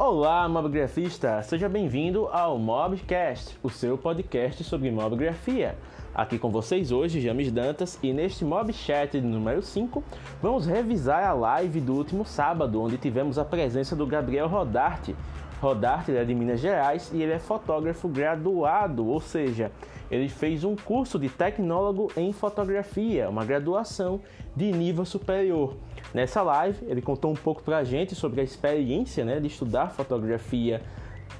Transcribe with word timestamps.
Olá, 0.00 0.48
mobgrafista! 0.48 1.42
Seja 1.42 1.68
bem-vindo 1.68 2.28
ao 2.28 2.56
Mobcast, 2.56 3.58
o 3.64 3.68
seu 3.68 3.98
podcast 3.98 4.62
sobre 4.62 4.92
mobgrafia. 4.92 5.76
Aqui 6.14 6.38
com 6.38 6.52
vocês 6.52 6.92
hoje, 6.92 7.20
James 7.20 7.50
Dantas, 7.50 7.98
e 8.00 8.12
neste 8.12 8.44
Mobchat 8.44 9.20
número 9.20 9.60
5, 9.60 10.04
vamos 10.40 10.66
revisar 10.66 11.26
a 11.26 11.32
live 11.32 11.80
do 11.80 11.94
último 11.94 12.24
sábado, 12.24 12.80
onde 12.80 12.96
tivemos 12.96 13.40
a 13.40 13.44
presença 13.44 13.96
do 13.96 14.06
Gabriel 14.06 14.46
Rodarte. 14.46 15.16
Rodarte 15.60 16.12
é 16.12 16.24
de 16.24 16.32
Minas 16.32 16.60
Gerais 16.60 17.10
e 17.12 17.20
ele 17.20 17.32
é 17.32 17.40
fotógrafo 17.40 18.06
graduado, 18.06 19.04
ou 19.04 19.20
seja, 19.20 19.72
ele 20.08 20.28
fez 20.28 20.62
um 20.62 20.76
curso 20.76 21.18
de 21.18 21.28
tecnólogo 21.28 22.12
em 22.16 22.32
fotografia, 22.32 23.28
uma 23.28 23.44
graduação 23.44 24.20
de 24.54 24.70
nível 24.70 25.04
superior. 25.04 25.74
Nessa 26.12 26.42
live, 26.42 26.86
ele 26.86 27.02
contou 27.02 27.30
um 27.30 27.36
pouco 27.36 27.62
para 27.62 27.78
a 27.78 27.84
gente 27.84 28.14
sobre 28.14 28.40
a 28.40 28.44
experiência 28.44 29.24
né, 29.24 29.38
de 29.38 29.46
estudar 29.46 29.90
fotografia 29.90 30.82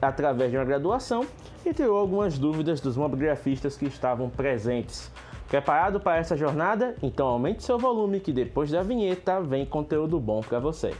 através 0.01 0.51
de 0.51 0.57
uma 0.57 0.65
graduação 0.65 1.25
e 1.65 1.73
tirou 1.73 1.97
algumas 1.97 2.39
dúvidas 2.39 2.81
dos 2.81 2.97
mobigrafistas 2.97 3.77
que 3.77 3.87
estavam 3.87 4.29
presentes. 4.29 5.11
Preparado 5.49 5.99
para 5.99 6.19
essa 6.19 6.37
jornada? 6.37 6.95
Então 7.03 7.27
aumente 7.27 7.65
seu 7.65 7.79
volume 7.79 8.21
que 8.21 8.33
depois 8.33 8.71
da 8.71 8.83
vinheta 8.83 9.41
vem 9.41 9.65
conteúdo 9.65 10.21
bom 10.21 10.41
para 10.41 10.59
você. 10.59 10.93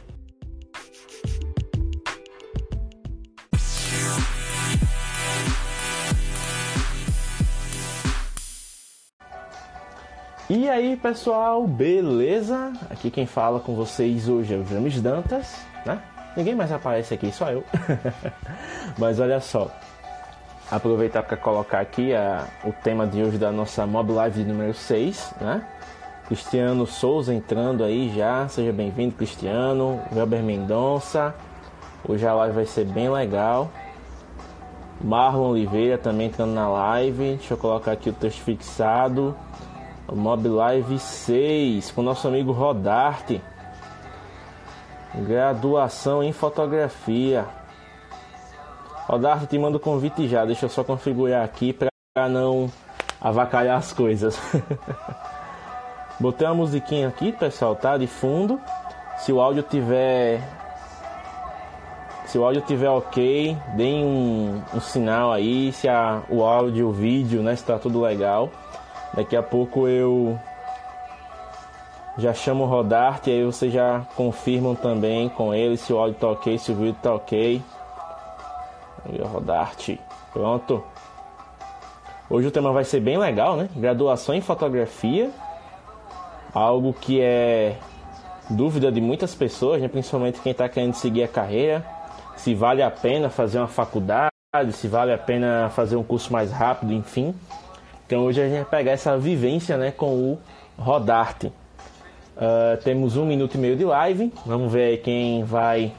E 10.49 10.67
aí 10.67 10.97
pessoal, 10.97 11.67
beleza? 11.67 12.73
Aqui 12.89 13.11
quem 13.11 13.27
fala 13.27 13.59
com 13.59 13.75
vocês 13.75 14.27
hoje 14.27 14.55
é 14.55 14.57
o 14.57 14.65
James 14.65 14.99
Dantas, 14.99 15.55
né? 15.85 16.01
Ninguém 16.35 16.55
mais 16.55 16.71
aparece 16.71 17.13
aqui, 17.13 17.31
só 17.31 17.51
eu. 17.51 17.63
Mas 18.97 19.19
olha 19.19 19.39
só, 19.39 19.69
aproveitar 20.71 21.21
para 21.21 21.37
colocar 21.37 21.79
aqui 21.79 22.15
a, 22.15 22.47
o 22.65 22.73
tema 22.73 23.05
de 23.05 23.21
hoje 23.21 23.37
da 23.37 23.51
nossa 23.51 23.85
Mob 23.85 24.11
Live 24.11 24.43
número 24.43 24.73
6, 24.73 25.35
né? 25.39 25.63
Cristiano 26.25 26.87
Souza 26.87 27.31
entrando 27.31 27.83
aí 27.83 28.11
já, 28.15 28.47
seja 28.47 28.73
bem-vindo 28.73 29.13
Cristiano, 29.13 30.01
Weber 30.11 30.41
Mendonça. 30.41 31.35
Hoje 32.07 32.25
a 32.25 32.33
live 32.33 32.55
vai 32.55 32.65
ser 32.65 32.85
bem 32.85 33.07
legal. 33.07 33.69
Marlon 34.99 35.51
Oliveira 35.51 35.99
também 35.99 36.25
entrando 36.25 36.53
na 36.53 36.67
live. 36.67 37.35
Deixa 37.35 37.53
eu 37.53 37.57
colocar 37.57 37.91
aqui 37.91 38.09
o 38.09 38.13
texto 38.13 38.41
fixado. 38.41 39.37
Mob 40.13 40.47
Live 40.47 40.99
6 40.99 41.91
com 41.91 42.01
nosso 42.01 42.27
amigo 42.27 42.51
Rodarte. 42.51 43.41
Graduação 45.15 46.23
em 46.23 46.31
fotografia. 46.31 47.45
Rodarte, 49.07 49.47
te 49.47 49.57
mando 49.57 49.77
o 49.77 49.79
convite 49.79 50.27
já. 50.27 50.45
Deixa 50.45 50.65
eu 50.65 50.69
só 50.69 50.83
configurar 50.83 51.43
aqui 51.43 51.73
para 51.73 52.29
não 52.29 52.71
avacalhar 53.19 53.77
as 53.77 53.91
coisas. 53.91 54.39
Botei 56.19 56.45
uma 56.47 56.53
musiquinha 56.53 57.07
aqui, 57.07 57.31
pessoal, 57.31 57.75
tá? 57.75 57.97
De 57.97 58.05
fundo. 58.05 58.59
Se 59.17 59.31
o 59.31 59.41
áudio 59.41 59.63
tiver. 59.63 60.41
Se 62.25 62.37
o 62.37 62.43
áudio 62.43 62.61
tiver 62.61 62.89
ok, 62.89 63.57
deem 63.75 64.05
um, 64.05 64.61
um 64.73 64.79
sinal 64.79 65.31
aí. 65.31 65.71
Se 65.73 65.87
a, 65.87 66.21
o 66.29 66.43
áudio, 66.43 66.89
o 66.89 66.91
vídeo, 66.91 67.41
né? 67.41 67.55
Se 67.55 67.63
tá 67.63 67.79
tudo 67.79 68.01
legal. 68.01 68.51
Daqui 69.19 69.35
a 69.35 69.43
pouco 69.43 69.85
eu 69.85 70.39
já 72.17 72.33
chamo 72.33 72.63
o 72.63 72.67
Rodarte 72.67 73.29
e 73.29 73.33
aí 73.33 73.43
vocês 73.43 73.73
já 73.73 74.07
confirmam 74.15 74.75
também 74.75 75.27
com 75.27 75.53
ele 75.53 75.75
se 75.75 75.91
o 75.91 75.97
áudio 75.97 76.17
tá 76.17 76.29
ok, 76.29 76.57
se 76.57 76.71
o 76.71 76.75
vídeo 76.75 76.95
tá 77.03 77.13
ok. 77.13 77.61
Aí, 79.03 79.21
Rodarte. 79.21 79.99
Pronto. 80.31 80.81
Hoje 82.29 82.47
o 82.47 82.51
tema 82.51 82.71
vai 82.71 82.85
ser 82.85 83.01
bem 83.01 83.17
legal, 83.17 83.57
né? 83.57 83.67
Graduação 83.75 84.33
em 84.33 84.39
fotografia. 84.39 85.29
Algo 86.53 86.93
que 86.93 87.19
é 87.19 87.75
dúvida 88.49 88.89
de 88.89 89.01
muitas 89.01 89.35
pessoas, 89.35 89.81
né? 89.81 89.89
principalmente 89.89 90.39
quem 90.39 90.53
está 90.53 90.69
querendo 90.69 90.93
seguir 90.93 91.23
a 91.23 91.27
carreira. 91.27 91.85
Se 92.37 92.55
vale 92.55 92.81
a 92.81 92.89
pena 92.89 93.29
fazer 93.29 93.57
uma 93.57 93.67
faculdade, 93.67 94.31
se 94.71 94.87
vale 94.87 95.11
a 95.11 95.17
pena 95.17 95.69
fazer 95.75 95.97
um 95.97 96.03
curso 96.03 96.31
mais 96.31 96.53
rápido, 96.53 96.93
enfim. 96.93 97.35
Então 98.09 98.25
hoje 98.25 98.41
a 98.41 98.49
gente 98.49 98.55
vai 98.55 98.65
pegar 98.65 98.93
essa 98.93 99.15
vivência 99.19 99.77
né, 99.77 99.91
com 99.91 100.07
o 100.07 100.39
Rodarte. 100.79 101.53
Uh, 102.35 102.75
temos 102.83 103.15
um 103.15 103.23
minuto 103.23 103.53
e 103.53 103.59
meio 103.59 103.75
de 103.75 103.85
live. 103.85 104.33
Vamos 104.47 104.73
ver 104.73 104.97
quem 105.03 105.43
vai 105.43 105.93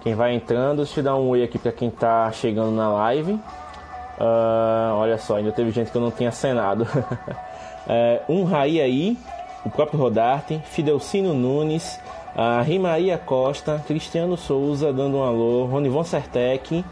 quem 0.00 0.16
vai 0.16 0.34
entrando. 0.34 0.78
Deixa 0.78 0.98
eu 0.98 1.04
dar 1.04 1.14
um 1.14 1.28
oi 1.28 1.44
aqui 1.44 1.60
para 1.60 1.70
quem 1.70 1.86
está 1.90 2.32
chegando 2.32 2.72
na 2.72 2.90
live. 2.90 3.34
Uh, 3.34 4.94
olha 4.96 5.16
só, 5.16 5.36
ainda 5.36 5.52
teve 5.52 5.70
gente 5.70 5.92
que 5.92 5.96
eu 5.96 6.02
não 6.02 6.10
tinha 6.10 6.30
acenado. 6.30 6.82
uh, 6.82 8.26
um 8.28 8.42
Raí 8.42 8.80
aí, 8.80 9.16
o 9.64 9.70
próprio 9.70 10.00
Rodarte, 10.00 10.60
Fidelcino 10.64 11.32
Nunes, 11.32 12.00
a 12.34 12.62
Rimaria 12.62 13.16
Costa, 13.16 13.80
Cristiano 13.86 14.36
Souza 14.36 14.92
dando 14.92 15.18
um 15.18 15.22
alô, 15.22 15.66
Ronivon 15.66 16.02
Sertec. 16.02 16.84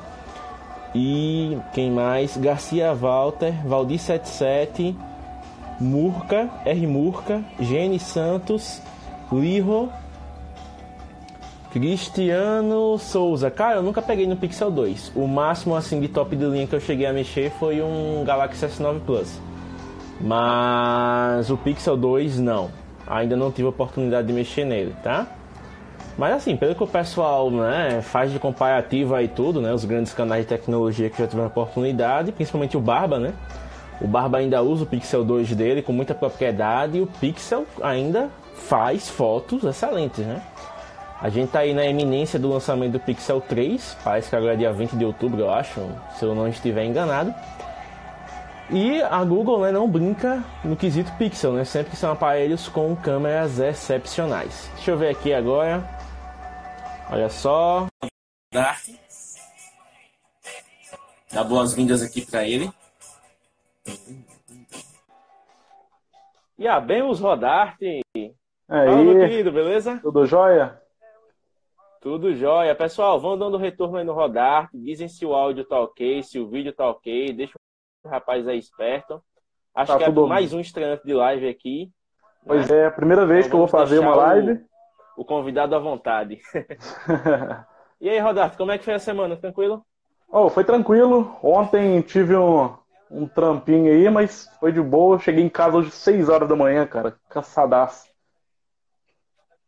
E 0.95 1.57
quem 1.73 1.91
mais? 1.91 2.37
Garcia 2.37 2.93
Walter, 2.95 3.53
Valdir 3.67 3.99
77, 3.99 4.97
Murca, 5.81 6.51
R 6.65 6.87
Murca, 6.87 7.43
Gene 7.61 7.99
Santos, 7.99 8.83
Liro, 9.33 9.89
Cristiano 11.73 12.99
Souza. 12.99 13.51
Cara, 13.51 13.77
eu 13.77 13.83
nunca 13.83 14.03
peguei 14.03 14.27
no 14.27 14.37
Pixel 14.37 14.71
2. 14.71 15.13
O 15.15 15.29
máximo 15.29 15.77
assim 15.77 16.01
de 16.01 16.09
top 16.09 16.35
de 16.35 16.45
linha 16.45 16.67
que 16.67 16.75
eu 16.75 16.81
cheguei 16.81 17.07
a 17.07 17.13
mexer 17.13 17.51
foi 17.53 17.81
um 17.81 18.25
Galaxy 18.25 18.67
S9 18.67 19.01
Plus. 19.01 19.41
Mas 20.21 21.49
o 21.49 21.57
Pixel 21.57 21.97
2 21.97 22.41
não. 22.41 22.71
Ainda 23.07 23.37
não 23.37 23.53
tive 23.53 23.69
oportunidade 23.69 24.27
de 24.27 24.33
mexer 24.33 24.65
nele, 24.65 24.95
tá? 25.03 25.27
Mas 26.19 26.35
assim, 26.35 26.57
pelo 26.57 26.75
que 26.75 26.83
o 26.83 26.87
pessoal 26.87 27.51
né, 27.51 28.01
faz 28.03 28.31
de 28.31 28.39
comparativo 28.39 29.15
aí 29.15 29.29
tudo, 29.29 29.61
né? 29.61 29.73
Os 29.73 29.85
grandes 29.85 30.13
canais 30.13 30.43
de 30.43 30.49
tecnologia 30.49 31.09
que 31.09 31.19
já 31.19 31.27
tiveram 31.27 31.49
oportunidade, 31.49 32.33
principalmente 32.33 32.77
o 32.77 32.81
Barba, 32.81 33.19
né? 33.19 33.33
O 34.01 34.07
Barba 34.07 34.39
ainda 34.39 34.63
usa 34.63 34.85
o 34.85 34.87
Pixel 34.87 35.25
2 35.25 35.55
dele 35.55 35.83
com 35.83 35.93
muita 35.93 36.15
propriedade 36.15 36.99
e 36.99 37.01
o 37.01 37.07
Pixel 37.07 37.67
ainda 37.83 38.29
faz 38.55 39.09
fotos 39.09 39.65
excelentes, 39.65 40.25
né? 40.25 40.43
A 41.21 41.29
gente 41.29 41.51
tá 41.51 41.59
aí 41.61 41.75
na 41.75 41.85
eminência 41.85 42.39
do 42.39 42.49
lançamento 42.49 42.93
do 42.93 43.01
Pixel 43.01 43.43
3, 43.43 43.99
parece 44.03 44.31
que 44.31 44.37
agora 44.37 44.55
é 44.55 44.57
dia 44.57 44.73
20 44.73 44.93
de 44.93 45.05
outubro, 45.05 45.43
eu 45.43 45.51
acho, 45.51 45.79
se 46.19 46.25
eu 46.25 46.35
não 46.35 46.49
estiver 46.49 46.85
enganado. 46.85 47.35
E 48.71 49.03
a 49.03 49.23
Google 49.25 49.61
né, 49.61 49.73
não 49.73 49.87
brinca 49.87 50.43
no 50.65 50.77
quesito 50.77 51.13
Pixel, 51.19 51.53
né? 51.53 51.65
Sempre 51.65 51.95
são 51.97 52.13
aparelhos 52.13 52.69
com 52.69 52.97
câmeras 52.97 53.59
excepcionais. 53.59 54.71
Deixa 54.77 54.93
eu 54.93 54.97
ver 54.97 55.09
aqui 55.09 55.35
agora. 55.35 56.00
Olha 57.13 57.29
só. 57.29 57.89
Dá 61.33 61.43
boas-vindas 61.43 62.03
aqui 62.03 62.25
para 62.25 62.47
ele. 62.47 62.71
E 66.57 66.69
abemos 66.69 67.19
Rodarte. 67.19 68.01
Aí. 68.15 68.35
Fala, 68.69 68.97
meu 68.97 69.19
querido, 69.19 69.51
beleza? 69.51 69.99
Tudo 70.01 70.25
jóia? 70.25 70.81
Tudo 72.01 72.33
jóia. 72.37 72.77
Pessoal, 72.77 73.21
vão 73.21 73.37
dando 73.37 73.57
retorno 73.57 73.97
aí 73.97 74.05
no 74.05 74.13
Rodarte. 74.13 74.79
Dizem 74.79 75.09
se 75.09 75.27
o 75.27 75.35
áudio 75.35 75.65
tá 75.65 75.81
ok, 75.81 76.23
se 76.23 76.39
o 76.39 76.49
vídeo 76.49 76.73
tá 76.73 76.89
ok. 76.89 77.33
Deixa 77.33 77.55
o 78.05 78.09
rapaz 78.09 78.47
aí 78.47 78.59
esperto. 78.59 79.21
Acho 79.75 79.93
tá 79.93 79.99
que 79.99 80.05
é 80.05 80.11
mais 80.11 80.53
um 80.53 80.61
estreante 80.61 81.05
de 81.05 81.13
live 81.13 81.49
aqui. 81.49 81.91
Pois 82.47 82.71
né? 82.71 82.79
é, 82.79 82.87
a 82.87 82.91
primeira 82.93 83.27
vez 83.27 83.47
então, 83.47 83.51
que 83.51 83.55
eu 83.57 83.59
vou 83.59 83.69
fazer 83.69 83.99
uma 83.99 84.15
live 84.15 84.53
o 84.53 84.70
convidado 85.25 85.75
à 85.75 85.79
vontade. 85.79 86.41
e 88.01 88.09
aí, 88.09 88.19
Rodato, 88.19 88.57
como 88.57 88.73
é 88.73 88.79
que 88.79 88.85
foi 88.85 88.95
a 88.95 88.99
semana? 88.99 89.37
Tranquilo? 89.37 89.85
Oh, 90.31 90.49
foi 90.49 90.65
tranquilo. 90.65 91.37
Ontem 91.43 92.01
tive 92.03 92.37
um, 92.37 92.73
um 93.11 93.27
trampinho 93.27 93.93
aí, 93.93 94.09
mas 94.09 94.49
foi 94.61 94.73
de 94.73 94.81
boa. 94.81 95.19
Cheguei 95.19 95.43
em 95.43 95.49
casa 95.49 95.77
hoje 95.77 95.89
às 95.89 95.95
6 95.95 96.29
horas 96.29 96.49
da 96.49 96.57
manhã, 96.57 96.87
cara. 96.87 97.19
Cansadaço. 97.29 98.09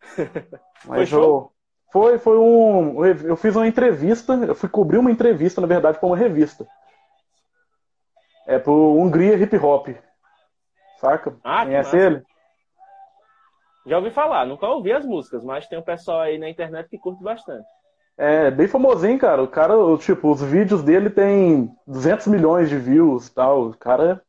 Mas 0.85 1.11
foi 1.11 1.21
eu, 1.21 1.53
foi, 1.93 2.19
foi 2.19 2.37
um. 2.39 3.05
Eu 3.05 3.37
fiz 3.37 3.55
uma 3.55 3.69
entrevista, 3.69 4.35
eu 4.35 4.55
fui 4.55 4.69
cobrir 4.69 4.99
uma 4.99 5.13
entrevista, 5.13 5.61
na 5.61 5.67
verdade, 5.67 5.97
para 5.99 6.09
uma 6.09 6.17
revista. 6.17 6.67
É 8.47 8.59
pro 8.59 8.97
Hungria 8.97 9.37
Hip 9.37 9.57
Hop. 9.59 9.89
Saca? 10.99 11.37
Ah, 11.45 11.65
Conhece 11.65 11.97
ele? 11.97 12.25
Já 13.87 13.99
ouvi 13.99 14.11
falar, 14.11 14.47
nunca 14.47 14.67
ouvi 14.67 14.93
as 14.93 15.05
músicas, 15.05 15.43
mas 15.43 15.67
tem 15.67 15.79
um 15.79 15.83
pessoal 15.83 16.21
aí 16.21 16.39
na 16.39 16.49
internet 16.49 16.89
que 16.89 16.99
curte 16.99 17.23
bastante. 17.23 17.67
É, 18.17 18.51
bem 18.51 18.69
famosinho, 18.69 19.19
cara. 19.19 19.43
O 19.43 19.49
cara, 19.49 19.75
tipo, 19.99 20.31
os 20.31 20.43
vídeos 20.43 20.83
dele 20.83 21.11
tem 21.11 21.75
200 21.87 22.27
milhões 22.29 22.69
de 22.69 22.79
views 22.79 23.27
e 23.27 23.35
tal. 23.35 23.69
O 23.69 23.77
cara. 23.77 24.23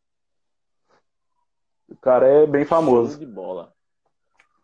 O 1.90 1.96
cara 1.98 2.28
é 2.28 2.48
bem 2.48 2.66
famoso. 2.66 3.12
Show 3.12 3.20
de 3.20 3.26
bola. 3.26 3.72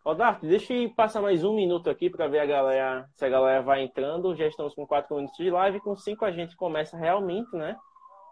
Rodarte, 0.04 0.46
deixa 0.46 0.72
eu 0.72 0.90
passar 0.90 1.20
mais 1.20 1.44
um 1.44 1.54
minuto 1.54 1.90
aqui 1.90 2.08
para 2.08 2.26
ver 2.26 2.40
a 2.40 2.46
galera, 2.46 3.06
se 3.14 3.24
a 3.24 3.28
galera 3.28 3.62
vai 3.62 3.82
entrando. 3.82 4.34
Já 4.34 4.46
estamos 4.46 4.74
com 4.74 4.86
quatro 4.86 5.14
minutos 5.14 5.36
de 5.36 5.50
live, 5.50 5.80
com 5.80 5.94
cinco 5.94 6.24
a 6.24 6.32
gente 6.32 6.56
começa 6.56 6.96
realmente, 6.96 7.54
né? 7.54 7.76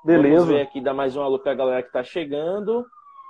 Beleza. 0.02 0.36
Vamos 0.36 0.48
ver 0.48 0.62
aqui, 0.62 0.80
dar 0.80 0.94
mais 0.94 1.14
um 1.14 1.22
alô 1.22 1.38
para 1.38 1.52
a 1.52 1.54
galera 1.54 1.82
que 1.82 1.88
está 1.88 2.02
chegando. 2.02 2.86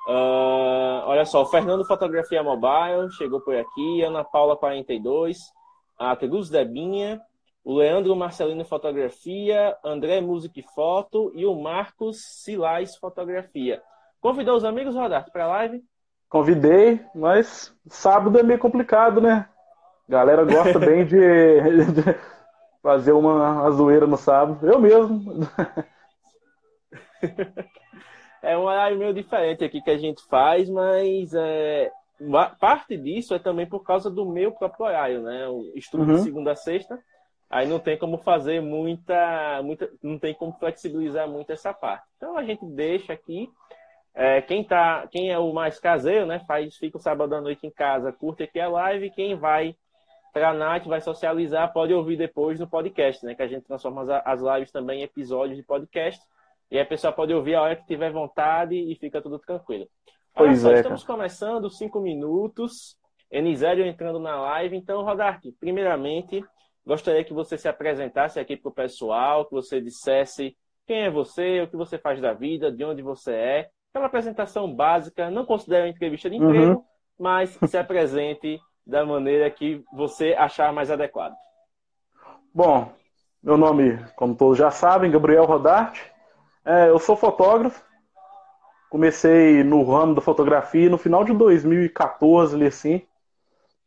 Uh, 0.09 1.05
olha 1.05 1.27
só, 1.27 1.43
o 1.43 1.47
Fernando 1.47 1.85
Fotografia 1.85 2.43
Mobile 2.43 3.13
chegou 3.13 3.43
por 3.43 3.55
aqui, 3.55 4.03
Ana 4.03 4.25
Paula 4.25 4.57
42, 4.57 5.39
a 5.99 6.17
Cruz 6.17 6.49
Debinha, 6.49 7.21
o 7.63 7.75
Leandro 7.77 8.17
Marcelino 8.17 8.65
Fotografia, 8.65 9.77
André 9.85 10.23
Music 10.23 10.65
Foto 10.75 11.31
e 11.35 11.45
o 11.45 11.55
Marcos 11.55 12.25
Silais 12.25 12.97
Fotografia. 12.97 13.83
Convidou 14.19 14.57
os 14.57 14.65
amigos, 14.65 14.95
Rodato, 14.95 15.31
para 15.31 15.45
a 15.45 15.49
live? 15.49 15.85
Convidei, 16.27 17.05
mas 17.15 17.75
sábado 17.87 18.39
é 18.39 18.43
meio 18.43 18.59
complicado, 18.59 19.21
né? 19.21 19.47
Galera 20.09 20.43
gosta 20.43 20.79
bem 20.79 21.05
de, 21.05 21.19
de 21.93 22.19
fazer 22.83 23.13
uma, 23.13 23.61
uma 23.61 23.71
zoeira 23.73 24.07
no 24.07 24.17
sábado. 24.17 24.67
Eu 24.67 24.81
mesmo. 24.81 25.47
é 28.43 28.57
um 28.57 28.63
horário 28.63 28.99
meio 28.99 29.13
diferente 29.13 29.65
aqui 29.65 29.81
que 29.81 29.91
a 29.91 29.99
gente 29.99 30.23
faz, 30.27 30.69
mas 30.69 31.33
é, 31.35 31.91
parte 32.61 32.97
disso 32.97 33.35
é 33.35 33.39
também 33.39 33.67
por 33.67 33.83
causa 33.83 34.11
do 34.11 34.27
meu 34.27 34.53
próprio 34.53 34.87
horário, 34.87 35.23
né? 35.23 35.49
O 35.49 35.73
estudo 35.75 36.05
uhum. 36.05 36.15
de 36.17 36.23
segunda 36.23 36.53
a 36.53 36.57
sexta, 36.57 36.99
aí 37.51 37.67
não 37.67 37.79
tem 37.79 37.99
como 37.99 38.19
fazer 38.19 38.61
muita, 38.61 39.63
muita, 39.63 39.91
não 40.03 40.19
tem 40.19 40.35
como 40.35 40.53
flexibilizar 40.53 41.29
muito 41.29 41.53
essa 41.53 41.73
parte. 41.73 42.07
Então 42.17 42.37
a 42.37 42.43
gente 42.43 42.65
deixa 42.67 43.13
aqui 43.13 43.49
é, 44.15 44.43
quem, 44.43 44.65
tá, 44.65 45.07
quem 45.13 45.31
é 45.31 45.39
o 45.39 45.53
mais 45.53 45.79
caseiro, 45.79 46.27
né, 46.27 46.41
faz, 46.41 46.77
fica 46.77 46.97
o 46.97 47.01
sábado 47.01 47.35
à 47.35 47.41
noite 47.41 47.67
em 47.67 47.71
casa, 47.71 48.13
curte 48.13 48.43
aqui 48.43 48.59
a 48.59 48.69
live. 48.69 49.11
Quem 49.11 49.37
vai 49.37 49.77
para 50.33 50.51
a 50.51 50.55
night, 50.55 50.89
vai 50.89 51.01
socializar, 51.01 51.73
pode 51.73 51.95
ouvir 51.95 52.17
depois 52.17 52.59
no 52.59 52.69
podcast, 52.69 53.25
né, 53.25 53.35
que 53.35 53.43
a 53.43 53.47
gente 53.47 53.65
transforma 53.65 54.03
as, 54.03 54.09
as 54.25 54.41
lives 54.41 54.73
também 54.73 55.01
em 55.01 55.05
episódios 55.05 55.57
de 55.57 55.63
podcast. 55.63 56.21
E 56.71 56.79
a 56.79 56.85
pessoa 56.85 57.13
pode 57.13 57.33
ouvir 57.33 57.55
a 57.55 57.63
hora 57.63 57.77
que 57.77 57.87
tiver 57.87 58.13
vontade 58.13 58.75
e 58.75 58.95
fica 58.97 59.23
tudo 59.23 59.39
tranquilo. 59.39 59.89
Olha 60.37 60.49
pois 60.49 60.61
só, 60.61 60.71
é, 60.71 60.75
estamos 60.75 61.05
começando, 61.05 61.71
cinco 61.71 62.01
minutos. 62.01 62.97
Enisério 63.31 63.85
entrando 63.85 64.19
na 64.19 64.41
live. 64.41 64.77
Então, 64.77 65.03
Rodarte, 65.03 65.53
primeiramente, 65.59 66.45
gostaria 66.87 67.25
que 67.25 67.33
você 67.33 67.59
se 67.59 67.69
apresentasse 67.69 68.39
aqui 68.39 68.57
para 68.57 68.69
o 68.69 68.75
pessoal, 68.75 69.45
que 69.47 69.53
você 69.53 69.81
dissesse 69.81 70.57
quem 70.87 71.03
é 71.03 71.11
você, 71.11 71.61
o 71.61 71.69
que 71.69 71.77
você 71.77 71.99
faz 71.99 72.19
da 72.21 72.33
vida, 72.33 72.73
de 72.73 72.83
onde 72.83 73.03
você 73.03 73.33
é, 73.33 73.69
aquela 73.91 74.07
apresentação 74.07 74.73
básica, 74.73 75.31
não 75.31 75.45
considere 75.45 75.83
uma 75.83 75.91
entrevista 75.91 76.31
de 76.31 76.37
emprego, 76.37 76.73
uhum. 76.73 76.85
mas 77.19 77.59
se 77.67 77.77
apresente 77.77 78.59
da 78.87 79.05
maneira 79.05 79.51
que 79.51 79.85
você 79.93 80.35
achar 80.39 80.73
mais 80.73 80.91
adequado. 80.91 81.35
Bom, 82.55 82.91
meu 83.43 83.59
nome, 83.59 83.99
como 84.17 84.35
todos 84.35 84.57
já 84.57 84.71
sabem, 84.71 85.11
Gabriel 85.11 85.45
Rodarte. 85.45 86.11
É, 86.69 86.91
eu 86.91 86.99
sou 86.99 87.17
fotógrafo. 87.17 87.83
Comecei 88.91 89.65
no 89.65 89.83
ramo 89.85 90.15
da 90.15 90.21
fotografia 90.21 90.91
no 90.91 90.99
final 90.99 91.25
de 91.25 91.33
2014, 91.33 92.63
assim, 92.63 93.03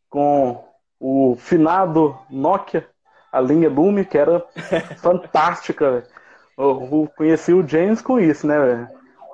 com 0.10 0.64
o 1.00 1.36
finado 1.38 2.18
Nokia, 2.28 2.88
a 3.32 3.40
linha 3.40 3.70
Lume, 3.70 4.04
que 4.04 4.18
era 4.18 4.44
fantástica. 4.98 6.04
Eu 6.58 7.08
conheci 7.16 7.54
o 7.54 7.68
James 7.68 8.02
com 8.02 8.20
isso, 8.20 8.48
né, 8.48 8.60
velho? 8.60 8.88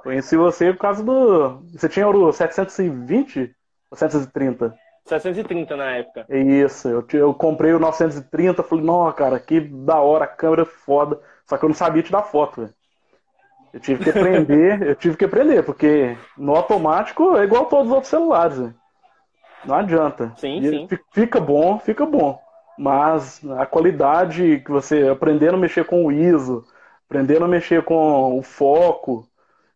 Conheci 0.03 0.35
você 0.35 0.73
por 0.73 0.79
causa 0.79 1.01
do. 1.01 1.61
Você 1.71 1.87
tinha 1.87 2.07
o 2.07 2.33
720 2.33 3.55
ou 3.89 3.97
730? 3.97 4.75
730 5.05 5.77
na 5.77 5.91
época. 5.91 6.25
Isso, 6.29 6.89
eu, 6.89 7.05
eu 7.13 7.33
comprei 7.33 7.71
o 7.71 7.79
930, 7.79 8.61
falei, 8.61 8.83
não, 8.83 9.09
cara, 9.13 9.39
que 9.39 9.61
da 9.61 10.01
hora, 10.01 10.25
a 10.25 10.27
câmera 10.27 10.63
é 10.63 10.65
foda. 10.65 11.19
Só 11.45 11.57
que 11.57 11.63
eu 11.63 11.69
não 11.69 11.75
sabia 11.75 12.03
tirar 12.03 12.23
foto, 12.23 12.61
velho. 12.61 12.73
Eu 13.77 13.79
tive 13.79 14.03
que 14.03 14.09
aprender, 14.09 14.81
eu 14.81 14.95
tive 14.95 15.15
que 15.15 15.25
aprender, 15.25 15.63
porque 15.63 16.17
no 16.35 16.55
automático 16.55 17.37
é 17.37 17.43
igual 17.43 17.63
a 17.63 17.65
todos 17.65 17.87
os 17.87 17.93
outros 17.93 18.09
celulares, 18.09 18.57
véio. 18.57 18.75
Não 19.63 19.75
adianta. 19.75 20.33
Sim, 20.35 20.59
e 20.59 20.69
sim. 20.69 20.87
Fica 21.11 21.39
bom, 21.39 21.77
fica 21.77 22.03
bom. 22.03 22.41
Mas 22.77 23.39
a 23.57 23.65
qualidade 23.67 24.61
que 24.65 24.71
você 24.71 25.07
aprendendo 25.07 25.55
a 25.55 25.59
mexer 25.59 25.85
com 25.85 26.05
o 26.05 26.11
ISO, 26.11 26.65
aprendendo 27.05 27.45
a 27.45 27.47
mexer 27.47 27.83
com 27.83 28.37
o 28.37 28.41
foco, 28.41 29.27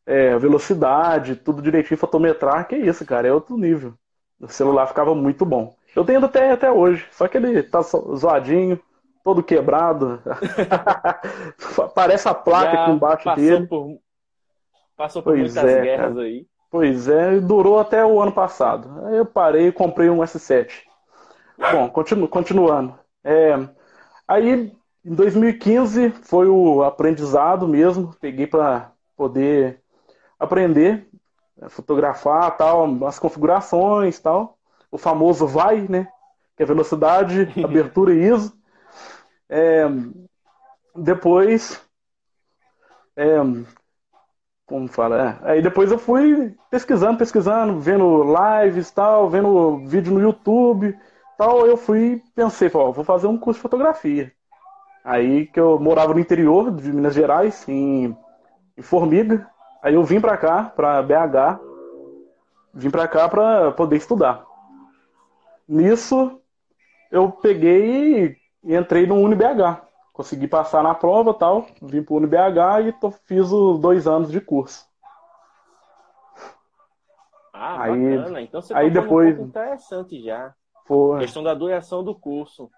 é, 0.05 0.35
velocidade, 0.37 1.35
tudo 1.35 1.61
direitinho, 1.61 1.99
fotometrar, 1.99 2.67
que 2.67 2.75
isso, 2.75 3.05
cara, 3.05 3.27
é 3.27 3.33
outro 3.33 3.55
nível. 3.55 3.93
O 4.39 4.47
celular 4.47 4.87
ficava 4.87 5.13
muito 5.13 5.45
bom. 5.45 5.75
Eu 5.95 6.03
tenho 6.03 6.25
até, 6.25 6.51
até 6.51 6.71
hoje, 6.71 7.05
só 7.11 7.27
que 7.27 7.37
ele 7.37 7.61
tá 7.61 7.81
zoadinho, 7.81 8.79
todo 9.23 9.43
quebrado. 9.43 10.21
Parece 11.95 12.27
a 12.27 12.33
placa 12.33 12.71
Já 12.71 12.83
aqui 12.83 12.91
embaixo 12.91 13.23
passou 13.23 13.43
dele. 13.43 13.67
Por, 13.67 13.99
passou 14.95 15.23
por 15.23 15.33
pois 15.33 15.53
muitas 15.53 15.69
é, 15.69 15.81
guerras 15.81 16.13
cara. 16.13 16.25
aí. 16.25 16.47
Pois 16.69 17.07
é, 17.07 17.39
durou 17.39 17.79
até 17.79 18.05
o 18.05 18.21
ano 18.21 18.31
passado. 18.31 19.05
Aí 19.05 19.17
eu 19.17 19.25
parei 19.25 19.67
e 19.67 19.71
comprei 19.71 20.09
um 20.09 20.19
S7. 20.19 20.83
Bom, 21.71 21.89
continu, 21.89 22.27
continuando. 22.27 22.97
É, 23.23 23.59
aí, 24.27 24.73
em 25.05 25.13
2015, 25.13 26.11
foi 26.23 26.47
o 26.47 26.81
aprendizado 26.83 27.67
mesmo. 27.67 28.15
Peguei 28.19 28.47
para 28.47 28.91
poder 29.17 29.81
aprender 30.39 31.07
a 31.61 31.69
fotografar 31.69 32.57
tal, 32.57 33.05
as 33.05 33.19
configurações 33.19 34.19
tal. 34.19 34.57
O 34.89 34.97
famoso 34.97 35.45
vai, 35.45 35.81
né? 35.81 36.07
Que 36.57 36.63
é 36.63 36.65
velocidade, 36.65 37.51
abertura 37.63 38.13
e 38.13 38.27
ISO. 38.27 38.53
É, 39.51 39.83
depois, 40.95 41.81
é, 43.15 43.37
como 44.65 44.87
fala? 44.87 45.39
É, 45.43 45.51
aí 45.51 45.61
depois 45.61 45.91
eu 45.91 45.99
fui 45.99 46.55
pesquisando, 46.69 47.17
pesquisando, 47.17 47.79
vendo 47.79 48.23
lives 48.23 48.89
tal, 48.91 49.29
vendo 49.29 49.85
vídeo 49.85 50.13
no 50.13 50.21
YouTube 50.21 50.97
tal. 51.37 51.67
Eu 51.67 51.75
fui, 51.75 52.23
pensei, 52.35 52.69
vou 52.69 53.03
fazer 53.03 53.27
um 53.27 53.37
curso 53.37 53.57
de 53.57 53.63
fotografia. 53.63 54.31
Aí 55.03 55.47
que 55.47 55.59
eu 55.59 55.79
morava 55.79 56.13
no 56.13 56.19
interior 56.19 56.71
de 56.71 56.91
Minas 56.93 57.15
Gerais, 57.15 57.67
em, 57.67 58.15
em 58.77 58.81
Formiga, 58.81 59.49
Aí 59.81 59.95
eu 59.95 60.03
vim 60.03 60.21
pra 60.21 60.37
cá, 60.37 60.65
pra 60.65 61.01
BH, 61.01 61.59
vim 62.71 62.91
pra 62.91 63.07
cá 63.07 63.27
pra 63.27 63.71
poder 63.71 63.95
estudar. 63.95 64.45
Nisso, 65.67 66.39
eu 67.11 67.31
peguei 67.31 68.37
e 68.63 68.75
entrei 68.75 69.05
no 69.05 69.15
UniBH. 69.15 69.81
Consegui 70.13 70.47
passar 70.47 70.83
na 70.83 70.93
prova 70.93 71.33
tal, 71.33 71.65
vim 71.81 72.03
pro 72.03 72.15
UniBH 72.15 72.87
e 72.87 72.93
tô, 72.93 73.11
fiz 73.11 73.51
os 73.51 73.79
dois 73.79 74.07
anos 74.07 74.31
de 74.31 74.41
curso. 74.41 74.85
Ah, 77.53 77.83
aí, 77.83 78.17
bacana. 78.17 78.41
Então 78.41 78.61
você 78.61 78.73
aí 78.73 78.91
tá 78.91 79.01
depois... 79.01 79.39
um 79.39 79.45
interessante 79.45 80.21
já. 80.23 80.53
Foi. 80.85 81.19
questão 81.19 81.43
da 81.43 81.53
duração 81.53 82.03
do 82.03 82.13
curso. 82.13 82.69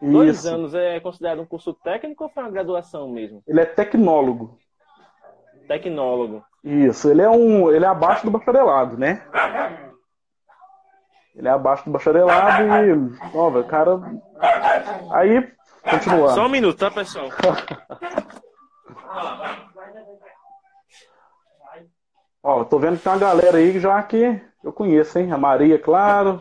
Isso. 0.00 0.12
Dois 0.12 0.46
anos 0.46 0.74
é 0.74 0.98
considerado 0.98 1.42
um 1.42 1.46
curso 1.46 1.74
técnico 1.74 2.24
ou 2.24 2.30
foi 2.30 2.42
uma 2.42 2.50
graduação 2.50 3.08
mesmo? 3.08 3.42
Ele 3.46 3.60
é 3.60 3.66
tecnólogo. 3.66 4.58
Tecnólogo. 5.68 6.42
Isso, 6.64 7.10
ele 7.10 7.22
é 7.22 7.30
um. 7.30 7.70
Ele 7.70 7.84
é 7.84 7.88
abaixo 7.88 8.24
do 8.24 8.30
bacharelado, 8.30 8.98
né? 8.98 9.22
Ele 11.34 11.48
é 11.48 11.50
abaixo 11.50 11.84
do 11.84 11.90
bacharelado 11.90 12.64
e. 12.64 13.36
Ó, 13.36 13.50
velho, 13.50 13.64
cara. 13.66 14.00
Aí, 15.12 15.48
continuando. 15.88 16.34
Só 16.34 16.46
um 16.46 16.48
minuto, 16.48 16.78
tá, 16.78 16.90
pessoal? 16.90 17.28
Ó, 22.42 22.64
tô 22.64 22.78
vendo 22.78 22.96
que 22.96 23.02
tem 23.04 23.12
uma 23.12 23.18
galera 23.18 23.58
aí 23.58 23.78
já 23.78 24.02
que 24.02 24.40
eu 24.64 24.72
conheço, 24.72 25.18
hein? 25.18 25.30
A 25.30 25.36
Maria, 25.38 25.78
claro. 25.78 26.40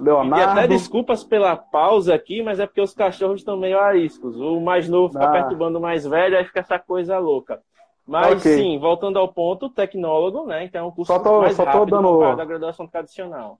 Leonardo. 0.00 0.38
E 0.38 0.42
até 0.42 0.66
desculpas 0.66 1.22
pela 1.22 1.54
pausa 1.54 2.14
aqui, 2.14 2.42
mas 2.42 2.58
é 2.58 2.66
porque 2.66 2.80
os 2.80 2.94
cachorros 2.94 3.40
estão 3.40 3.56
meio 3.56 3.78
ariscos. 3.78 4.36
O 4.36 4.60
mais 4.60 4.88
novo 4.88 5.12
fica 5.12 5.26
ah. 5.26 5.32
perturbando 5.32 5.78
o 5.78 5.82
mais 5.82 6.06
velho, 6.06 6.36
aí 6.36 6.44
fica 6.44 6.60
essa 6.60 6.78
coisa 6.78 7.18
louca. 7.18 7.60
Mas 8.06 8.40
okay. 8.40 8.56
sim, 8.56 8.78
voltando 8.78 9.18
ao 9.18 9.28
ponto, 9.28 9.68
tecnólogo, 9.68 10.46
né? 10.46 10.64
Então 10.64 10.84
é 10.84 10.88
um 10.88 10.90
curso 10.90 11.12
só 11.12 11.18
tô, 11.20 11.42
mais 11.42 11.54
só 11.54 11.64
tô 11.64 11.70
rápido 11.70 11.96
dando... 11.96 12.36
da 12.36 12.44
graduação 12.44 12.86
tradicional. 12.86 13.58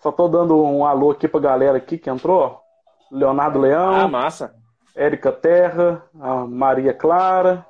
Só 0.00 0.10
tô 0.10 0.26
dando 0.26 0.60
um 0.60 0.84
alô 0.84 1.12
aqui 1.12 1.28
pra 1.28 1.38
galera 1.38 1.76
aqui 1.78 1.96
que 1.96 2.10
entrou. 2.10 2.58
Leonardo 3.12 3.60
Leão. 3.60 3.94
Ah, 3.94 4.08
massa. 4.08 4.54
Érica 4.96 5.30
Terra, 5.30 6.02
a 6.18 6.46
Maria 6.46 6.94
Clara, 6.94 7.66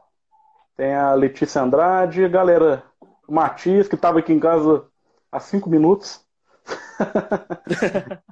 tem 0.76 0.94
a 0.94 1.12
Letícia 1.14 1.60
Andrade, 1.60 2.24
a 2.24 2.28
galera, 2.28 2.82
o 3.28 3.32
Matias, 3.32 3.88
que 3.88 3.94
estava 3.94 4.20
aqui 4.20 4.32
em 4.32 4.40
casa 4.40 4.84
há 5.30 5.38
cinco 5.40 5.68
minutos. 5.68 6.24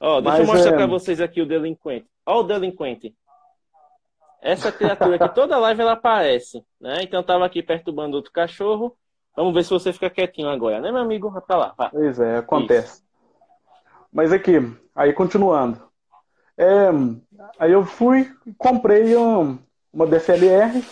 Ó, 0.00 0.18
oh, 0.18 0.20
deixa 0.20 0.38
Mas, 0.38 0.48
eu 0.48 0.54
mostrar 0.54 0.72
é... 0.72 0.76
para 0.76 0.86
vocês 0.86 1.20
aqui 1.20 1.40
o 1.40 1.46
delinquente. 1.46 2.06
Ó 2.24 2.40
o 2.40 2.42
delinquente. 2.44 3.14
Essa 4.42 4.70
criatura 4.70 5.16
aqui, 5.16 5.34
toda 5.34 5.58
live 5.58 5.80
ela 5.80 5.92
aparece, 5.92 6.64
né? 6.80 7.02
Então 7.02 7.22
tava 7.22 7.44
aqui 7.46 7.62
perturbando 7.62 8.16
outro 8.16 8.32
cachorro. 8.32 8.96
Vamos 9.34 9.52
ver 9.54 9.64
se 9.64 9.70
você 9.70 9.92
fica 9.92 10.08
quietinho 10.08 10.48
agora, 10.48 10.80
né, 10.80 10.92
meu 10.92 11.02
amigo? 11.02 11.32
Pra 11.42 11.56
lá. 11.56 11.74
Vai. 11.76 11.90
Pois 11.90 12.18
é, 12.20 12.38
acontece. 12.38 12.98
Isso. 12.98 13.05
Mas 14.16 14.32
aqui, 14.32 14.54
aí 14.94 15.12
continuando. 15.12 15.78
É, 16.56 16.88
aí 17.58 17.70
eu 17.70 17.84
fui 17.84 18.34
comprei 18.56 19.14
um, 19.14 19.58
uma 19.92 20.06
DSLR 20.06 20.82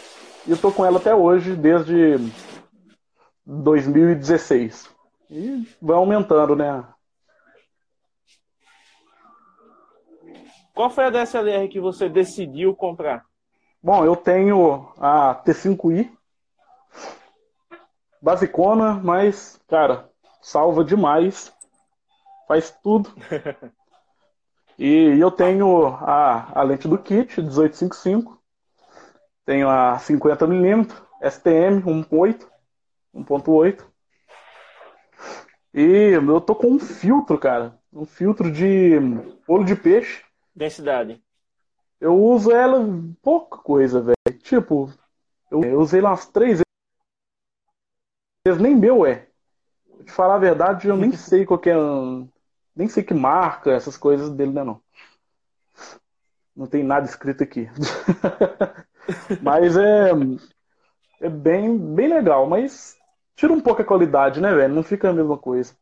e 0.47 0.50
eu 0.50 0.59
tô 0.59 0.71
com 0.71 0.85
ela 0.85 0.99
até 0.99 1.14
hoje, 1.14 1.57
desde 1.57 2.16
2016. 3.47 4.95
E 5.31 5.66
vai 5.81 5.97
aumentando, 5.97 6.54
né? 6.54 6.85
Qual 10.75 10.90
foi 10.90 11.04
a 11.04 11.11
DSLR 11.11 11.66
que 11.69 11.81
você 11.81 12.11
decidiu 12.11 12.76
comprar? 12.76 13.25
Bom, 13.83 14.04
eu 14.04 14.16
tenho 14.16 14.93
a 14.99 15.35
T5i, 15.35 16.11
basicona, 18.21 19.00
mas, 19.02 19.59
cara, 19.66 20.11
salva 20.43 20.85
demais, 20.85 21.53
faz 22.47 22.71
tudo. 22.83 23.13
e 24.79 25.19
eu 25.19 25.31
tenho 25.31 25.87
a, 25.87 26.61
a 26.61 26.63
lente 26.63 26.89
do 26.89 26.99
kit, 26.99 27.41
1855, 27.41 28.43
tenho 29.45 29.69
a 29.69 29.97
50mm, 29.99 30.91
STM 31.23 31.83
1.8, 31.83 32.47
1.8. 33.15 33.85
E 35.73 36.13
eu 36.13 36.41
tô 36.41 36.55
com 36.55 36.69
um 36.69 36.79
filtro, 36.79 37.37
cara. 37.39 37.79
Um 37.93 38.07
filtro 38.07 38.51
de 38.51 38.93
olho 39.49 39.65
de 39.65 39.75
peixe. 39.75 40.25
Densidade. 40.55 41.23
Eu 42.01 42.17
uso 42.17 42.53
ela 42.53 42.79
pouca 43.23 43.59
coisa, 43.59 44.01
velho. 44.01 44.39
Tipo, 44.41 44.93
eu 45.51 45.81
usei 45.81 46.01
lá 46.01 46.11
umas 46.11 46.27
três 46.27 46.61
vezes. 48.47 48.61
Nem 48.63 48.77
meu 48.77 49.05
é. 49.05 49.27
Pra 49.97 50.05
te 50.05 50.13
falar 50.13 50.37
a 50.37 50.39
verdade, 50.39 50.87
eu 50.87 50.97
nem 50.97 51.11
sei 51.17 51.45
qual 51.45 51.61
é. 51.65 52.34
Nem 52.75 52.88
sei 52.88 53.02
que 53.02 53.14
marca 53.14 53.73
essas 53.73 53.97
coisas 53.97 54.31
dele, 54.31 54.52
né, 54.52 54.64
não. 54.64 54.81
Não 56.57 56.66
tem 56.66 56.83
nada 56.83 57.07
escrito 57.07 57.43
aqui. 57.43 57.69
mas 59.43 59.76
é. 59.76 60.11
É 61.21 61.28
bem, 61.28 61.78
bem 61.78 62.09
legal, 62.09 62.47
mas 62.47 62.97
tira 63.37 63.52
um 63.52 63.61
pouco 63.61 63.83
a 63.83 63.85
qualidade, 63.85 64.40
né, 64.40 64.52
velho? 64.52 64.75
Não 64.75 64.83
fica 64.83 65.11
a 65.11 65.12
mesma 65.12 65.38
coisa. 65.38 65.75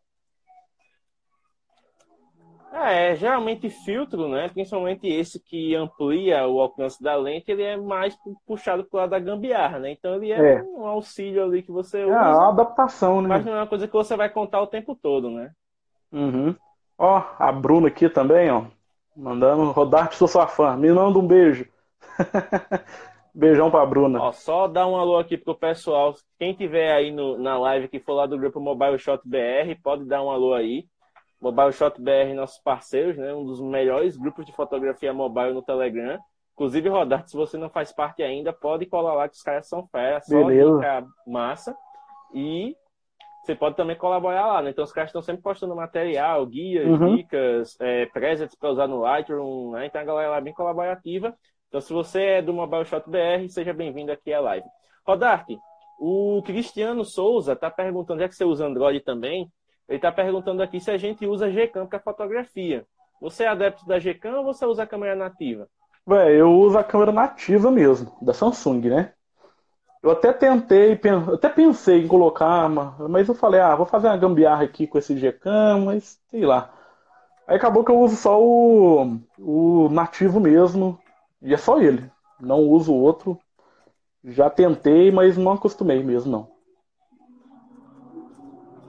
É, 2.72 3.14
geralmente 3.14 3.68
filtro, 3.68 4.28
né? 4.28 4.48
Principalmente 4.48 5.06
esse 5.06 5.38
que 5.38 5.74
amplia 5.74 6.46
o 6.46 6.58
alcance 6.58 7.02
da 7.02 7.14
lente, 7.14 7.50
ele 7.50 7.62
é 7.62 7.76
mais 7.76 8.16
puxado 8.46 8.84
pro 8.84 8.98
lado 8.98 9.10
da 9.10 9.18
gambiarra, 9.18 9.78
né? 9.78 9.92
Então 9.92 10.14
ele 10.14 10.32
é, 10.32 10.54
é. 10.54 10.62
um 10.62 10.86
auxílio 10.86 11.44
ali 11.44 11.62
que 11.62 11.70
você 11.70 12.00
é 12.00 12.06
usa. 12.06 12.14
É 12.14 12.18
uma 12.18 12.48
adaptação, 12.48 13.20
né? 13.20 13.28
Mas 13.28 13.44
não 13.44 13.52
é 13.52 13.56
uma 13.56 13.66
coisa 13.66 13.86
que 13.86 13.92
você 13.92 14.16
vai 14.16 14.30
contar 14.30 14.62
o 14.62 14.66
tempo 14.66 14.96
todo, 14.96 15.30
né? 15.30 15.52
Uhum. 16.10 16.56
Ó, 16.98 17.22
a 17.38 17.50
Bruna 17.52 17.88
aqui 17.88 18.08
também, 18.08 18.50
ó. 18.50 18.64
Mandando 19.16 19.70
rodar 19.72 20.12
sou 20.12 20.28
sua 20.28 20.46
fã. 20.46 20.76
Me 20.76 20.90
manda 20.92 21.18
um 21.18 21.26
beijo. 21.26 21.66
Beijão 23.34 23.70
pra 23.70 23.86
Bruna. 23.86 24.20
Ó, 24.20 24.32
só 24.32 24.68
dar 24.68 24.86
um 24.86 24.96
alô 24.96 25.18
aqui 25.18 25.38
pro 25.38 25.54
pessoal. 25.54 26.14
Quem 26.38 26.54
tiver 26.54 26.92
aí 26.92 27.10
no, 27.10 27.38
na 27.38 27.58
live 27.58 27.88
que 27.88 27.98
for 27.98 28.12
lá 28.14 28.26
do 28.26 28.38
grupo 28.38 28.60
Mobile 28.60 28.98
Shot 28.98 29.22
BR, 29.24 29.74
pode 29.82 30.04
dar 30.04 30.22
um 30.22 30.30
alô 30.30 30.54
aí. 30.54 30.86
Mobile 31.40 31.72
Shot 31.72 32.00
BR, 32.00 32.34
nossos 32.34 32.58
parceiros, 32.58 33.16
né? 33.16 33.34
Um 33.34 33.44
dos 33.44 33.60
melhores 33.60 34.16
grupos 34.16 34.46
de 34.46 34.52
fotografia 34.52 35.12
mobile 35.12 35.52
no 35.52 35.62
Telegram. 35.62 36.18
Inclusive, 36.54 36.88
Rodarte, 36.88 37.30
se 37.30 37.36
você 37.36 37.56
não 37.56 37.70
faz 37.70 37.92
parte 37.92 38.22
ainda, 38.22 38.52
pode 38.52 38.86
colar 38.86 39.14
lá 39.14 39.28
que 39.28 39.34
os 39.34 39.42
caras 39.42 39.66
são 39.66 39.86
fera, 39.88 40.20
só 40.20 40.42
dica 40.48 41.04
massa. 41.26 41.74
E 42.34 42.76
você 43.42 43.56
pode 43.56 43.76
também 43.76 43.96
colaborar 43.96 44.46
lá, 44.46 44.62
né? 44.62 44.70
Então 44.70 44.84
os 44.84 44.92
caras 44.92 45.08
estão 45.08 45.20
sempre 45.20 45.42
postando 45.42 45.74
material, 45.74 46.46
guias, 46.46 46.86
uhum. 46.86 47.16
dicas, 47.16 47.76
é, 47.80 48.06
presets 48.06 48.54
para 48.54 48.70
usar 48.70 48.86
no 48.86 49.00
Lightroom, 49.00 49.72
né? 49.72 49.86
Então 49.86 50.00
a 50.00 50.04
galera 50.04 50.30
lá 50.30 50.36
é 50.38 50.40
bem 50.40 50.54
colaborativa. 50.54 51.34
Então, 51.68 51.80
se 51.80 51.92
você 51.92 52.22
é 52.22 52.42
do 52.42 52.52
Mobile 52.52 52.84
Shot 52.84 53.08
BR, 53.08 53.48
seja 53.48 53.72
bem-vindo 53.72 54.12
aqui 54.12 54.32
à 54.32 54.40
live. 54.40 54.66
Rodarte, 55.06 55.58
o 55.98 56.42
Cristiano 56.44 57.04
Souza 57.04 57.54
está 57.54 57.70
perguntando, 57.70 58.20
já 58.20 58.28
que 58.28 58.36
você 58.36 58.44
usa 58.44 58.66
Android 58.66 59.00
também, 59.00 59.50
ele 59.88 59.96
está 59.96 60.12
perguntando 60.12 60.62
aqui 60.62 60.78
se 60.78 60.90
a 60.90 60.98
gente 60.98 61.26
usa 61.26 61.50
Gcam 61.50 61.86
para 61.86 61.98
fotografia. 61.98 62.84
Você 63.20 63.44
é 63.44 63.48
adepto 63.48 63.86
da 63.86 63.98
Gcam 63.98 64.38
ou 64.38 64.44
você 64.44 64.66
usa 64.66 64.82
a 64.82 64.86
câmera 64.86 65.16
nativa? 65.16 65.66
Ué, 66.06 66.38
eu 66.38 66.52
uso 66.52 66.76
a 66.76 66.84
câmera 66.84 67.10
nativa 67.10 67.70
mesmo, 67.70 68.16
da 68.20 68.34
Samsung, 68.34 68.88
né? 68.88 69.14
Eu 70.02 70.10
até 70.10 70.32
tentei, 70.32 71.00
até 71.32 71.48
pensei 71.48 72.02
em 72.02 72.08
colocar, 72.08 72.68
mas 73.08 73.28
eu 73.28 73.34
falei, 73.34 73.60
ah, 73.60 73.76
vou 73.76 73.86
fazer 73.86 74.08
uma 74.08 74.16
gambiarra 74.16 74.64
aqui 74.64 74.84
com 74.84 74.98
esse 74.98 75.14
Gcam, 75.14 75.84
mas 75.84 76.20
sei 76.28 76.44
lá. 76.44 76.74
Aí 77.46 77.56
acabou 77.56 77.84
que 77.84 77.92
eu 77.92 78.00
uso 78.00 78.16
só 78.16 78.42
o, 78.42 79.20
o 79.38 79.88
nativo 79.90 80.40
mesmo, 80.40 80.98
e 81.40 81.54
é 81.54 81.56
só 81.56 81.80
ele. 81.80 82.10
Não 82.40 82.68
uso 82.68 82.92
outro. 82.92 83.38
Já 84.24 84.50
tentei, 84.50 85.12
mas 85.12 85.36
não 85.36 85.52
acostumei 85.52 86.02
mesmo, 86.02 86.32
não. 86.32 86.52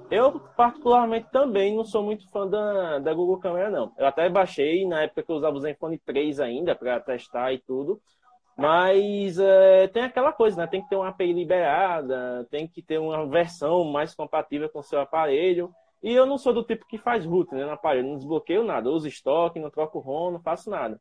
Eu, 0.10 0.40
particularmente, 0.56 1.28
também 1.32 1.76
não 1.76 1.86
sou 1.86 2.04
muito 2.04 2.30
fã 2.30 2.48
da, 2.48 3.00
da 3.00 3.14
Google 3.14 3.40
Câmera, 3.40 3.70
não. 3.70 3.92
Eu 3.98 4.08
até 4.08 4.30
baixei 4.30 4.88
na 4.88 5.04
época 5.04 5.24
que 5.24 5.32
eu 5.32 5.36
usava 5.36 5.56
o 5.56 5.60
Zenfone 5.60 5.98
3 5.98 6.40
ainda 6.40 6.76
para 6.76 7.00
testar 7.00 7.52
e 7.54 7.60
tudo. 7.60 8.00
Mas 8.56 9.40
é, 9.40 9.88
tem 9.88 10.04
aquela 10.04 10.32
coisa, 10.32 10.58
né? 10.58 10.68
Tem 10.68 10.82
que 10.82 10.90
ter 10.90 10.96
uma 10.96 11.08
API 11.08 11.34
liberada, 11.34 12.48
tem 12.52 12.68
que 12.68 12.82
ter 12.82 13.00
uma 13.00 13.26
versão 13.26 13.84
mais 13.84 14.14
compatível 14.14 14.70
com 14.70 14.80
o 14.80 14.84
seu 14.84 15.00
aparelho. 15.00 15.74
E 16.02 16.14
eu 16.14 16.26
não 16.26 16.38
sou 16.38 16.54
do 16.54 16.64
tipo 16.64 16.86
que 16.86 16.98
faz 16.98 17.26
root 17.26 17.54
né, 17.56 17.66
no 17.66 17.72
aparelho, 17.72 18.10
não 18.10 18.18
desbloqueio 18.18 18.64
nada. 18.64 18.90
Eu 18.90 18.94
uso 18.94 19.08
estoque, 19.08 19.60
não 19.60 19.70
troco 19.70 20.00
ROM, 20.00 20.32
não 20.32 20.40
faço 20.42 20.70
nada. 20.70 21.00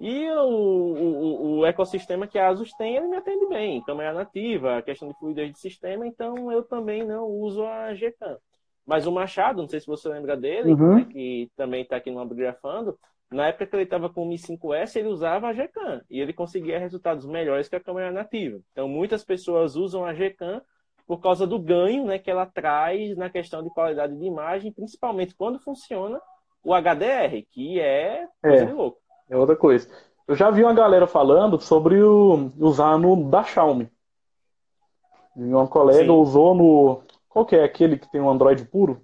E 0.00 0.28
o, 0.30 0.48
o, 0.48 1.58
o, 1.58 1.66
ecossistema 1.66 2.26
que 2.26 2.38
a 2.38 2.48
Asus 2.48 2.72
tem, 2.72 2.96
ele 2.96 3.06
me 3.06 3.16
atende 3.16 3.46
bem. 3.46 3.80
Câmera 3.82 4.10
é 4.10 4.14
nativa, 4.14 4.78
a 4.78 4.82
questão 4.82 5.08
de 5.08 5.18
fluidez 5.18 5.52
de 5.52 5.58
sistema, 5.60 6.06
então 6.06 6.50
eu 6.50 6.64
também 6.64 7.04
não 7.06 7.24
uso 7.24 7.64
a 7.64 7.94
Gcam. 7.94 8.36
Mas 8.84 9.06
o 9.06 9.12
Machado, 9.12 9.62
não 9.62 9.68
sei 9.68 9.78
se 9.78 9.86
você 9.86 10.08
lembra 10.08 10.36
dele, 10.36 10.72
uhum. 10.72 10.96
né, 10.96 11.04
que 11.04 11.48
também 11.56 11.82
está 11.82 11.96
aqui 11.96 12.10
no 12.10 12.18
Abgrafando, 12.18 12.98
na 13.32 13.48
época 13.48 13.66
que 13.66 13.74
ele 13.74 13.84
estava 13.84 14.10
com 14.10 14.22
o 14.22 14.28
Mi 14.28 14.36
5S, 14.36 14.96
ele 14.96 15.08
usava 15.08 15.48
a 15.48 15.52
Gcam 15.52 16.02
e 16.10 16.20
ele 16.20 16.32
conseguia 16.32 16.78
resultados 16.78 17.26
melhores 17.26 17.68
que 17.68 17.76
a 17.76 17.80
câmera 17.80 18.12
nativa. 18.12 18.60
Então 18.72 18.88
muitas 18.88 19.24
pessoas 19.24 19.74
usam 19.74 20.04
a 20.04 20.12
Gcam 20.12 20.62
por 21.06 21.20
causa 21.20 21.46
do 21.46 21.58
ganho 21.58 22.04
né, 22.04 22.18
que 22.18 22.30
ela 22.30 22.46
traz 22.46 23.16
na 23.16 23.28
questão 23.28 23.62
de 23.62 23.70
qualidade 23.70 24.16
de 24.16 24.24
imagem, 24.24 24.72
principalmente 24.72 25.34
quando 25.34 25.58
funciona 25.58 26.20
o 26.62 26.74
HDR, 26.74 27.44
que 27.50 27.80
é 27.80 28.26
coisa 28.40 28.64
é. 28.64 28.66
de 28.66 28.72
louco. 28.72 28.98
É 29.28 29.36
outra 29.36 29.56
coisa. 29.56 29.88
Eu 30.28 30.34
já 30.34 30.50
vi 30.50 30.62
uma 30.62 30.74
galera 30.74 31.06
falando 31.06 31.60
sobre 31.60 32.02
o, 32.02 32.52
usar 32.58 32.98
no 32.98 33.28
da 33.28 33.42
Xiaomi. 33.42 33.90
Uma 35.34 35.66
colega 35.66 36.04
Sim. 36.04 36.10
usou 36.10 36.54
no. 36.54 37.02
Qual 37.28 37.46
que 37.46 37.56
é 37.56 37.64
aquele 37.64 37.98
que 37.98 38.10
tem 38.10 38.20
um 38.20 38.30
Android 38.30 38.64
puro? 38.66 39.02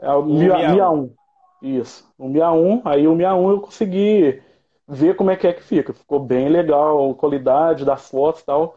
É 0.00 0.10
o, 0.12 0.20
o 0.20 0.24
Mia, 0.24 0.72
Mia 0.72 0.90
1. 0.90 1.14
Isso. 1.60 2.08
O 2.18 2.28
Mia 2.28 2.50
1, 2.50 2.82
aí 2.84 3.08
o 3.08 3.14
Mia 3.14 3.34
1 3.34 3.50
eu 3.50 3.60
consegui 3.60 4.42
ver 4.86 5.16
como 5.16 5.30
é 5.30 5.36
que 5.36 5.46
é 5.46 5.52
que 5.52 5.62
fica. 5.62 5.92
Ficou 5.92 6.20
bem 6.20 6.48
legal, 6.48 7.10
a 7.10 7.14
qualidade 7.14 7.84
das 7.84 8.08
fotos 8.08 8.42
e 8.42 8.46
tal. 8.46 8.76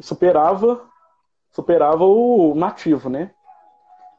Superava, 0.00 0.80
superava 1.50 2.04
o 2.04 2.54
nativo, 2.54 3.08
né? 3.08 3.30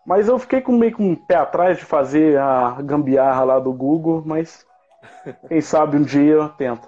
Mas 0.05 0.29
eu 0.29 0.39
fiquei 0.39 0.61
com 0.61 0.71
meio 0.71 0.95
com 0.95 1.03
um 1.03 1.15
pé 1.15 1.35
atrás 1.35 1.79
de 1.79 1.83
fazer 1.83 2.39
a 2.39 2.81
gambiarra 2.81 3.43
lá 3.43 3.59
do 3.59 3.73
Google, 3.73 4.23
mas 4.25 4.65
quem 5.49 5.59
sabe 5.59 5.97
um 5.97 6.03
dia 6.03 6.33
eu 6.33 6.49
tento. 6.49 6.87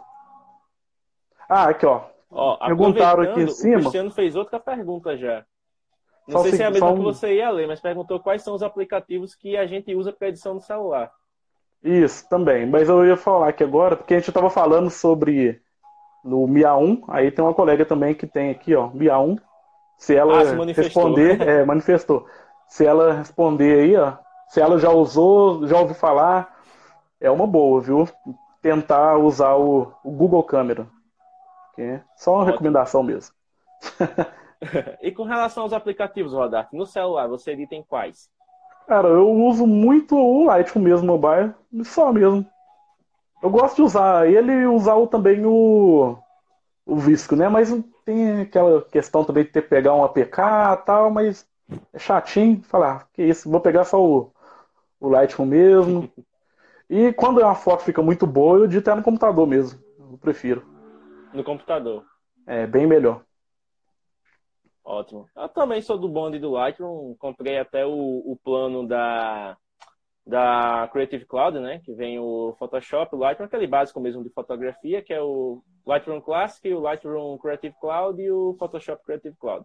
Ah, 1.49 1.69
aqui 1.69 1.85
ó. 1.85 2.03
ó 2.31 2.57
Perguntaram 2.57 3.23
aqui 3.23 3.41
em 3.41 3.47
cima. 3.49 3.77
O 3.77 3.81
Cristiano 3.81 4.11
fez 4.11 4.35
outra 4.35 4.59
pergunta 4.59 5.17
já. 5.17 5.43
Não 6.33 6.41
sei 6.43 6.51
se 6.53 6.63
é 6.63 6.65
a 6.65 6.71
mesma 6.71 6.91
um... 6.91 6.97
que 6.97 7.03
você 7.03 7.35
ia 7.35 7.49
ler, 7.49 7.67
mas 7.67 7.79
perguntou 7.79 8.19
quais 8.19 8.41
são 8.41 8.53
os 8.53 8.63
aplicativos 8.63 9.35
que 9.35 9.57
a 9.57 9.65
gente 9.65 9.93
usa 9.95 10.11
para 10.11 10.29
edição 10.29 10.53
no 10.53 10.61
celular. 10.61 11.11
Isso, 11.83 12.27
também. 12.29 12.65
Mas 12.65 12.89
eu 12.89 13.05
ia 13.05 13.17
falar 13.17 13.49
aqui 13.49 13.63
agora, 13.63 13.95
porque 13.95 14.13
a 14.13 14.17
gente 14.17 14.29
estava 14.29 14.49
falando 14.49 14.89
sobre 14.89 15.61
no 16.23 16.45
Mia 16.47 16.75
1, 16.75 17.05
aí 17.07 17.31
tem 17.31 17.43
uma 17.43 17.53
colega 17.53 17.85
também 17.85 18.13
que 18.13 18.27
tem 18.27 18.49
aqui, 18.49 18.75
ó, 18.75 18.89
Mia 18.89 19.17
1. 19.17 19.37
Se 19.97 20.15
ela 20.15 20.41
ah, 20.41 20.45
se 20.45 20.81
responder, 20.81 21.41
é, 21.41 21.65
manifestou 21.65 22.25
se 22.69 22.85
ela 22.85 23.13
responder 23.13 23.79
aí, 23.79 23.97
ó, 23.97 24.13
se 24.47 24.61
ela 24.61 24.79
já 24.79 24.91
usou, 24.91 25.67
já 25.67 25.77
ouviu 25.77 25.95
falar, 25.95 26.55
é 27.19 27.29
uma 27.29 27.47
boa, 27.47 27.81
viu? 27.81 28.07
Tentar 28.61 29.17
usar 29.17 29.55
o, 29.55 29.91
o 30.03 30.11
Google 30.11 30.43
Câmera. 30.43 30.87
É 31.77 31.99
só 32.15 32.31
uma 32.31 32.41
Ótimo. 32.41 32.51
recomendação 32.51 33.01
mesmo. 33.01 33.33
e 35.01 35.11
com 35.11 35.23
relação 35.23 35.63
aos 35.63 35.73
aplicativos, 35.73 36.33
Rodar, 36.33 36.67
no 36.73 36.85
celular, 36.85 37.27
você 37.27 37.51
edita 37.51 37.75
em 37.75 37.83
quais? 37.83 38.29
Cara, 38.87 39.07
eu 39.07 39.29
uso 39.29 39.67
muito 39.67 40.15
o 40.17 40.45
Lightroom 40.45 40.81
mesmo, 40.81 41.07
mobile, 41.07 41.53
só 41.83 42.11
mesmo. 42.11 42.45
Eu 43.41 43.49
gosto 43.49 43.77
de 43.77 43.81
usar 43.83 44.27
ele 44.27 44.51
e 44.51 44.67
usar 44.67 44.95
também 45.07 45.45
o, 45.45 46.17
o 46.85 46.95
Visco, 46.97 47.35
né? 47.35 47.47
Mas 47.47 47.71
tem 48.03 48.41
aquela 48.41 48.81
questão 48.81 49.23
também 49.23 49.43
de 49.43 49.51
ter 49.51 49.61
que 49.61 49.69
pegar 49.69 49.93
um 49.93 50.03
APK 50.03 50.39
e 50.73 50.77
tal, 50.85 51.11
mas 51.11 51.47
é 51.93 51.99
chatinho 51.99 52.61
falar, 52.63 53.07
que 53.13 53.23
isso, 53.23 53.49
vou 53.49 53.61
pegar 53.61 53.85
só 53.85 54.03
o, 54.03 54.31
o 54.99 55.09
Lightroom 55.09 55.45
mesmo. 55.45 56.09
E 56.91 57.13
quando 57.13 57.39
é 57.39 57.45
uma 57.45 57.53
foto 57.53 57.83
fica 57.83 58.01
muito 58.01 58.25
boa, 58.25 58.57
eu 58.57 58.65
edito 58.65 58.95
no 58.95 59.03
computador 59.03 59.45
mesmo. 59.45 59.79
Eu 59.99 60.17
prefiro. 60.17 60.65
No 61.31 61.43
computador. 61.43 62.03
É, 62.47 62.65
bem 62.65 62.87
melhor. 62.87 63.21
Ótimo. 64.89 65.29
Eu 65.35 65.47
também 65.47 65.83
sou 65.83 65.99
do 65.99 66.09
bonde 66.09 66.39
do 66.39 66.49
Lightroom. 66.49 67.13
Comprei 67.19 67.59
até 67.59 67.85
o, 67.85 67.91
o 67.91 68.35
plano 68.43 68.87
da, 68.87 69.55
da 70.25 70.89
Creative 70.91 71.27
Cloud, 71.27 71.59
né? 71.59 71.79
Que 71.85 71.93
vem 71.93 72.17
o 72.17 72.55
Photoshop, 72.57 73.15
o 73.15 73.19
Lightroom, 73.19 73.45
aquele 73.45 73.67
básico 73.67 73.99
mesmo 73.99 74.23
de 74.23 74.31
fotografia, 74.31 75.03
que 75.03 75.13
é 75.13 75.21
o 75.21 75.61
Lightroom 75.85 76.19
Classic, 76.19 76.73
o 76.73 76.79
Lightroom 76.79 77.37
Creative 77.37 77.75
Cloud 77.79 78.19
e 78.19 78.31
o 78.31 78.55
Photoshop 78.57 79.03
Creative 79.05 79.35
Cloud. 79.35 79.63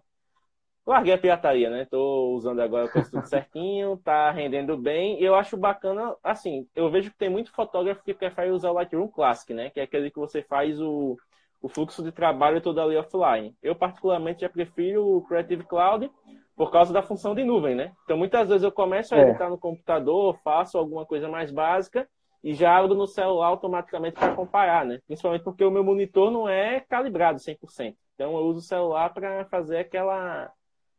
Larguei 0.86 1.14
a 1.14 1.18
pirataria, 1.18 1.70
né? 1.70 1.86
Tô 1.90 2.34
usando 2.34 2.60
agora 2.60 2.86
com 2.90 3.02
tudo 3.02 3.26
certinho, 3.26 3.96
tá 4.04 4.30
rendendo 4.30 4.76
bem. 4.76 5.18
E 5.18 5.24
eu 5.24 5.34
acho 5.34 5.56
bacana, 5.56 6.14
assim, 6.22 6.68
eu 6.76 6.90
vejo 6.90 7.10
que 7.10 7.16
tem 7.16 7.30
muito 7.30 7.50
fotógrafo 7.50 8.04
que 8.04 8.12
prefere 8.12 8.50
usar 8.50 8.70
o 8.70 8.74
Lightroom 8.74 9.08
Classic, 9.08 9.54
né? 9.54 9.70
Que 9.70 9.80
é 9.80 9.84
aquele 9.84 10.10
que 10.10 10.18
você 10.18 10.42
faz 10.42 10.78
o, 10.82 11.16
o 11.64 11.68
fluxo 11.70 12.02
de 12.02 12.12
trabalho 12.12 12.60
todo 12.60 12.78
ali 12.78 12.94
offline. 12.94 13.56
Eu, 13.62 13.74
particularmente, 13.74 14.42
já 14.42 14.50
prefiro 14.50 15.16
o 15.16 15.22
Creative 15.22 15.64
Cloud 15.64 16.10
por 16.54 16.70
causa 16.70 16.92
da 16.92 17.02
função 17.02 17.34
de 17.34 17.42
nuvem, 17.42 17.74
né? 17.74 17.92
Então, 18.04 18.18
muitas 18.18 18.46
vezes 18.46 18.62
eu 18.62 18.70
começo 18.70 19.14
a 19.14 19.18
editar 19.18 19.46
é. 19.46 19.48
no 19.48 19.56
computador, 19.56 20.38
faço 20.44 20.76
alguma 20.76 21.06
coisa 21.06 21.26
mais 21.26 21.50
básica 21.50 22.06
e 22.42 22.52
já 22.52 22.76
abro 22.76 22.94
no 22.94 23.06
celular 23.06 23.46
automaticamente 23.46 24.16
para 24.16 24.30
acompanhar, 24.30 24.84
né? 24.84 25.00
Principalmente 25.06 25.42
porque 25.42 25.64
o 25.64 25.70
meu 25.70 25.82
monitor 25.82 26.30
não 26.30 26.46
é 26.46 26.80
calibrado 26.80 27.38
100%. 27.38 27.96
Então, 28.14 28.36
eu 28.36 28.44
uso 28.44 28.58
o 28.58 28.62
celular 28.62 29.14
para 29.14 29.46
fazer 29.46 29.78
aquela 29.78 30.52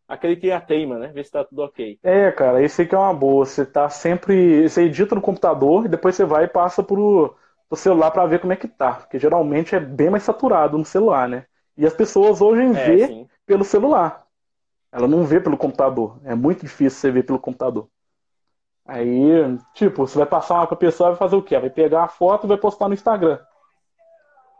aquele 0.07 0.35
que 0.35 0.49
é 0.49 0.55
a 0.55 0.61
teima, 0.61 0.97
né? 0.97 1.09
Ver 1.09 1.25
se 1.25 1.31
tá 1.31 1.45
tudo 1.45 1.61
ok. 1.61 1.99
É, 2.01 2.31
cara, 2.31 2.63
isso 2.63 2.81
aí 2.81 2.87
que 2.87 2.95
é 2.95 2.97
uma 2.97 3.13
boa. 3.13 3.45
Você 3.45 3.67
tá 3.67 3.87
sempre. 3.87 4.67
Você 4.67 4.85
edita 4.85 5.13
no 5.13 5.21
computador 5.21 5.85
e 5.85 5.89
depois 5.89 6.15
você 6.15 6.25
vai 6.25 6.45
e 6.45 6.47
passa 6.47 6.81
pro, 6.81 7.35
pro 7.67 7.77
celular 7.77 8.11
para 8.11 8.25
ver 8.25 8.39
como 8.39 8.53
é 8.53 8.55
que 8.55 8.67
tá. 8.67 8.93
Porque 8.93 9.19
geralmente 9.19 9.75
é 9.75 9.79
bem 9.79 10.09
mais 10.09 10.23
saturado 10.23 10.77
no 10.77 10.85
celular, 10.85 11.27
né? 11.27 11.45
E 11.77 11.85
as 11.85 11.93
pessoas 11.93 12.41
hoje 12.41 12.63
é, 12.63 12.71
vê 12.71 13.07
sim. 13.07 13.29
pelo 13.45 13.63
celular. 13.63 14.25
Ela 14.91 15.07
não 15.07 15.25
vê 15.25 15.41
pelo 15.41 15.57
computador. 15.57 16.19
É 16.23 16.33
muito 16.35 16.61
difícil 16.61 16.99
você 16.99 17.11
ver 17.11 17.23
pelo 17.23 17.39
computador. 17.39 17.89
Aí, 18.85 19.57
tipo, 19.73 20.07
você 20.07 20.17
vai 20.17 20.27
passar 20.27 20.55
uma 20.55 20.67
pra 20.67 20.77
pessoa 20.77 21.09
vai 21.09 21.17
fazer 21.17 21.35
o 21.35 21.41
quê? 21.41 21.57
Vai 21.57 21.71
pegar 21.71 22.03
a 22.03 22.07
foto 22.07 22.45
e 22.45 22.47
vai 22.47 22.57
postar 22.57 22.87
no 22.87 22.93
Instagram. 22.93 23.39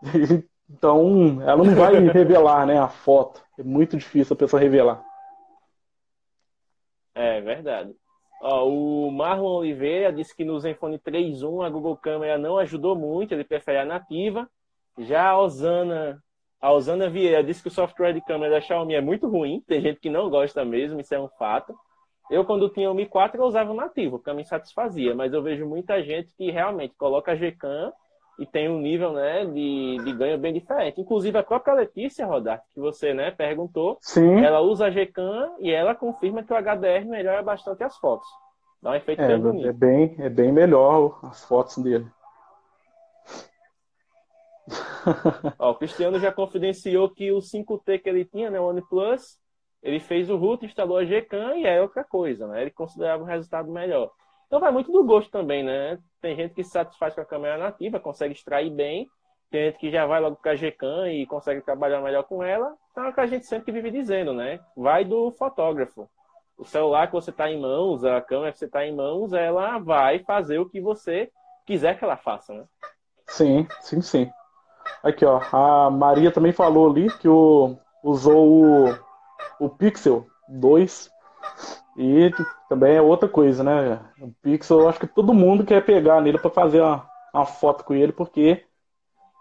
Então, 0.68 1.44
ela 1.44 1.64
não 1.64 1.76
vai 1.76 1.94
revelar, 2.10 2.66
né, 2.66 2.80
a 2.80 2.88
foto. 2.88 3.40
É 3.56 3.62
muito 3.62 3.96
difícil 3.96 4.34
a 4.34 4.38
pessoa 4.38 4.60
revelar. 4.60 5.04
É 7.14 7.40
verdade. 7.40 7.96
Ó, 8.48 8.70
o 8.70 9.12
Marlon 9.12 9.56
Oliveira 9.58 10.14
disse 10.14 10.36
que 10.36 10.46
no 10.46 10.60
Zenfone 10.60 11.00
3.1 11.00 11.66
a 11.66 11.70
Google 11.70 11.98
Câmera 11.98 12.38
não 12.38 12.60
ajudou 12.60 12.96
muito, 12.96 13.34
ele 13.34 13.44
prefere 13.44 13.80
a 13.80 13.86
nativa. 13.86 14.48
Já 15.00 15.30
a 15.30 15.40
Osana, 15.40 16.24
a 16.62 16.72
Osana 16.72 17.10
Vieira 17.10 17.44
disse 17.44 17.64
que 17.64 17.70
o 17.70 17.72
software 17.72 18.14
de 18.14 18.22
câmera 18.22 18.52
da 18.52 18.62
Xiaomi 18.62 18.94
é 18.94 19.02
muito 19.02 19.28
ruim, 19.28 19.64
tem 19.68 19.82
gente 19.82 20.00
que 20.00 20.12
não 20.12 20.30
gosta 20.30 20.64
mesmo, 20.64 21.00
isso 21.00 21.16
é 21.16 21.20
um 21.20 21.28
fato. 21.40 21.76
Eu, 22.30 22.46
quando 22.46 22.70
tinha 22.70 22.92
o 22.92 22.94
Mi 22.94 23.08
4, 23.08 23.42
eu 23.42 23.46
usava 23.48 23.72
o 23.72 23.76
nativo, 23.76 24.20
porque 24.20 24.32
me 24.32 24.46
satisfazia, 24.46 25.16
mas 25.16 25.34
eu 25.34 25.42
vejo 25.42 25.66
muita 25.66 26.04
gente 26.04 26.32
que 26.36 26.52
realmente 26.52 26.94
coloca 27.00 27.32
a 27.32 27.36
Gcam 27.36 27.92
e 28.38 28.46
tem 28.46 28.70
um 28.70 28.80
nível 28.80 29.14
né, 29.14 29.46
de, 29.46 29.98
de 30.04 30.14
ganho 30.14 30.38
bem 30.38 30.54
diferente. 30.54 31.00
Inclusive, 31.00 31.38
a 31.38 31.44
própria 31.44 31.74
Letícia 31.74 32.26
Rodar, 32.26 32.62
que 32.74 32.80
você 32.80 33.14
né, 33.14 33.32
perguntou, 33.32 33.98
Sim. 34.02 34.44
ela 34.44 34.60
usa 34.62 34.88
a 34.88 34.90
Gcam 34.90 35.56
e 35.60 35.72
ela 35.72 35.96
confirma 35.96 36.44
que 36.44 36.54
o 36.54 36.58
HDR 36.58 37.06
melhora 37.06 37.42
bastante 37.42 37.84
as 37.84 37.96
fotos. 37.98 38.28
Dá 38.82 38.92
um 38.92 38.96
efeito 38.96 39.22
é, 39.22 39.28
bem 39.28 39.40
bonito. 39.40 39.68
É 39.68 39.74
bem, 39.74 40.16
é 40.20 40.30
bem 40.30 40.52
melhor 40.52 41.20
as 41.24 41.44
fotos 41.46 41.78
dele. 41.78 42.06
Ó, 45.60 45.72
o 45.72 45.76
Cristiano 45.76 46.20
já 46.20 46.32
confidenciou 46.32 47.10
que 47.10 47.32
o 47.32 47.38
5T 47.38 48.02
que 48.02 48.10
ele 48.10 48.26
tinha, 48.26 48.50
né, 48.50 48.60
o 48.60 48.68
OnePlus, 48.68 49.40
ele 49.82 50.00
fez 50.00 50.30
o 50.30 50.36
root, 50.36 50.66
instalou 50.66 50.98
a 50.98 51.06
Gcam 51.06 51.56
e 51.58 51.66
é 51.66 51.82
outra 51.82 52.04
coisa, 52.04 52.48
né? 52.48 52.64
Ele 52.64 52.72
considerava 52.72 53.22
o 53.24 53.26
resultado 53.26 53.72
melhor. 53.72 54.12
Então 54.48 54.60
vai 54.60 54.72
muito 54.72 54.92
do 54.92 55.04
gosto 55.04 55.32
também, 55.32 55.64
né? 55.64 56.00
Tem 56.22 56.36
gente 56.36 56.54
que 56.54 56.64
se 56.64 56.72
satisfaz 56.72 57.14
com 57.14 57.22
a 57.22 57.26
câmera 57.26 57.58
nativa, 57.58 58.00
consegue 58.00 58.34
extrair 58.34 58.70
bem. 58.70 59.10
Tem 59.50 59.66
gente 59.66 59.80
que 59.80 59.92
já 59.92 60.06
vai 60.06 60.20
logo 60.20 60.36
com 60.36 60.50
a 60.50 60.56
Gcam 60.56 61.12
e 61.12 61.26
consegue 61.26 61.62
trabalhar 61.62 62.02
melhor 62.02 62.24
com 62.24 62.44
ela. 62.44 62.76
Então 62.92 63.06
é 63.06 63.10
o 63.10 63.14
que 63.14 63.22
a 63.22 63.28
gente 63.28 63.46
sempre 63.46 63.72
vive 63.72 63.92
dizendo, 63.92 64.34
né? 64.34 64.60
Vai 64.76 65.06
do 65.06 65.32
fotógrafo. 65.32 66.10
O 66.58 66.66
celular 66.66 67.08
que 67.08 67.14
você 67.14 67.32
está 67.32 67.50
em 67.50 67.60
mãos, 67.60 68.04
a 68.06 68.22
câmera 68.22 68.52
que 68.52 68.60
você 68.60 68.66
está 68.66 68.86
em 68.86 68.96
mãos, 68.96 69.34
ela 69.34 69.78
vai 69.78 70.20
fazer 70.20 70.58
o 70.58 70.70
que 70.70 70.80
você 70.80 71.30
quiser 71.66 71.98
que 71.98 72.04
ela 72.04 72.16
faça, 72.16 72.54
né? 72.54 72.64
Sim, 73.28 73.68
sim, 73.82 74.02
sim. 74.02 74.30
Aqui, 75.04 75.26
ó. 75.26 75.42
A 75.52 75.90
Maria 75.90 76.32
também 76.32 76.52
falou 76.52 76.90
ali 76.90 77.12
que 77.18 77.28
o, 77.28 77.76
usou 78.04 78.48
o, 78.48 79.00
o 79.60 79.70
Pixel 79.70 80.26
2 80.48 81.10
e 81.98 82.30
também 82.68 82.96
é 82.96 83.02
outra 83.02 83.30
coisa, 83.30 83.64
né? 83.64 84.00
O 84.20 84.32
Pixel, 84.42 84.82
eu 84.82 84.90
acho 84.90 85.00
que 85.00 85.08
todo 85.08 85.34
mundo 85.34 85.66
quer 85.66 85.86
pegar 85.86 86.22
nele 86.22 86.38
para 86.38 86.50
fazer 86.50 86.82
uma, 86.82 87.10
uma, 87.34 87.46
foto 87.46 87.86
com 87.86 87.94
ele, 87.94 88.12
porque 88.12 88.66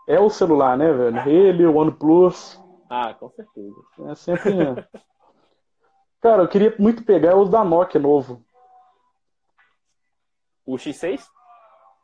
é 0.07 0.21
o 0.21 0.31
celular, 0.31 0.77
né, 0.77 0.93
velho? 0.93 1.29
Ele, 1.29 1.67
o 1.67 1.77
OnePlus. 1.77 2.61
Ah, 2.89 3.13
com 3.15 3.29
certeza. 3.31 3.75
É 4.07 4.15
sempre. 4.15 4.53
Cara, 6.23 6.43
eu 6.43 6.49
queria 6.49 6.75
muito 6.79 7.03
pegar 7.03 7.37
o 7.37 7.45
da 7.45 7.65
Nokia 7.65 8.01
novo. 8.01 8.41
O 10.65 10.77
X6? 10.77 11.23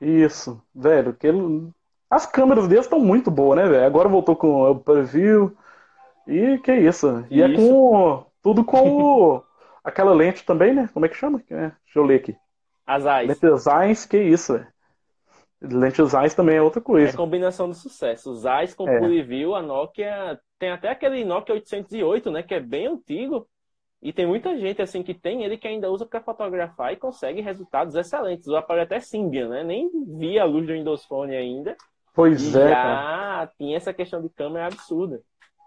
Isso, 0.00 0.60
velho. 0.74 1.14
Que 1.14 1.28
ele... 1.28 1.70
As 2.10 2.26
câmeras 2.26 2.66
deles 2.66 2.86
estão 2.86 2.98
muito 2.98 3.30
boas, 3.30 3.56
né, 3.56 3.68
velho? 3.68 3.86
Agora 3.86 4.08
voltou 4.08 4.34
com 4.34 4.68
o 4.68 4.80
preview. 4.80 5.56
E 6.26 6.58
que 6.58 6.74
isso. 6.74 7.24
E 7.30 7.40
isso. 7.40 7.52
é 7.52 7.56
com. 7.56 8.26
Tudo 8.42 8.64
com 8.64 9.00
o. 9.00 9.42
Aquela 9.82 10.12
lente 10.12 10.44
também, 10.44 10.74
né? 10.74 10.88
Como 10.92 11.06
é 11.06 11.08
que 11.08 11.16
chama? 11.16 11.42
É, 11.50 11.72
deixa 11.84 11.98
eu 11.98 12.04
ler 12.04 12.16
aqui. 12.16 12.36
As 12.86 13.04
eyes. 13.04 13.28
Lente 13.28 13.58
Zeiss, 13.58 14.06
que 14.06 14.18
isso, 14.18 14.54
velho. 14.54 14.66
Lente 15.62 16.04
Zeiss 16.04 16.34
também 16.34 16.56
é 16.56 16.62
outra 16.62 16.80
coisa. 16.80 17.10
É 17.10 17.16
combinação 17.16 17.68
do 17.68 17.74
sucesso. 17.74 18.32
Os 18.32 18.40
Zeiss 18.40 18.74
com 18.74 18.88
é. 18.88 19.22
View, 19.22 19.54
a 19.54 19.62
Nokia. 19.62 20.40
Tem 20.58 20.70
até 20.70 20.90
aquele 20.90 21.24
Nokia 21.24 21.54
808, 21.54 22.30
né? 22.30 22.42
Que 22.42 22.54
é 22.54 22.60
bem 22.60 22.86
antigo. 22.86 23.46
E 24.02 24.12
tem 24.12 24.26
muita 24.26 24.56
gente 24.58 24.80
assim 24.80 25.02
que 25.02 25.12
tem 25.12 25.44
ele 25.44 25.58
que 25.58 25.68
ainda 25.68 25.90
usa 25.90 26.06
para 26.06 26.22
fotografar 26.22 26.92
e 26.92 26.96
consegue 26.96 27.42
resultados 27.42 27.94
excelentes. 27.94 28.48
O 28.48 28.56
aparelho 28.56 28.86
até 28.86 28.98
Symbian, 28.98 29.48
né? 29.48 29.62
Nem 29.62 29.90
via 30.16 30.42
a 30.42 30.46
luz 30.46 30.66
do 30.66 30.72
Windows 30.72 31.04
Phone 31.04 31.36
ainda. 31.36 31.76
Pois 32.14 32.54
é. 32.54 32.68
Já 32.68 32.74
cara. 32.74 33.46
tinha 33.58 33.76
essa 33.76 33.92
questão 33.92 34.22
de 34.22 34.30
câmera 34.30 34.66
absurda. 34.66 35.22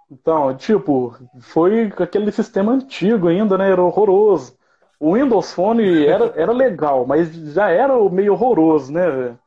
Então, 0.10 0.56
tipo, 0.56 1.16
foi 1.42 1.86
aquele 2.00 2.32
sistema 2.32 2.72
antigo 2.74 3.28
ainda, 3.28 3.58
né? 3.58 3.70
Era 3.72 3.82
horroroso. 3.82 4.58
O 5.00 5.14
Windows 5.16 5.52
Phone 5.54 6.06
era, 6.06 6.26
era 6.40 6.52
legal, 6.52 7.06
mas 7.06 7.34
já 7.54 7.70
era 7.70 7.98
meio 8.10 8.34
horroroso, 8.34 8.92
né? 8.94 9.38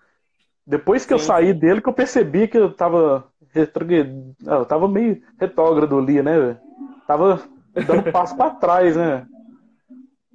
Depois 0.67 1.07
que 1.07 1.13
sim, 1.13 1.15
eu 1.15 1.19
saí 1.19 1.53
dele, 1.55 1.81
que 1.83 1.89
eu 1.89 1.93
percebi 1.95 2.49
que 2.49 2.59
eu 2.59 2.73
tava, 2.75 3.31
eu 3.55 4.67
tava 4.67 4.89
meio 4.89 5.23
retrógrado 5.39 5.99
ali, 5.99 6.23
né? 6.23 6.59
Tava 7.07 7.43
dando 7.77 8.05
passo 8.11 8.37
para 8.37 8.51
trás, 8.51 8.97
né? 8.97 9.27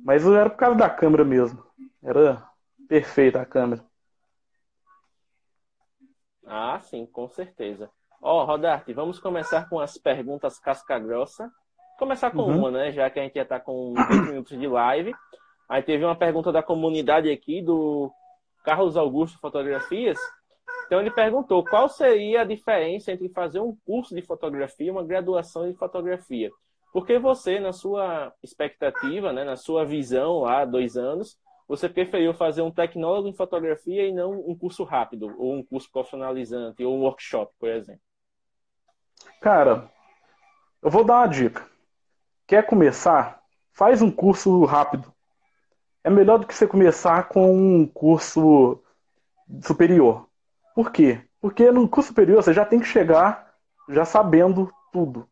Mas 0.04 0.24
era 0.26 0.50
por 0.50 0.58
causa 0.58 0.78
da 0.78 0.90
câmera 0.90 1.24
mesmo. 1.26 1.64
Era 2.04 2.48
perfeita 2.88 3.42
a 3.42 3.46
câmera. 3.46 3.84
Ah, 6.46 6.80
sim, 6.82 7.08
com 7.08 7.28
certeza. 7.28 7.92
Ó, 8.22 8.44
oh, 8.44 8.46
Rodarte, 8.46 8.94
vamos 8.94 9.20
começar 9.20 9.68
com 9.68 9.80
as 9.80 9.98
perguntas 9.98 10.60
casca-grossa. 10.60 11.52
Começar 11.98 12.30
com 12.30 12.44
uhum. 12.44 12.60
uma, 12.60 12.72
né? 12.72 12.92
Já 12.92 13.10
que 13.10 13.20
a 13.20 13.24
gente 13.24 13.34
já 13.34 13.42
está 13.42 13.60
com 13.60 13.96
20 13.96 14.28
minutos 14.30 14.60
de 14.60 14.68
live. 14.68 15.16
Aí 15.68 15.82
teve 15.82 16.06
uma 16.06 16.16
pergunta 16.16 16.52
da 16.52 16.62
comunidade 16.62 17.32
aqui, 17.32 17.64
do 17.64 18.12
Carlos 18.64 18.96
Augusto 18.96 19.40
Fotografias. 19.40 20.20
Então 20.86 21.00
ele 21.00 21.10
perguntou 21.10 21.64
qual 21.64 21.90
seria 21.90 22.42
a 22.42 22.46
diferença 22.46 23.12
entre 23.12 23.28
fazer 23.30 23.60
um 23.60 23.76
curso 23.86 24.14
de 24.14 24.22
fotografia 24.22 24.88
e 24.88 24.92
uma 24.92 25.04
graduação 25.04 25.68
de 25.68 25.76
fotografia. 25.76 26.52
Porque 26.94 27.18
você, 27.18 27.60
na 27.60 27.74
sua 27.74 28.32
expectativa, 28.44 29.34
né, 29.34 29.44
na 29.44 29.56
sua 29.56 29.84
visão 29.84 30.42
lá, 30.42 30.64
dois 30.64 30.96
anos, 30.96 31.40
você 31.68 31.90
preferiu 31.90 32.36
fazer 32.36 32.62
um 32.62 32.70
tecnólogo 32.70 33.30
em 33.30 33.34
fotografia 33.34 34.06
e 34.06 34.12
não 34.12 34.32
um 34.32 34.56
curso 34.56 34.84
rápido, 34.84 35.34
ou 35.40 35.56
um 35.56 35.64
curso 35.64 35.90
profissionalizante, 35.92 36.84
ou 36.84 36.96
um 36.96 37.02
workshop, 37.02 37.52
por 37.58 37.70
exemplo? 37.70 38.11
Cara, 39.42 39.90
eu 40.84 40.92
vou 40.92 41.04
dar 41.04 41.16
uma 41.16 41.28
dica. 41.28 41.68
Quer 42.46 42.64
começar? 42.64 43.42
Faz 43.74 44.00
um 44.00 44.12
curso 44.12 44.64
rápido. 44.66 45.12
É 46.04 46.12
melhor 46.12 46.38
do 46.38 46.46
que 46.46 46.54
você 46.54 46.68
começar 46.68 47.28
com 47.28 47.52
um 47.52 47.88
curso 47.88 48.80
superior. 49.64 50.28
Por 50.76 50.92
quê? 50.92 51.22
Porque 51.40 51.72
no 51.72 51.90
curso 51.90 52.10
superior 52.10 52.44
você 52.44 52.54
já 52.54 52.64
tem 52.64 52.80
que 52.80 52.86
chegar 52.86 53.52
já 53.90 54.06
sabendo 54.06 54.72
tudo 54.94 55.28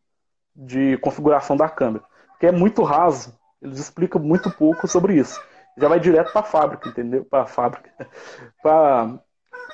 de 0.56 0.98
configuração 0.98 1.56
da 1.56 1.68
câmera. 1.68 2.04
Porque 2.30 2.46
é 2.46 2.52
muito 2.52 2.82
raso. 2.82 3.38
Eles 3.62 3.78
explicam 3.78 4.20
muito 4.20 4.50
pouco 4.50 4.88
sobre 4.88 5.14
isso. 5.14 5.40
já 5.78 5.86
vai 5.86 6.00
direto 6.00 6.32
para 6.32 6.40
a 6.40 6.44
fábrica, 6.50 6.88
entendeu? 6.88 7.24
Para 7.24 7.44
a 7.44 7.46
fábrica, 7.46 7.92
para 8.60 9.20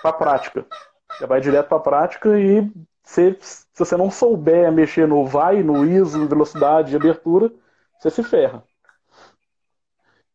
a 0.05 0.13
prática. 0.13 0.67
Já 1.19 1.27
vai 1.27 1.41
direto 1.41 1.69
para 1.69 1.79
a 1.79 1.81
prática 1.81 2.39
e 2.39 2.71
se, 3.07 3.39
se 3.41 3.67
você 3.75 3.97
não 3.97 4.11
souber 4.11 4.71
mexer 4.73 5.07
no 5.09 5.25
vai, 5.25 5.63
no 5.63 5.85
ISO, 5.87 6.27
velocidade 6.27 6.93
e 6.93 6.97
abertura, 6.97 7.51
você 7.99 8.11
se 8.11 8.23
ferra. 8.23 8.63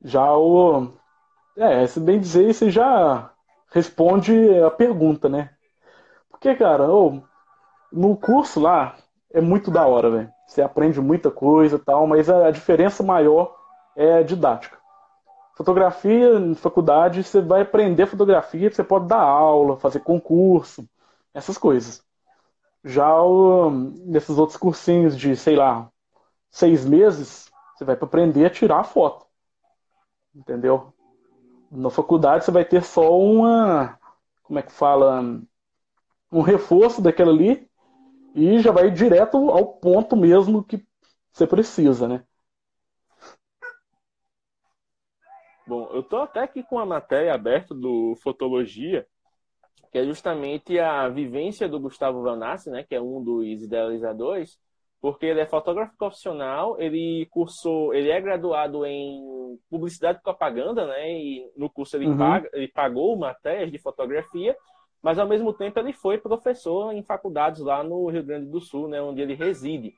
Já 0.02 0.34
o. 0.36 0.94
É, 1.58 1.86
se 1.86 2.00
bem 2.00 2.20
dizer, 2.20 2.54
você 2.54 2.72
já 2.72 3.32
responde 3.72 4.34
a 4.64 4.72
pergunta, 4.72 5.30
né? 5.30 5.52
Porque, 6.30 6.56
cara, 6.56 6.90
oh, 6.90 7.22
no 7.92 8.18
curso 8.18 8.60
lá 8.60 8.96
é 9.32 9.42
muito 9.42 9.70
da 9.70 9.86
hora, 9.86 10.10
velho. 10.10 10.32
Você 10.48 10.62
aprende 10.62 11.00
muita 11.02 11.30
coisa 11.30 11.76
e 11.76 11.80
tal, 11.80 12.08
mas 12.08 12.30
a 12.30 12.50
diferença 12.52 13.04
maior 13.04 13.56
é 13.96 14.16
a 14.16 14.24
didática. 14.24 14.78
Fotografia, 15.56 16.36
em 16.40 16.56
faculdade, 16.56 17.24
você 17.24 17.42
vai 17.42 17.62
aprender 17.62 18.08
fotografia, 18.08 18.72
você 18.72 18.84
pode 18.84 19.08
dar 19.08 19.22
aula, 19.22 19.78
fazer 19.78 20.00
concurso, 20.00 20.88
essas 21.34 21.58
coisas. 21.58 22.04
Já 22.84 23.22
o, 23.22 23.70
nesses 23.70 24.38
outros 24.38 24.58
cursinhos 24.58 25.18
de, 25.18 25.36
sei 25.36 25.56
lá, 25.56 25.92
seis 26.50 26.86
meses, 26.86 27.50
você 27.76 27.86
vai 27.86 27.96
aprender 27.96 28.46
a 28.46 28.50
tirar 28.50 28.84
foto. 28.84 29.26
Entendeu? 30.34 30.94
Na 31.72 31.90
faculdade 31.90 32.44
você 32.44 32.52
vai 32.52 32.66
ter 32.66 32.84
só 32.84 33.18
uma. 33.18 34.00
Como 34.44 34.60
é 34.60 34.62
que 34.62 34.72
fala? 34.72 35.22
Um 36.32 36.42
reforço 36.42 37.02
daquela 37.02 37.32
ali 37.32 37.70
e 38.34 38.60
já 38.60 38.72
vai 38.72 38.90
direto 38.90 39.50
ao 39.50 39.74
ponto 39.74 40.16
mesmo 40.16 40.64
que 40.64 40.86
você 41.32 41.46
precisa, 41.46 42.08
né? 42.08 42.26
Bom, 45.68 45.90
eu 45.94 46.04
tô 46.04 46.18
até 46.18 46.42
aqui 46.42 46.64
com 46.64 46.80
a 46.80 46.86
matéria 46.86 47.34
aberta 47.34 47.74
do 47.74 48.16
Fotologia, 48.22 49.08
que 49.92 49.98
é 49.98 50.06
justamente 50.06 50.80
a 50.80 51.10
vivência 51.10 51.68
do 51.68 51.80
Gustavo 51.80 52.22
Vanassi, 52.22 52.70
né, 52.70 52.84
que 52.84 52.96
é 52.96 53.02
um 53.02 53.22
dos 53.22 53.46
idealizadores, 53.46 54.58
porque 55.02 55.26
ele 55.26 55.42
é 55.42 55.46
fotógrafo 55.46 55.98
profissional, 55.98 56.80
ele 56.80 57.28
cursou, 57.30 57.94
ele 57.94 58.10
é 58.10 58.22
graduado 58.22 58.86
em 58.86 59.60
publicidade 59.70 60.20
e 60.20 60.24
propaganda, 60.24 60.88
né, 60.88 61.12
e 61.12 61.52
no 61.58 61.70
curso 61.70 61.98
ele, 61.98 62.08
uhum. 62.08 62.18
paga, 62.18 62.50
ele 62.54 62.70
pagou 62.70 63.18
matérias 63.18 63.72
de 63.72 63.78
fotografia, 63.80 64.56
mas 65.02 65.20
ao 65.20 65.28
mesmo 65.28 65.52
tempo 65.52 65.78
ele 65.80 65.92
foi 65.92 66.18
professor 66.18 66.94
em 66.94 67.04
faculdades 67.04 67.62
lá 67.62 67.84
no 67.84 68.08
Rio 68.10 68.24
Grande 68.24 68.46
do 68.46 68.62
Sul, 68.62 68.88
né, 68.88 69.02
onde 69.02 69.22
ele 69.22 69.34
reside. 69.34 69.94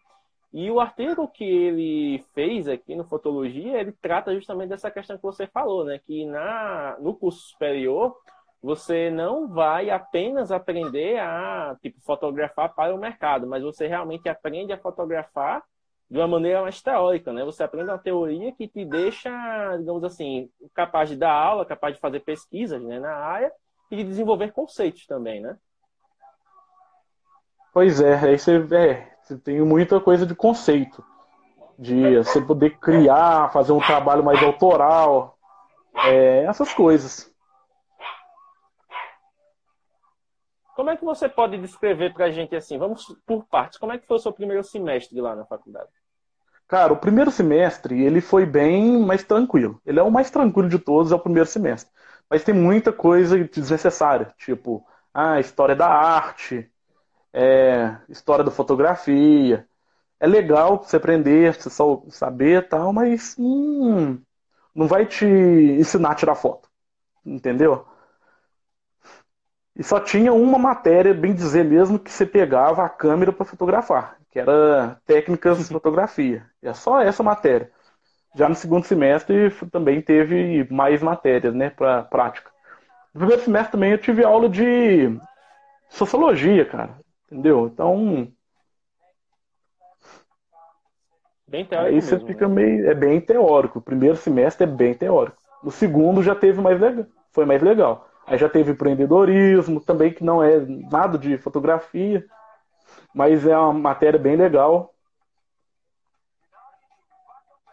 E 0.51 0.71
o 0.71 0.79
artigo 0.79 1.27
que 1.27 1.43
ele 1.43 2.23
fez 2.33 2.67
aqui 2.67 2.95
no 2.95 3.03
Fotologia, 3.03 3.79
ele 3.79 3.91
trata 3.91 4.33
justamente 4.35 4.69
dessa 4.69 4.91
questão 4.91 5.17
que 5.17 5.23
você 5.23 5.47
falou, 5.47 5.83
né, 5.83 5.99
que 5.99 6.25
na, 6.25 6.95
no 6.99 7.13
curso 7.13 7.39
superior 7.49 8.15
você 8.63 9.11
não 9.11 9.45
vai 9.45 9.89
apenas 9.89 10.49
aprender 10.49 11.19
a 11.19 11.75
tipo 11.81 11.99
fotografar 12.01 12.73
para 12.73 12.95
o 12.95 12.97
mercado, 12.97 13.45
mas 13.45 13.61
você 13.61 13.87
realmente 13.87 14.29
aprende 14.29 14.71
a 14.71 14.77
fotografar 14.77 15.61
de 16.09 16.17
uma 16.17 16.27
maneira 16.29 16.61
mais 16.61 16.81
teórica, 16.81 17.33
né? 17.33 17.43
Você 17.43 17.61
aprende 17.61 17.89
uma 17.89 17.97
teoria 17.97 18.53
que 18.53 18.67
te 18.67 18.85
deixa, 18.85 19.29
digamos 19.77 20.03
assim, 20.05 20.49
capaz 20.73 21.09
de 21.09 21.17
dar 21.17 21.33
aula, 21.33 21.65
capaz 21.65 21.95
de 21.95 21.99
fazer 21.99 22.21
pesquisas 22.21 22.81
né, 22.81 22.99
na 22.99 23.13
área 23.13 23.51
e 23.91 23.97
de 23.97 24.03
desenvolver 24.05 24.53
conceitos 24.53 25.05
também, 25.05 25.41
né? 25.41 25.57
Pois 27.73 27.99
é, 27.99 28.15
aí 28.15 28.37
você, 28.37 28.65
é, 28.71 29.11
você 29.23 29.37
tem 29.37 29.59
muita 29.61 29.99
coisa 29.99 30.25
de 30.25 30.35
conceito, 30.35 31.03
de 31.77 32.17
você 32.17 32.39
poder 32.39 32.77
criar, 32.77 33.51
fazer 33.51 33.73
um 33.73 33.79
trabalho 33.79 34.23
mais 34.23 34.41
autoral, 34.41 35.37
é, 36.05 36.45
essas 36.45 36.71
coisas. 36.71 37.32
Como 40.75 40.89
é 40.89 40.97
que 40.97 41.05
você 41.05 41.29
pode 41.29 41.57
descrever 41.57 42.13
para 42.13 42.25
a 42.25 42.31
gente 42.31 42.55
assim? 42.55 42.77
Vamos 42.77 43.15
por 43.25 43.45
partes. 43.45 43.77
Como 43.77 43.91
é 43.91 43.97
que 43.97 44.07
foi 44.07 44.17
o 44.17 44.19
seu 44.19 44.33
primeiro 44.33 44.63
semestre 44.63 45.19
lá 45.21 45.35
na 45.35 45.45
faculdade? 45.45 45.89
Cara, 46.67 46.93
o 46.93 46.97
primeiro 46.97 47.29
semestre 47.29 48.01
ele 48.01 48.21
foi 48.21 48.45
bem 48.45 48.97
mais 48.99 49.23
tranquilo. 49.23 49.79
Ele 49.85 49.99
é 49.99 50.03
o 50.03 50.11
mais 50.11 50.31
tranquilo 50.31 50.69
de 50.69 50.79
todos, 50.79 51.11
é 51.11 51.15
o 51.15 51.19
primeiro 51.19 51.47
semestre. 51.47 51.91
Mas 52.29 52.43
tem 52.43 52.55
muita 52.55 52.91
coisa 52.91 53.37
desnecessária, 53.37 54.33
tipo 54.37 54.85
a 55.13 55.33
ah, 55.33 55.39
história 55.39 55.75
da 55.75 55.87
arte, 55.87 56.67
é, 57.31 57.95
história 58.09 58.43
da 58.43 58.49
fotografia. 58.49 59.67
É 60.19 60.25
legal 60.25 60.81
você 60.81 60.97
aprender, 60.97 61.53
você 61.53 61.69
só 61.69 62.01
saber 62.09 62.67
tal, 62.67 62.91
mas 62.91 63.35
hum, 63.37 64.19
não 64.73 64.87
vai 64.87 65.05
te 65.05 65.25
ensinar 65.25 66.11
a 66.11 66.15
tirar 66.15 66.35
foto. 66.35 66.69
Entendeu? 67.25 67.85
E 69.75 69.83
só 69.83 69.99
tinha 69.99 70.31
uma 70.33 70.59
matéria, 70.59 71.13
bem 71.13 71.33
dizer 71.33 71.65
mesmo, 71.65 71.97
que 71.97 72.11
você 72.11 72.25
pegava 72.25 72.83
a 72.83 72.89
câmera 72.89 73.31
para 73.31 73.45
fotografar, 73.45 74.17
que 74.29 74.39
era 74.39 74.99
técnicas 75.05 75.57
de 75.57 75.65
fotografia. 75.73 76.45
É 76.61 76.73
só 76.73 77.01
essa 77.01 77.23
matéria. 77.23 77.71
Já 78.35 78.49
no 78.49 78.55
segundo 78.55 78.85
semestre 78.85 79.51
também 79.71 80.01
teve 80.01 80.67
mais 80.71 81.01
matérias, 81.01 81.53
né, 81.53 81.69
para 81.69 82.03
prática. 82.03 82.51
No 83.13 83.19
primeiro 83.19 83.43
semestre 83.43 83.71
também 83.73 83.91
eu 83.91 83.97
tive 83.97 84.23
aula 84.23 84.49
de 84.49 85.19
sociologia, 85.89 86.65
cara. 86.65 86.97
Entendeu? 87.31 87.67
Então. 87.67 88.27
Bem 91.47 91.65
teórico. 91.65 91.93
Aí 91.93 92.01
você 92.01 92.15
mesmo, 92.15 92.27
fica 92.27 92.47
né? 92.47 92.55
meio. 92.55 92.89
É 92.89 92.95
bem 92.95 93.21
teórico. 93.21 93.79
O 93.79 93.81
primeiro 93.81 94.15
semestre 94.15 94.63
é 94.63 94.67
bem 94.67 94.93
teórico. 94.95 95.37
No 95.63 95.71
segundo 95.71 96.23
já 96.23 96.33
teve 96.33 96.59
mais 96.59 96.79
legal. 96.79 97.05
Foi 97.31 97.45
mais 97.45 97.61
legal. 97.61 98.09
Aí 98.25 98.37
já 98.37 98.47
teve 98.47 98.71
empreendedorismo, 98.71 99.81
também 99.81 100.13
que 100.13 100.23
não 100.23 100.41
é 100.41 100.59
nada 100.59 101.17
de 101.17 101.37
fotografia, 101.37 102.25
mas 103.13 103.45
é 103.45 103.57
uma 103.57 103.73
matéria 103.73 104.19
bem 104.19 104.35
legal. 104.35 104.93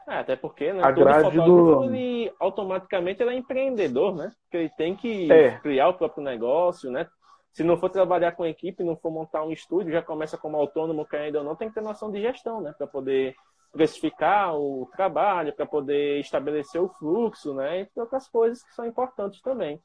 É, 0.08 0.18
até 0.18 0.34
porque, 0.34 0.72
né, 0.72 0.82
a 0.82 0.92
todo 0.92 1.04
grade 1.04 1.36
fotógrafo, 1.36 1.78
do... 1.78 1.84
ele, 1.84 2.32
automaticamente 2.40 3.22
ele 3.22 3.30
é 3.30 3.34
empreendedor, 3.34 4.16
né? 4.16 4.32
Porque 4.42 4.56
ele 4.56 4.70
tem 4.70 4.96
que 4.96 5.30
É. 5.30 5.58
criar 5.60 5.88
o 5.88 5.94
próprio 5.94 6.24
negócio, 6.24 6.90
né? 6.90 7.06
Se 7.52 7.62
não 7.62 7.76
for 7.76 7.90
trabalhar 7.90 8.32
com 8.32 8.44
equipe, 8.44 8.82
não 8.82 8.96
for 8.96 9.10
montar 9.10 9.44
um 9.44 9.52
estúdio, 9.52 9.92
já 9.92 10.02
começa 10.02 10.36
como 10.36 10.56
autônomo, 10.56 11.06
que 11.06 11.16
ainda 11.16 11.44
não 11.44 11.54
tem 11.54 11.68
que 11.68 11.74
ter 11.74 11.80
noção 11.80 12.10
de 12.10 12.20
gestão, 12.20 12.60
né? 12.60 12.74
Para 12.76 12.88
poder 12.88 13.36
precificar 13.72 14.56
o 14.56 14.90
trabalho, 14.96 15.52
para 15.52 15.64
poder 15.64 16.18
estabelecer 16.18 16.80
o 16.80 16.88
fluxo, 16.88 17.54
né? 17.54 17.80
Entre 17.80 18.00
outras 18.00 18.28
coisas 18.28 18.64
que 18.64 18.74
são 18.74 18.84
importantes 18.84 19.40
também. 19.42 19.80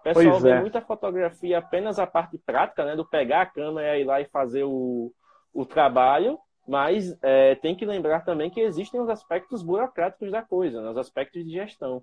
O 0.00 0.02
pessoal 0.02 0.40
Pois 0.40 0.44
vê 0.44 0.50
é. 0.50 0.60
muita 0.60 0.80
fotografia 0.80 1.58
apenas 1.58 1.98
a 1.98 2.06
parte 2.06 2.38
prática, 2.38 2.84
né? 2.84 2.96
Do 2.96 3.04
pegar 3.06 3.42
a 3.42 3.46
câmera 3.46 3.98
e 3.98 4.02
ir 4.02 4.04
lá 4.04 4.20
e 4.20 4.26
fazer 4.26 4.64
o, 4.64 5.12
o 5.52 5.66
trabalho, 5.66 6.38
mas 6.66 7.16
é, 7.22 7.54
tem 7.56 7.76
que 7.76 7.84
lembrar 7.84 8.24
também 8.24 8.50
que 8.50 8.60
existem 8.60 9.00
os 9.00 9.08
aspectos 9.08 9.62
burocráticos 9.62 10.30
da 10.30 10.42
coisa, 10.42 10.80
né? 10.82 10.90
os 10.90 10.96
aspectos 10.98 11.44
de 11.44 11.50
gestão. 11.50 12.02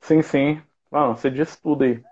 Sim, 0.00 0.22
sim. 0.22 0.62
Não, 0.90 1.16
você 1.16 1.30
disse 1.30 1.60
tudo 1.62 1.84
aí. 1.84 2.02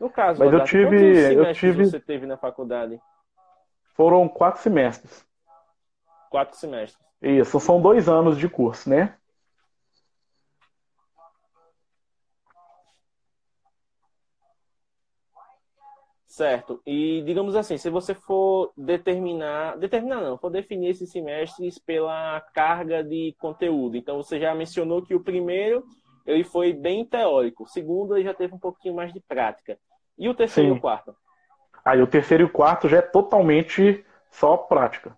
No 0.00 0.10
caso, 0.10 0.40
Mas 0.40 0.52
eu 0.52 0.58
Rodato, 0.60 0.70
tive- 0.70 0.86
quantos 0.86 1.38
eu 1.38 1.54
tive- 1.54 1.84
você 1.84 2.00
teve 2.00 2.26
na 2.26 2.36
faculdade? 2.36 3.00
Foram 3.94 4.28
quatro 4.28 4.60
semestres. 4.60 5.24
Quatro 6.30 6.56
semestres. 6.58 7.04
Isso, 7.22 7.58
são 7.60 7.80
dois 7.80 8.08
anos 8.08 8.36
de 8.36 8.48
curso, 8.48 8.90
né? 8.90 9.16
Certo. 16.34 16.82
E 16.84 17.22
digamos 17.22 17.54
assim, 17.54 17.78
se 17.78 17.88
você 17.88 18.12
for 18.12 18.72
determinar, 18.76 19.78
determinar 19.78 20.20
não, 20.20 20.36
for 20.36 20.50
definir 20.50 20.88
esses 20.88 21.08
semestres 21.12 21.78
pela 21.78 22.40
carga 22.52 23.04
de 23.04 23.36
conteúdo. 23.38 23.96
Então 23.96 24.16
você 24.16 24.40
já 24.40 24.52
mencionou 24.52 25.00
que 25.00 25.14
o 25.14 25.22
primeiro 25.22 25.84
ele 26.26 26.42
foi 26.42 26.72
bem 26.72 27.04
teórico, 27.04 27.62
o 27.62 27.68
segundo 27.68 28.16
ele 28.16 28.24
já 28.24 28.34
teve 28.34 28.52
um 28.52 28.58
pouquinho 28.58 28.96
mais 28.96 29.12
de 29.12 29.20
prática. 29.20 29.78
E 30.18 30.28
o 30.28 30.34
terceiro 30.34 30.70
Sim. 30.70 30.74
e 30.74 30.78
o 30.78 30.80
quarto? 30.80 31.14
Aí 31.84 32.02
o 32.02 32.06
terceiro 32.06 32.42
e 32.42 32.46
o 32.46 32.52
quarto 32.52 32.88
já 32.88 32.96
é 32.96 33.02
totalmente 33.02 34.04
só 34.28 34.56
prática. 34.56 35.16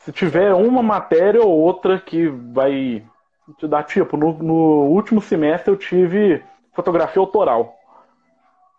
Se 0.00 0.12
tiver 0.12 0.52
uma 0.52 0.82
matéria 0.82 1.42
ou 1.42 1.58
outra 1.58 1.98
que 1.98 2.28
vai 2.28 3.02
te 3.58 3.66
dar, 3.66 3.84
tipo, 3.84 4.18
no, 4.18 4.34
no 4.34 4.84
último 4.90 5.22
semestre 5.22 5.72
eu 5.72 5.78
tive 5.78 6.44
fotografia 6.74 7.22
autoral. 7.22 7.74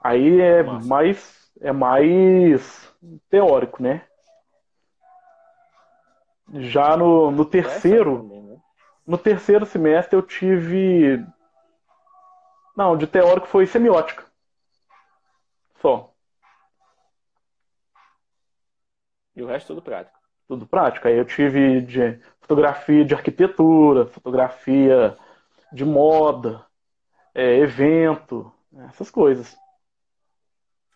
Aí 0.02 0.40
é 0.40 0.64
Massa. 0.64 0.88
mais, 0.88 1.52
é 1.60 1.72
mais 1.72 2.94
teórico, 3.30 3.82
né? 3.82 4.06
Já 6.54 6.96
no, 6.96 7.30
no 7.30 7.44
terceiro, 7.44 8.24
né? 8.24 8.58
no 9.06 9.18
terceiro 9.18 9.66
semestre 9.66 10.16
eu 10.16 10.22
tive. 10.22 11.26
Não, 12.76 12.96
de 12.96 13.08
teórico 13.08 13.48
foi 13.48 13.66
semiótica. 13.66 14.26
Só. 15.82 16.14
E 19.36 19.44
o 19.44 19.48
resto 19.48 19.68
tudo 19.68 19.82
prático. 19.82 20.18
tudo 20.48 20.66
prático. 20.66 21.08
Aí 21.08 21.18
eu 21.18 21.26
tive 21.26 21.82
de 21.82 22.20
fotografia 22.40 23.04
de 23.04 23.14
arquitetura, 23.14 24.08
fotografia 24.08 25.18
de 25.72 25.84
moda, 25.84 26.66
é, 27.36 27.58
evento, 27.58 28.52
essas 28.90 29.12
coisas. 29.12 29.56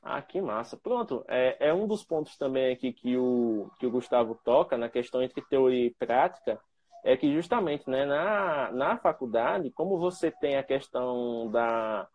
Ah, 0.04 0.22
que 0.22 0.42
massa. 0.42 0.78
Pronto, 0.78 1.24
é, 1.28 1.70
é 1.70 1.74
um 1.74 1.88
dos 1.88 2.04
pontos 2.04 2.36
também 2.38 2.74
aqui 2.74 2.92
que 2.92 3.16
o, 3.18 3.70
que 3.80 3.86
o 3.86 3.92
Gustavo 3.92 4.40
toca 4.44 4.78
na 4.78 4.90
questão 4.90 5.22
entre 5.22 5.42
teoria 5.44 5.86
e 5.88 5.94
prática, 5.94 6.60
é 7.04 7.16
que 7.16 7.32
justamente 7.34 7.90
né, 7.90 8.06
na, 8.06 8.72
na 8.72 8.98
faculdade, 8.98 9.72
como 9.72 10.00
você 10.00 10.32
tem 10.32 10.58
a 10.58 10.64
questão 10.64 11.50
da, 11.52 12.08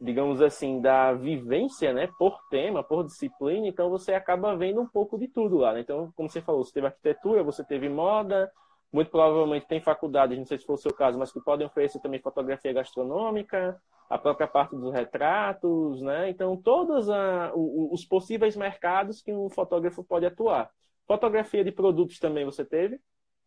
digamos 0.00 0.40
assim, 0.40 0.80
da 0.80 1.12
vivência, 1.12 1.92
né, 1.92 2.08
por 2.18 2.38
tema, 2.50 2.82
por 2.82 3.04
disciplina, 3.04 3.66
então 3.66 3.90
você 3.90 4.14
acaba 4.14 4.56
vendo 4.56 4.80
um 4.80 4.86
pouco 4.88 5.18
de 5.18 5.28
tudo 5.28 5.58
lá. 5.58 5.74
Né? 5.74 5.80
Então, 5.80 6.10
como 6.16 6.28
você 6.28 6.40
falou, 6.40 6.64
você 6.64 6.72
teve 6.72 6.86
arquitetura, 6.86 7.42
você 7.42 7.62
teve 7.62 7.88
moda, 7.88 8.50
muito 8.92 9.10
provavelmente 9.10 9.66
tem 9.68 9.80
faculdades, 9.80 10.36
não 10.36 10.44
sei 10.44 10.58
se 10.58 10.66
for 10.66 10.74
o 10.74 10.78
seu 10.78 10.92
caso, 10.92 11.18
mas 11.18 11.32
que 11.32 11.40
podem 11.40 11.66
oferecer 11.66 12.00
também 12.00 12.20
fotografia 12.20 12.72
gastronômica, 12.72 13.80
a 14.08 14.18
própria 14.18 14.48
parte 14.48 14.74
dos 14.74 14.92
retratos, 14.92 16.02
né? 16.02 16.28
Então, 16.30 16.56
todos 16.56 17.08
a, 17.08 17.52
os 17.54 18.04
possíveis 18.04 18.56
mercados 18.56 19.22
que 19.22 19.32
um 19.32 19.48
fotógrafo 19.48 20.02
pode 20.02 20.26
atuar. 20.26 20.68
Fotografia 21.06 21.62
de 21.62 21.70
produtos 21.70 22.18
também 22.18 22.44
você 22.44 22.64
teve? 22.64 23.00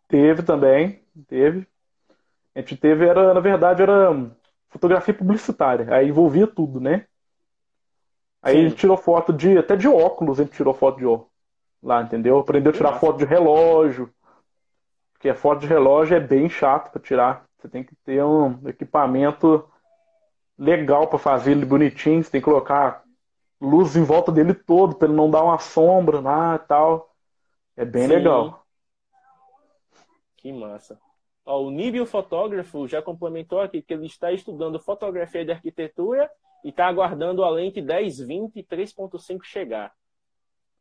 Teve 0.08 0.44
também, 0.44 1.04
teve. 1.28 1.68
A 2.56 2.60
gente 2.60 2.78
teve, 2.78 3.06
era, 3.06 3.34
na 3.34 3.40
verdade, 3.42 3.82
era 3.82 4.32
fotografia 4.70 5.14
publicitária, 5.14 5.94
aí 5.94 6.08
envolvia 6.08 6.48
tudo, 6.48 6.80
né? 6.80 7.06
Aí 8.42 8.56
Sim. 8.56 8.60
a 8.60 8.70
gente 8.70 8.78
tirou 8.78 8.98
foto 8.98 9.34
de, 9.34 9.58
até 9.58 9.76
de 9.76 9.88
óculos, 9.88 10.40
a 10.40 10.44
gente 10.44 10.56
tirou 10.56 10.74
foto 10.74 10.98
de 10.98 11.06
óculos 11.06 11.32
lá, 11.82 12.02
entendeu? 12.02 12.40
Aprendeu 12.40 12.72
a 12.72 12.76
tirar 12.76 12.94
foto 12.94 13.18
de 13.18 13.26
relógio, 13.26 14.10
porque 15.24 15.30
a 15.30 15.36
foto 15.36 15.62
de 15.62 15.68
relógio 15.68 16.18
é 16.18 16.20
bem 16.20 16.50
chato 16.50 16.92
para 16.92 17.02
tirar. 17.02 17.46
Você 17.58 17.70
tem 17.70 17.82
que 17.82 17.96
ter 18.04 18.22
um 18.22 18.68
equipamento 18.68 19.66
legal 20.58 21.08
para 21.08 21.18
fazer 21.18 21.52
ele 21.52 21.66
bonitinho. 21.66 22.22
Você 22.22 22.30
tem 22.30 22.42
que 22.42 22.46
colocar 22.46 23.02
luz 23.62 23.96
em 23.96 24.04
volta 24.04 24.34
dele 24.34 24.54
todo 24.54 24.96
para 24.96 25.08
ele 25.08 25.16
não 25.16 25.32
dar 25.32 25.46
uma 25.46 25.58
sombra 25.60 26.20
lá 26.20 26.56
e 26.56 26.68
tal. 26.68 27.16
É 27.78 27.86
bem 27.86 28.02
Sim. 28.02 28.16
legal. 28.16 28.66
Que 30.36 30.52
massa. 30.52 31.00
Ó, 31.46 31.62
o 31.62 31.72
Nível 31.72 32.06
Fotógrafo 32.06 32.86
já 32.86 33.02
complementou 33.02 33.62
aqui 33.62 33.82
que 33.82 33.94
ele 33.94 34.08
está 34.08 34.30
estudando 34.30 34.78
fotografia 34.78 35.46
de 35.46 35.54
arquitetura 35.54 36.30
e 36.66 36.70
está 36.70 36.86
aguardando 36.88 37.46
a 37.46 37.50
lente 37.50 37.82
1020 37.82 38.58
e 38.58 38.64
3.5 38.64 39.42
chegar. 39.42 39.94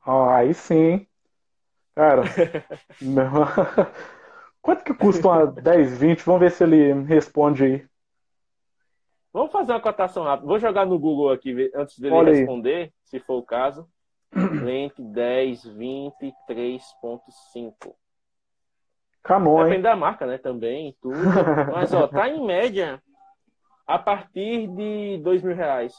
Ó, 0.04 0.28
aí 0.30 0.52
sim. 0.52 1.06
Cara, 1.94 2.22
quanto 4.62 4.84
que 4.84 4.94
custa 4.94 5.28
uma 5.28 5.46
1020? 5.60 6.22
Vamos 6.22 6.40
ver 6.40 6.50
se 6.50 6.64
ele 6.64 6.92
responde 7.02 7.64
aí. 7.64 7.86
Vamos 9.32 9.50
fazer 9.52 9.72
uma 9.72 9.80
cotação 9.80 10.24
rápida. 10.24 10.46
Vou 10.46 10.58
jogar 10.58 10.86
no 10.86 10.98
Google 10.98 11.30
aqui 11.30 11.70
antes 11.74 11.98
dele 11.98 12.14
Olha 12.14 12.32
responder, 12.32 12.76
aí. 12.76 12.92
se 13.04 13.18
for 13.18 13.38
o 13.38 13.42
caso. 13.42 13.88
Lente 14.34 15.02
10, 15.02 15.64
20, 15.64 16.32
3.5. 16.48 17.94
Canon, 19.22 19.56
Depende 19.58 19.76
hein? 19.76 19.82
da 19.82 19.96
marca, 19.96 20.26
né? 20.26 20.38
Também, 20.38 20.96
tudo. 21.00 21.16
Mas, 21.72 21.92
ó, 21.92 22.08
tá 22.08 22.28
em 22.28 22.44
média 22.44 23.02
a 23.86 23.98
partir 23.98 24.66
de 24.68 25.18
dois 25.22 25.42
mil 25.42 25.54
reais. 25.54 25.94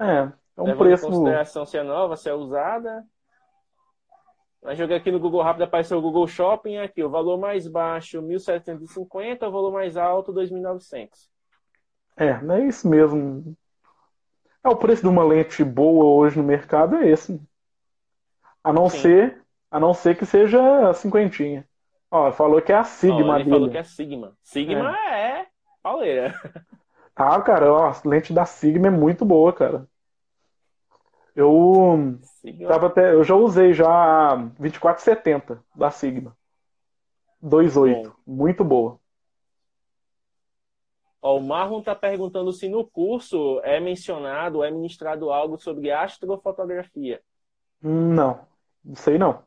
É, 0.00 0.04
é 0.06 0.60
um 0.60 0.64
Levando 0.64 0.78
preço. 0.78 1.06
Em 1.06 1.10
consideração 1.10 1.66
se 1.66 1.76
é 1.76 1.82
nova, 1.82 2.16
se 2.16 2.28
é 2.28 2.34
usada. 2.34 3.04
Mas 4.64 4.78
joguei 4.78 4.96
aqui 4.96 5.12
no 5.12 5.20
Google 5.20 5.42
Rápido, 5.42 5.64
apareceu 5.64 5.98
o 5.98 6.00
Google 6.00 6.26
Shopping 6.26 6.78
aqui. 6.78 7.04
O 7.04 7.10
valor 7.10 7.38
mais 7.38 7.68
baixo, 7.68 8.22
1.750, 8.22 9.46
o 9.46 9.52
valor 9.52 9.70
mais 9.70 9.94
alto, 9.94 10.32
2.900. 10.32 11.28
É, 12.16 12.40
não 12.40 12.54
é 12.54 12.66
isso 12.66 12.88
mesmo. 12.88 13.54
É 14.64 14.68
o 14.70 14.76
preço 14.76 15.02
de 15.02 15.08
uma 15.08 15.22
lente 15.22 15.62
boa 15.62 16.06
hoje 16.06 16.38
no 16.38 16.42
mercado 16.42 16.96
é 16.96 17.10
esse. 17.10 17.38
A 18.62 18.72
não 18.72 18.88
Sim. 18.88 19.00
ser, 19.00 19.42
a 19.70 19.78
não 19.78 19.92
ser 19.92 20.16
que 20.16 20.24
seja 20.24 20.94
cinquentinha. 20.94 21.68
Ó, 22.10 22.32
falou 22.32 22.62
que 22.62 22.72
é 22.72 22.76
a 22.76 22.84
Sigma 22.84 23.34
Ó, 23.34 23.34
ele 23.34 23.44
dele. 23.44 23.50
falou 23.50 23.70
que 23.70 23.76
é 23.76 23.84
Sigma. 23.84 24.34
Sigma 24.42 24.96
é, 24.96 25.40
é 25.40 25.46
pauleira. 25.82 26.34
Ah, 27.16 27.40
cara, 27.42 27.72
ó, 27.72 27.86
a 27.90 28.02
lente 28.04 28.32
da 28.32 28.44
Sigma 28.44 28.88
é 28.88 28.90
muito 28.90 29.24
boa, 29.24 29.52
cara. 29.52 29.86
Eu 31.34 32.18
Sigma. 32.22 32.68
tava 32.68 32.86
até, 32.86 33.12
eu 33.12 33.24
já 33.24 33.34
usei 33.34 33.72
já 33.72 33.88
a 33.88 34.36
2470 34.36 35.62
da 35.74 35.90
Sigma. 35.90 36.36
2.8, 37.42 38.12
muito 38.26 38.64
boa. 38.64 38.98
Ó, 41.20 41.38
o 41.38 41.42
Marlon 41.42 41.80
está 41.80 41.94
perguntando 41.94 42.52
se 42.52 42.68
no 42.68 42.86
curso 42.86 43.60
é 43.64 43.80
mencionado, 43.80 44.62
é 44.62 44.70
ministrado 44.70 45.30
algo 45.30 45.58
sobre 45.58 45.90
astrofotografia. 45.90 47.20
Não, 47.82 48.46
não 48.84 48.94
sei 48.94 49.18
não. 49.18 49.42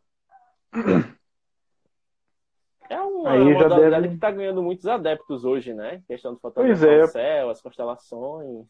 É 2.90 3.00
uma 3.02 3.32
Aí 3.32 3.44
modalidade 3.44 3.90
deve... 3.90 4.08
que 4.10 4.16
está 4.16 4.32
ganhando 4.32 4.64
muitos 4.64 4.88
adeptos 4.88 5.44
hoje, 5.44 5.74
né? 5.74 6.02
questão 6.08 6.34
de 6.34 6.40
fotografia 6.40 6.90
é. 6.90 7.02
do 7.02 7.08
céu, 7.08 7.50
as 7.50 7.62
constelações. 7.62 8.66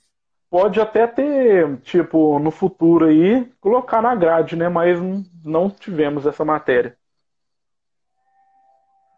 Pode 0.50 0.80
até 0.80 1.06
ter, 1.06 1.82
tipo, 1.82 2.40
no 2.40 2.52
futuro 2.52 3.06
aí, 3.06 3.46
colocar 3.60 4.02
na 4.02 4.16
grade, 4.16 4.56
né? 4.56 4.70
Mas 4.70 4.98
não 5.44 5.70
tivemos 5.70 6.26
essa 6.26 6.46
matéria. 6.46 6.98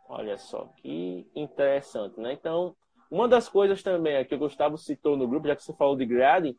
Olha 0.08 0.38
só, 0.39 0.65
que 0.78 1.30
interessante, 1.36 2.20
né? 2.20 2.34
Então, 2.34 2.76
uma 3.12 3.28
das 3.28 3.48
coisas 3.48 3.84
também 3.84 4.26
que 4.26 4.34
o 4.34 4.39
Gustavo 4.39 4.76
citou 4.76 5.15
no 5.15 5.28
grupo, 5.28 5.48
já 5.48 5.56
que 5.56 5.63
você 5.63 5.74
falou 5.74 5.96
de 5.96 6.06
grade, 6.06 6.56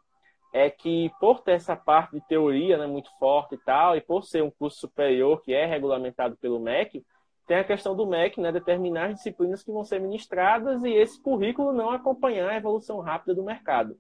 é 0.53 0.71
que 0.71 1.11
por 1.21 1.41
ter 1.41 1.53
essa 1.53 1.75
parte 1.75 2.13
de 2.13 2.27
teoria 2.29 2.79
né, 2.79 2.87
muito 2.87 3.11
forte 3.19 3.57
e 3.57 3.59
tal, 3.59 3.97
e 3.97 4.01
por 4.01 4.23
ser 4.23 4.43
um 4.43 4.51
curso 4.51 4.79
superior 4.79 5.43
que 5.43 5.53
é 5.53 5.67
regulamentado 5.67 6.37
pelo 6.37 6.61
MEC, 6.61 7.05
tem 7.47 7.59
a 7.59 7.65
questão 7.65 7.97
do 7.97 8.07
MEC 8.07 8.41
né, 8.41 8.53
determinar 8.53 9.07
as 9.07 9.17
disciplinas 9.17 9.63
que 9.63 9.73
vão 9.73 9.85
ser 9.85 10.01
ministradas 10.01 10.85
e 10.85 10.91
esse 10.91 11.21
currículo 11.21 11.73
não 11.73 11.91
acompanhar 11.91 12.51
a 12.51 12.57
evolução 12.57 13.01
rápida 13.01 13.35
do 13.35 13.43
mercado. 13.43 13.97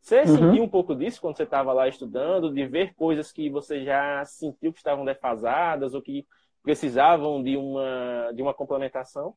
Você 0.00 0.20
uhum. 0.20 0.26
sentiu 0.26 0.62
um 0.64 0.68
pouco 0.68 0.94
disso 0.94 1.20
quando 1.20 1.36
você 1.36 1.42
estava 1.42 1.72
lá 1.72 1.86
estudando, 1.86 2.52
de 2.52 2.66
ver 2.66 2.94
coisas 2.94 3.30
que 3.30 3.50
você 3.50 3.84
já 3.84 4.24
sentiu 4.24 4.72
que 4.72 4.78
estavam 4.78 5.04
defasadas 5.04 5.94
ou 5.94 6.00
que 6.00 6.26
precisavam 6.62 7.42
de 7.42 7.56
uma, 7.56 8.32
de 8.34 8.42
uma 8.42 8.54
complementação? 8.54 9.34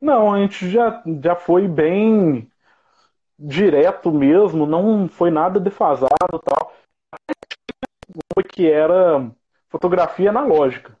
Não, 0.00 0.32
a 0.32 0.38
gente 0.40 0.68
já, 0.70 1.02
já 1.22 1.36
foi 1.36 1.68
bem 1.68 2.50
direto 3.38 4.10
mesmo, 4.10 4.66
não 4.66 5.08
foi 5.08 5.30
nada 5.30 5.60
defasado 5.60 6.38
tal. 6.44 6.72
Foi 8.34 8.44
que 8.44 8.70
era 8.70 9.30
fotografia 9.68 10.30
analógica. 10.30 10.96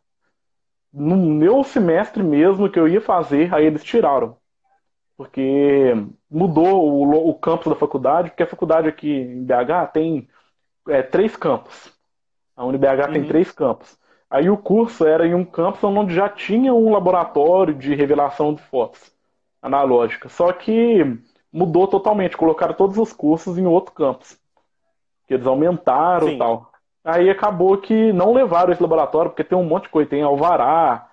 No 0.92 1.16
meu 1.16 1.64
semestre 1.64 2.22
mesmo 2.22 2.70
que 2.70 2.78
eu 2.78 2.88
ia 2.88 3.00
fazer, 3.00 3.52
aí 3.54 3.66
eles 3.66 3.82
tiraram. 3.82 4.36
Porque 5.16 5.94
mudou 6.30 6.88
o, 6.88 7.30
o 7.30 7.34
campus 7.34 7.68
da 7.68 7.78
faculdade, 7.78 8.30
porque 8.30 8.42
a 8.42 8.48
faculdade 8.48 8.88
aqui 8.88 9.12
em 9.12 9.44
BH 9.44 9.92
tem 9.92 10.28
é, 10.88 11.02
três 11.02 11.36
campos. 11.36 11.92
A 12.56 12.64
UniBH 12.64 13.06
uhum. 13.06 13.12
tem 13.12 13.24
três 13.24 13.50
campos. 13.50 13.98
Aí 14.28 14.50
o 14.50 14.56
curso 14.56 15.06
era 15.06 15.26
em 15.26 15.34
um 15.34 15.44
campus 15.44 15.84
onde 15.84 16.14
já 16.14 16.28
tinha 16.28 16.74
um 16.74 16.92
laboratório 16.92 17.74
de 17.74 17.94
revelação 17.94 18.54
de 18.54 18.62
fotos 18.62 19.14
analógica. 19.62 20.28
Só 20.28 20.52
que 20.52 21.18
mudou 21.52 21.86
totalmente, 21.86 22.36
colocaram 22.36 22.74
todos 22.74 22.98
os 22.98 23.12
cursos 23.12 23.56
em 23.56 23.66
outro 23.66 23.92
campus. 23.92 24.38
Que 25.26 25.34
eles 25.34 25.46
aumentaram 25.46 26.28
Sim. 26.28 26.34
e 26.34 26.38
tal. 26.38 26.70
Aí 27.02 27.30
acabou 27.30 27.78
que 27.78 28.12
não 28.12 28.32
levaram 28.32 28.72
esse 28.72 28.82
laboratório, 28.82 29.30
porque 29.30 29.44
tem 29.44 29.56
um 29.56 29.64
monte 29.64 29.84
de 29.84 29.90
coisa, 29.90 30.10
tem 30.10 30.22
alvará, 30.22 31.10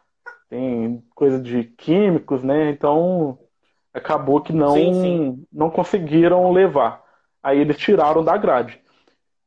tem 0.49 1.03
coisa 1.15 1.39
de 1.39 1.63
químicos, 1.63 2.43
né? 2.43 2.69
Então 2.71 3.37
acabou 3.93 4.41
que 4.41 4.53
não, 4.53 4.73
sim, 4.73 4.93
sim. 4.93 5.47
não 5.51 5.69
conseguiram 5.69 6.51
levar. 6.51 7.03
Aí 7.43 7.59
eles 7.59 7.77
tiraram 7.77 8.23
da 8.23 8.37
grade 8.37 8.81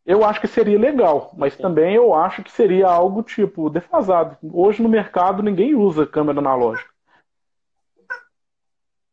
eu 0.04 0.22
acho 0.22 0.40
que 0.40 0.46
seria 0.46 0.78
legal, 0.78 1.30
mas 1.35 1.57
também 1.57 1.94
eu 1.94 2.12
acho 2.12 2.42
que 2.42 2.52
seria 2.52 2.87
algo 2.87 3.22
tipo 3.22 3.70
defasado. 3.70 4.37
Hoje 4.52 4.83
no 4.83 4.88
mercado 4.88 5.42
ninguém 5.42 5.74
usa 5.74 6.07
câmera 6.07 6.40
analógica. 6.40 6.92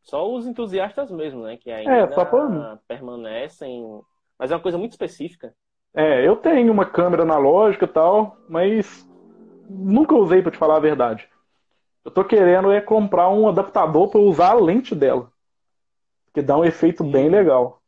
Só 0.02 0.30
os 0.30 0.46
entusiastas 0.46 1.10
mesmo, 1.10 1.44
né? 1.44 1.56
Que 1.56 1.72
ainda 1.72 1.92
é, 1.92 2.08
pra... 2.08 2.78
permanecem. 2.86 4.02
Mas 4.38 4.52
é 4.52 4.56
uma 4.56 4.62
coisa 4.62 4.78
muito 4.78 4.92
específica. 4.92 5.54
É, 5.94 6.28
eu 6.28 6.36
tenho 6.36 6.72
uma 6.72 6.86
câmera 6.86 7.24
analógica 7.24 7.86
e 7.86 7.88
tal, 7.88 8.36
mas 8.50 9.08
nunca 9.70 10.16
usei 10.16 10.42
para 10.42 10.52
te 10.52 10.58
falar 10.58 10.76
a 10.76 10.82
verdade. 10.82 11.30
Eu 12.04 12.12
tô 12.12 12.24
querendo 12.26 12.72
é 12.72 12.82
comprar 12.82 13.30
um 13.30 13.48
adaptador 13.48 14.10
para 14.10 14.20
usar 14.20 14.52
a 14.52 14.54
lente 14.56 14.96
dela. 14.96 15.32
Que 16.34 16.42
dá 16.42 16.58
um 16.58 16.66
efeito 16.66 17.04
bem 17.04 17.30
legal. 17.30 17.82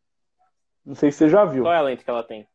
Não 0.85 0.95
sei 0.95 1.11
se 1.11 1.19
você 1.19 1.29
já 1.29 1.45
viu. 1.45 1.63
Qual 1.63 1.73
é 1.73 1.77
a 1.77 1.81
lente 1.81 2.03
que 2.03 2.09
ela 2.09 2.23
tem? 2.23 2.47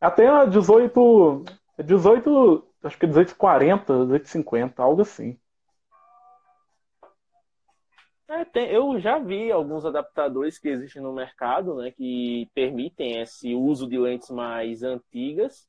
Até 0.00 0.26
a 0.26 0.44
18. 0.44 1.44
18. 1.84 2.68
acho 2.82 2.98
que 2.98 3.06
1840, 3.06 3.92
1850, 3.92 4.82
algo 4.82 5.02
assim. 5.02 5.38
É, 8.28 8.44
tem, 8.44 8.68
eu 8.68 8.98
já 8.98 9.18
vi 9.20 9.52
alguns 9.52 9.86
adaptadores 9.86 10.58
que 10.58 10.68
existem 10.68 11.00
no 11.00 11.12
mercado, 11.12 11.76
né, 11.76 11.92
que 11.92 12.50
permitem 12.52 13.20
esse 13.20 13.54
uso 13.54 13.88
de 13.88 13.96
lentes 13.96 14.30
mais 14.30 14.82
antigas. 14.82 15.68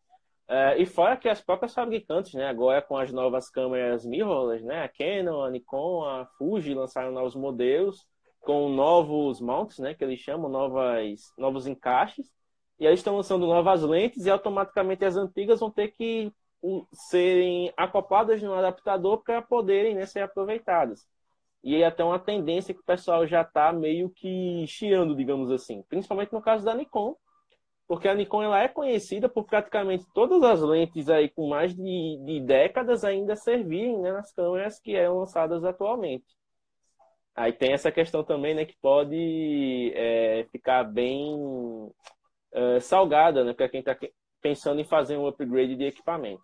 É, 0.50 0.82
e 0.82 0.86
fora 0.86 1.18
que 1.18 1.28
as 1.28 1.42
próprias 1.42 1.74
fabricantes, 1.74 2.34
né, 2.34 2.48
agora 2.48 2.82
com 2.82 2.96
as 2.96 3.12
novas 3.12 3.50
câmeras 3.50 4.06
mirrorless, 4.06 4.64
né, 4.64 4.84
a 4.84 4.88
Canon, 4.90 5.44
a 5.44 5.52
Nikon, 5.52 6.06
a 6.06 6.26
Fuji 6.38 6.74
lançaram 6.74 7.12
novos 7.12 7.36
modelos 7.36 8.08
com 8.40 8.70
novos 8.70 9.42
mounts, 9.42 9.78
né, 9.80 9.94
que 9.94 10.04
eles 10.04 10.22
chamam 10.22 10.50
novas, 10.50 11.34
novos 11.38 11.68
encaixes. 11.68 12.32
E 12.80 12.88
aí 12.88 12.94
estão 12.94 13.18
lançando 13.18 13.46
novas 13.46 13.82
lentes 13.82 14.26
e 14.26 14.30
automaticamente 14.30 15.04
as 15.04 15.18
antigas 15.18 15.60
vão 15.60 15.70
ter 15.72 15.90
que 15.90 16.32
serem 16.94 17.74
acopladas 17.76 18.42
no 18.42 18.54
adaptador 18.54 19.24
para 19.24 19.42
poderem 19.42 19.96
né, 19.96 20.06
ser 20.06 20.22
aproveitadas. 20.22 21.08
E 21.64 21.76
aí 21.76 21.84
até 21.84 22.04
uma 22.04 22.20
tendência 22.20 22.74
que 22.74 22.80
o 22.80 22.86
pessoal 22.86 23.28
já 23.28 23.42
está 23.42 23.74
meio 23.74 24.10
que 24.10 24.66
chiando, 24.68 25.16
digamos 25.16 25.52
assim. 25.52 25.84
Principalmente 25.90 26.32
no 26.32 26.42
caso 26.42 26.64
da 26.64 26.74
Nikon, 26.74 27.16
porque 27.88 28.08
a 28.08 28.14
Nikon 28.14 28.44
ela 28.44 28.62
é 28.62 28.68
conhecida 28.68 29.30
por 29.30 29.46
praticamente 29.46 30.06
todas 30.14 30.44
as 30.44 30.62
lentes 30.62 31.10
aí 31.10 31.30
com 31.30 31.48
mais 31.48 31.74
de, 31.74 32.22
de 32.26 32.42
décadas 32.42 33.06
ainda 33.06 33.36
servirem 33.36 33.98
né, 34.00 34.12
nas 34.12 34.32
câmeras 34.34 34.80
que 34.80 34.94
eram 34.94 35.20
lançadas 35.20 35.64
atualmente. 35.64 36.26
Aí 37.34 37.54
tem 37.54 37.72
essa 37.72 37.92
questão 37.92 38.24
também, 38.24 38.54
né, 38.54 38.66
que 38.66 38.76
pode 38.82 39.94
é, 39.96 40.46
ficar 40.52 40.84
bem 40.84 41.90
é, 42.52 42.80
salgada, 42.80 43.44
né, 43.44 43.54
para 43.54 43.70
quem 43.70 43.80
está 43.80 43.96
pensando 44.42 44.82
em 44.82 44.86
fazer 44.86 45.18
um 45.18 45.28
upgrade 45.28 45.76
de 45.76 45.86
equipamento. 45.86 46.44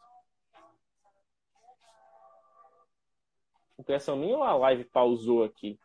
Impressão 3.78 4.16
minha 4.16 4.38
ou 4.38 4.44
a 4.44 4.56
live 4.56 4.86
pausou 4.86 5.44
aqui? 5.44 5.78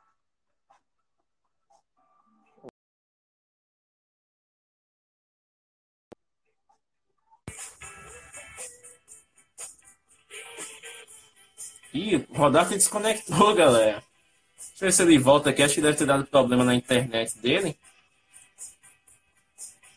Ih, 11.98 12.26
o 12.28 12.36
Rodar 12.36 12.68
desconectou, 12.68 13.54
galera. 13.56 14.02
Deixa 14.56 14.84
eu 14.84 14.86
ver 14.86 14.92
se 14.92 15.02
ele 15.02 15.18
volta 15.18 15.50
aqui. 15.50 15.62
Acho 15.62 15.74
que 15.74 15.80
deve 15.80 15.96
ter 15.96 16.06
dado 16.06 16.24
problema 16.24 16.62
na 16.62 16.74
internet 16.74 17.36
dele. 17.38 17.76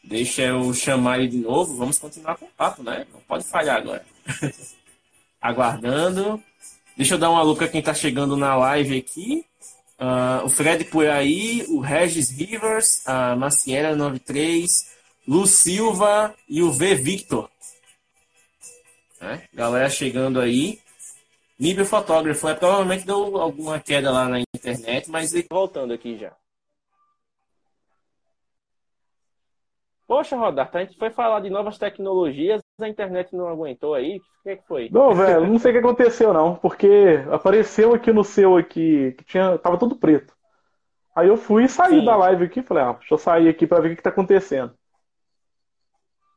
Deixa 0.04 0.42
eu 0.42 0.74
chamar 0.74 1.20
ele 1.20 1.28
de 1.28 1.38
novo. 1.38 1.78
Vamos 1.78 2.00
continuar 2.00 2.38
com 2.38 2.46
o 2.46 2.52
papo, 2.58 2.82
né? 2.82 3.06
Não 3.14 3.20
pode 3.22 3.44
falhar 3.44 3.78
agora. 3.78 4.04
Aguardando. 5.40 6.44
Deixa 6.98 7.14
eu 7.14 7.20
dar 7.20 7.30
uma 7.30 7.56
para 7.56 7.68
quem 7.68 7.80
está 7.80 7.94
chegando 7.94 8.36
na 8.36 8.56
live 8.56 8.98
aqui. 8.98 9.46
Uh, 10.00 10.46
o 10.46 10.50
Fred 10.50 10.86
por 10.86 11.08
aí, 11.08 11.64
o 11.70 11.80
Regis 11.80 12.32
Rivers, 12.32 13.08
a 13.08 13.36
Maciera 13.36 13.96
93, 13.96 14.92
Lu 15.28 15.46
Silva 15.46 16.34
e 16.50 16.64
o 16.64 16.72
V 16.72 16.96
Victor. 16.96 17.48
É, 19.22 19.42
galera 19.54 19.88
chegando 19.88 20.40
aí. 20.40 20.81
Nível 21.62 21.86
fotógrafo, 21.86 22.50
é, 22.50 22.56
provavelmente 22.56 23.06
deu 23.06 23.38
alguma 23.38 23.80
queda 23.80 24.10
lá 24.10 24.28
na 24.28 24.40
internet, 24.40 25.12
mas 25.12 25.32
ele 25.32 25.46
voltando 25.48 25.94
aqui 25.94 26.18
já. 26.18 26.34
Poxa, 30.08 30.36
Rodarto, 30.36 30.76
a 30.76 30.84
gente 30.84 30.98
foi 30.98 31.12
falar 31.12 31.40
de 31.42 31.52
novas 31.52 31.78
tecnologias, 31.78 32.64
a 32.82 32.90
internet 32.90 33.36
não 33.36 33.48
aguentou 33.48 33.94
aí? 33.94 34.18
O 34.18 34.44
que, 34.44 34.50
é 34.50 34.56
que 34.56 34.68
foi? 34.68 34.90
Não, 34.90 35.14
velho, 35.14 35.46
não 35.46 35.60
sei 35.60 35.70
o 35.70 35.74
que 35.76 35.80
aconteceu 35.80 36.34
não, 36.34 36.56
porque 36.56 37.24
apareceu 37.32 37.94
aqui 37.94 38.12
no 38.12 38.24
seu 38.24 38.58
aqui, 38.58 39.12
que 39.12 39.24
tinha, 39.24 39.56
tava 39.60 39.78
tudo 39.78 39.96
preto. 39.96 40.34
Aí 41.16 41.28
eu 41.28 41.38
fui 41.38 41.66
e 41.66 41.70
saí 41.70 42.00
Sim. 42.00 42.06
da 42.06 42.16
live 42.16 42.46
aqui, 42.46 42.64
falei, 42.64 42.84
ah, 42.86 42.94
deixa 42.94 43.14
eu 43.14 43.20
sair 43.20 43.48
aqui 43.48 43.68
para 43.68 43.82
ver 43.82 43.90
o 43.90 43.92
que, 43.92 43.98
que 43.98 44.04
tá 44.04 44.10
acontecendo. 44.10 44.74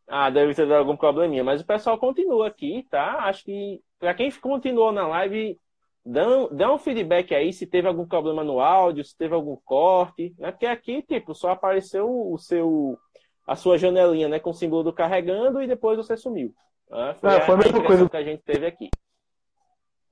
Ah, 0.06 0.28
deve 0.28 0.54
ter 0.54 0.68
dado 0.68 0.80
algum 0.80 0.98
probleminha, 0.98 1.42
mas 1.42 1.62
o 1.62 1.66
pessoal 1.66 1.96
continua 1.96 2.46
aqui, 2.46 2.86
tá? 2.90 3.20
Acho 3.20 3.42
que 3.42 3.80
para 4.04 4.12
quem 4.12 4.30
continuou 4.32 4.92
na 4.92 5.06
live, 5.06 5.58
dá, 6.04 6.22
dá 6.50 6.72
um 6.74 6.76
feedback 6.76 7.34
aí 7.34 7.54
se 7.54 7.66
teve 7.66 7.88
algum 7.88 8.06
problema 8.06 8.44
no 8.44 8.60
áudio, 8.60 9.02
se 9.02 9.16
teve 9.16 9.34
algum 9.34 9.56
corte, 9.64 10.34
né? 10.38 10.50
Porque 10.52 10.66
aqui, 10.66 11.00
tipo, 11.00 11.34
só 11.34 11.52
apareceu 11.52 12.06
o 12.06 12.36
seu 12.36 12.98
a 13.46 13.56
sua 13.56 13.78
janelinha, 13.78 14.28
né, 14.28 14.38
com 14.38 14.50
o 14.50 14.54
símbolo 14.54 14.82
do 14.82 14.92
carregando 14.92 15.62
e 15.62 15.66
depois 15.66 15.96
você 15.96 16.18
sumiu. 16.18 16.54
Né? 16.90 17.14
Foi, 17.18 17.30
é, 17.30 17.40
foi 17.40 17.54
a, 17.54 17.58
a 17.58 17.60
mesma 17.60 17.84
coisa 17.84 18.08
que 18.10 18.16
a 18.16 18.22
gente 18.22 18.42
teve 18.42 18.66
aqui. 18.66 18.90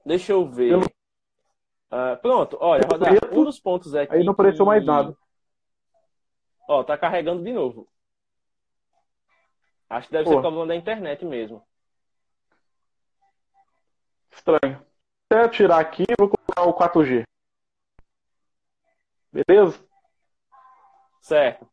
Deixa 0.07 0.33
eu 0.33 0.46
ver. 0.46 0.72
Eu... 0.72 0.81
Uh, 0.81 2.16
pronto, 2.22 2.57
olha, 2.61 2.87
Rodar, 2.90 3.12
um 3.31 3.44
dos 3.44 3.61
pontos 3.61 3.94
aqui. 3.94 4.14
Aí 4.14 4.24
não 4.24 4.33
apareceu 4.33 4.64
que... 4.64 4.70
mais 4.70 4.85
nada. 4.85 5.14
Ó, 6.66 6.83
tá 6.83 6.96
carregando 6.96 7.42
de 7.42 7.52
novo. 7.52 7.87
Acho 9.90 10.07
que 10.09 10.12
deve 10.12 10.24
Pô. 10.24 10.31
ser 10.31 10.40
problema 10.40 10.66
da 10.66 10.76
internet 10.76 11.24
mesmo. 11.26 11.62
Estranho. 14.32 14.84
Até 15.30 15.48
tirar 15.48 15.80
aqui, 15.80 16.04
vou 16.18 16.28
colocar 16.28 16.62
o 16.62 16.74
4G. 16.74 17.24
Beleza? 19.32 19.78
Certo. 21.20 21.66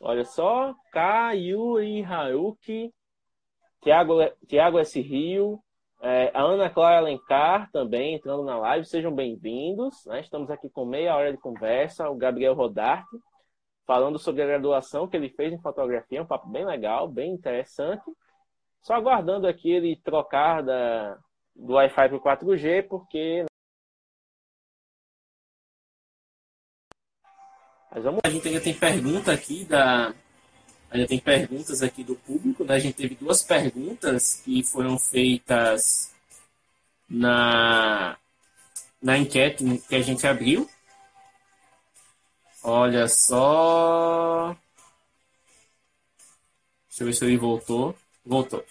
Olha 0.00 0.24
só, 0.24 0.74
Kayuri 0.90 2.02
Haruki, 2.02 2.92
Tiago, 3.80 4.14
Tiago 4.48 4.78
S. 4.80 5.00
Rio, 5.00 5.62
é, 6.02 6.32
a 6.34 6.42
Ana 6.42 6.68
Clara 6.68 6.98
Alencar 6.98 7.70
também 7.70 8.16
entrando 8.16 8.42
na 8.42 8.58
live, 8.58 8.84
sejam 8.84 9.14
bem-vindos. 9.14 10.04
Né? 10.06 10.20
Estamos 10.20 10.50
aqui 10.50 10.68
com 10.68 10.84
meia 10.84 11.14
hora 11.14 11.30
de 11.30 11.38
conversa, 11.38 12.10
o 12.10 12.16
Gabriel 12.16 12.54
Rodarte, 12.54 13.16
falando 13.86 14.18
sobre 14.18 14.42
a 14.42 14.46
graduação 14.46 15.08
que 15.08 15.16
ele 15.16 15.30
fez 15.30 15.52
em 15.52 15.60
fotografia, 15.60 16.22
um 16.22 16.26
papo 16.26 16.48
bem 16.48 16.64
legal, 16.64 17.08
bem 17.08 17.32
interessante. 17.32 18.04
Só 18.82 18.94
aguardando 18.94 19.46
aqui 19.46 19.70
ele 19.70 19.96
trocar 19.96 20.62
da, 20.62 21.18
do 21.54 21.74
Wi-Fi 21.74 22.08
para 22.08 22.16
o 22.16 22.20
4G, 22.20 22.88
porque 22.88 23.46
Mas 27.94 28.04
vamos... 28.04 28.20
A 28.24 28.30
gente 28.30 28.48
ainda 28.48 28.60
tem 28.60 28.72
pergunta 28.72 29.32
aqui 29.32 29.64
da. 29.66 30.14
Ainda 30.90 31.06
tem 31.06 31.18
perguntas 31.18 31.82
aqui 31.82 32.02
do 32.02 32.14
público, 32.16 32.64
né? 32.64 32.74
A 32.74 32.78
gente 32.78 32.94
teve 32.94 33.14
duas 33.14 33.42
perguntas 33.42 34.40
que 34.42 34.62
foram 34.62 34.98
feitas 34.98 36.12
na, 37.08 38.16
na 39.00 39.18
enquete 39.18 39.64
que 39.88 39.94
a 39.94 40.00
gente 40.00 40.26
abriu. 40.26 40.68
Olha 42.64 43.08
só. 43.08 44.56
Deixa 46.88 47.02
eu 47.02 47.06
ver 47.06 47.12
se 47.14 47.24
ele 47.24 47.36
voltou. 47.36 47.96
Voltou. 48.24 48.64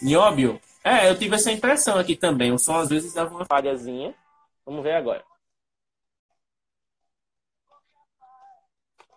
Nióbio. 0.00 0.60
É, 0.84 1.08
eu 1.10 1.18
tive 1.18 1.34
essa 1.34 1.50
impressão 1.52 1.98
aqui 1.98 2.16
também. 2.16 2.52
O 2.52 2.58
som 2.58 2.76
às 2.76 2.88
vezes 2.88 3.12
dava 3.12 3.34
uma 3.34 3.44
falhazinha. 3.44 4.14
Vamos 4.64 4.82
ver 4.82 4.94
agora. 4.94 5.24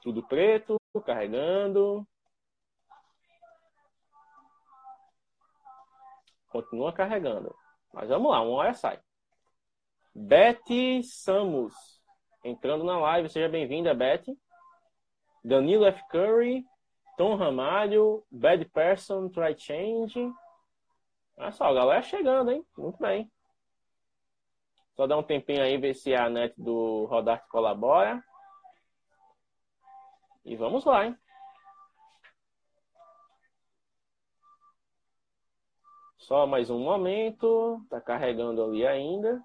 Tudo 0.01 0.25
preto, 0.27 0.77
carregando. 1.05 2.07
Continua 6.49 6.91
carregando. 6.91 7.55
Mas 7.93 8.09
vamos 8.09 8.31
lá, 8.31 8.41
uma 8.41 8.57
hora 8.57 8.73
sai. 8.73 8.99
Betty 10.15 11.03
Samus. 11.03 11.98
Entrando 12.43 12.86
na 12.86 12.97
live, 12.97 13.30
seja 13.30 13.49
bem-vinda, 13.49 13.93
Betty. 13.93 14.38
Danilo 15.43 15.85
F. 15.85 16.02
Curry. 16.10 16.65
Tom 17.17 17.35
Ramalho. 17.35 18.23
Bad 18.31 18.65
Person, 18.65 19.29
Try 19.29 19.58
Change. 19.58 20.31
Olha 21.37 21.52
só, 21.52 21.65
a 21.65 21.73
galera 21.73 22.02
chegando, 22.02 22.52
hein? 22.52 22.65
Muito 22.77 22.98
bem. 23.00 23.29
Só 24.96 25.08
dar 25.08 25.17
um 25.17 25.23
tempinho 25.23 25.63
aí, 25.63 25.77
ver 25.77 25.94
se 25.94 26.13
a 26.13 26.29
net 26.29 26.54
do 26.58 27.06
Rodarte 27.06 27.48
colabora. 27.50 28.23
E 30.46 30.56
vamos 30.56 30.85
lá, 30.85 31.06
hein? 31.06 31.17
Só 36.17 36.46
mais 36.46 36.69
um 36.69 36.79
momento. 36.79 37.85
Tá 37.90 38.00
carregando 38.00 38.63
ali 38.63 38.85
ainda. 38.85 39.42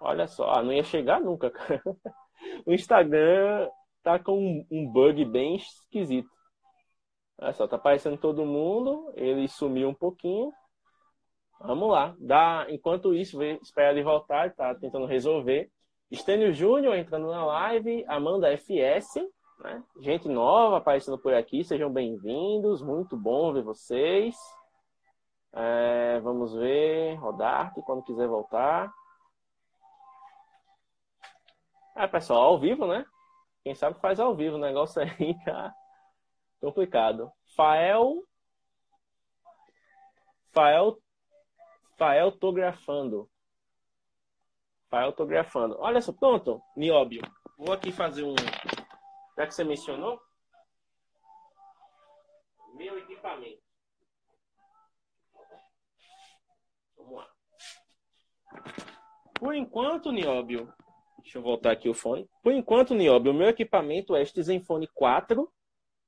Olha 0.00 0.26
só, 0.26 0.50
ah, 0.50 0.62
não 0.62 0.72
ia 0.72 0.84
chegar 0.84 1.20
nunca. 1.20 1.52
o 2.66 2.72
Instagram 2.72 3.68
tá 4.02 4.18
com 4.18 4.64
um 4.70 4.86
bug 4.92 5.24
bem 5.24 5.56
esquisito. 5.56 6.30
Olha 7.38 7.52
só, 7.52 7.66
tá 7.66 7.76
aparecendo 7.76 8.16
todo 8.16 8.46
mundo. 8.46 9.12
Ele 9.14 9.48
sumiu 9.48 9.88
um 9.88 9.94
pouquinho. 9.94 10.52
Vamos 11.60 11.90
lá. 11.90 12.14
Dá, 12.18 12.66
enquanto 12.68 13.14
isso, 13.14 13.42
espera 13.42 13.92
ele 13.92 14.02
voltar, 14.02 14.54
tá 14.54 14.74
tentando 14.74 15.06
resolver. 15.06 15.70
Estênio 16.10 16.52
Júnior 16.52 16.94
entrando 16.94 17.28
na 17.28 17.44
live, 17.44 18.04
Amanda 18.06 18.52
FS, 18.52 19.16
né? 19.58 19.82
gente 20.00 20.28
nova 20.28 20.76
aparecendo 20.76 21.18
por 21.18 21.34
aqui, 21.34 21.64
sejam 21.64 21.90
bem-vindos, 21.90 22.80
muito 22.80 23.16
bom 23.16 23.52
ver 23.52 23.62
vocês. 23.62 24.36
É, 25.52 26.20
vamos 26.20 26.54
ver, 26.54 27.14
Rodarte, 27.16 27.82
quando 27.82 28.04
quiser 28.04 28.28
voltar. 28.28 28.92
É, 31.96 32.06
pessoal, 32.06 32.42
ao 32.42 32.60
vivo, 32.60 32.86
né? 32.86 33.06
Quem 33.64 33.74
sabe 33.74 33.98
faz 34.00 34.20
ao 34.20 34.36
vivo, 34.36 34.56
o 34.56 34.60
negócio 34.60 35.00
aí 35.00 35.34
tá 35.46 35.74
complicado. 36.60 37.32
Fael. 37.56 38.22
Fael. 40.52 41.02
Fael 41.96 42.32
tô 42.32 42.52
grafando. 42.52 43.30
Fael 44.90 45.10
tô 45.14 45.24
grafando. 45.24 45.74
Olha 45.80 46.02
só, 46.02 46.12
pronto, 46.12 46.62
Nióbio. 46.76 47.22
Vou 47.56 47.72
aqui 47.72 47.90
fazer 47.90 48.24
um. 48.24 48.34
Já 49.38 49.46
que 49.46 49.54
você 49.54 49.64
mencionou. 49.64 50.20
Meu 52.74 52.98
equipamento. 52.98 53.62
Vamos 56.94 57.16
lá. 57.16 57.30
Por 59.38 59.54
enquanto, 59.54 60.12
Nióbio, 60.12 60.72
deixa 61.26 61.38
eu 61.38 61.42
voltar 61.42 61.72
aqui 61.72 61.88
o 61.88 61.94
fone. 61.94 62.28
Por 62.40 62.52
enquanto, 62.52 62.94
Nióbio, 62.94 63.32
o 63.32 63.34
meu 63.34 63.48
equipamento 63.48 64.14
é 64.14 64.22
este 64.22 64.40
Zenfone 64.40 64.88
4, 64.94 65.50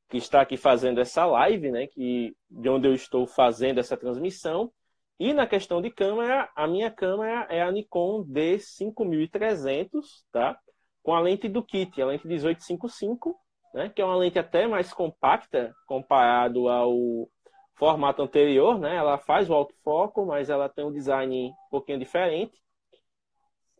que 0.08 0.16
está 0.16 0.40
aqui 0.40 0.56
fazendo 0.56 1.00
essa 1.00 1.26
live, 1.26 1.72
né? 1.72 1.88
Que, 1.88 2.36
de 2.48 2.68
onde 2.68 2.86
eu 2.86 2.94
estou 2.94 3.26
fazendo 3.26 3.78
essa 3.78 3.96
transmissão. 3.96 4.72
E 5.18 5.32
na 5.34 5.44
questão 5.44 5.82
de 5.82 5.90
câmera, 5.90 6.48
a 6.54 6.68
minha 6.68 6.88
câmera 6.88 7.48
é 7.50 7.60
a 7.60 7.72
Nikon 7.72 8.24
D5300, 8.26 9.90
tá? 10.30 10.56
Com 11.02 11.12
a 11.12 11.20
lente 11.20 11.48
do 11.48 11.64
kit, 11.64 12.00
a 12.00 12.06
lente 12.06 12.24
1855, 12.24 13.36
né? 13.74 13.88
Que 13.88 14.00
é 14.00 14.04
uma 14.04 14.16
lente 14.16 14.38
até 14.38 14.68
mais 14.68 14.92
compacta 14.92 15.74
comparado 15.84 16.68
ao 16.68 17.28
formato 17.74 18.22
anterior, 18.22 18.78
né? 18.78 18.94
Ela 18.94 19.18
faz 19.18 19.50
o 19.50 19.54
autofoco, 19.54 20.24
mas 20.24 20.48
ela 20.48 20.68
tem 20.68 20.84
um 20.84 20.92
design 20.92 21.48
um 21.48 21.70
pouquinho 21.70 21.98
diferente. 21.98 22.56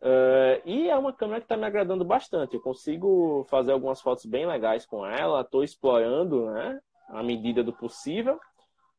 Uh, 0.01 0.61
e 0.65 0.89
é 0.89 0.97
uma 0.97 1.11
câmera 1.11 1.41
que 1.41 1.45
está 1.45 1.57
me 1.57 1.65
agradando 1.65 2.05
bastante. 2.05 2.55
Eu 2.55 2.61
consigo 2.61 3.45
fazer 3.49 3.73
algumas 3.73 4.01
fotos 4.01 4.25
bem 4.25 4.45
legais 4.45 4.85
com 4.85 5.05
ela. 5.05 5.41
Estou 5.41 5.63
explorando, 5.63 6.49
né? 6.51 6.79
À 7.09 7.21
medida 7.21 7.63
do 7.63 7.73
possível. 7.73 8.39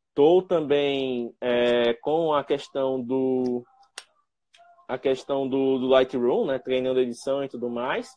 Estou 0.08 0.42
também 0.42 1.34
é, 1.40 1.94
com 1.94 2.34
a 2.34 2.44
questão 2.44 3.00
do 3.00 3.64
a 4.88 4.98
questão 4.98 5.48
do, 5.48 5.78
do 5.78 5.86
Lightroom, 5.86 6.46
né? 6.46 6.58
Treinando 6.58 7.00
edição 7.00 7.42
e 7.44 7.48
tudo 7.48 7.70
mais. 7.70 8.10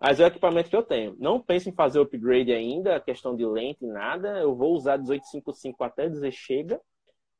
Mas 0.00 0.20
é 0.20 0.24
o 0.24 0.26
equipamento 0.28 0.70
que 0.70 0.76
eu 0.76 0.82
tenho. 0.82 1.16
Não 1.18 1.40
penso 1.40 1.68
em 1.68 1.72
fazer 1.72 1.98
upgrade 1.98 2.52
ainda, 2.52 3.00
questão 3.00 3.34
de 3.34 3.44
lente, 3.44 3.84
nada. 3.84 4.38
Eu 4.38 4.54
vou 4.54 4.74
usar 4.74 4.96
1855 4.98 5.82
até 5.82 6.08
dizer 6.08 6.32
chega. 6.32 6.80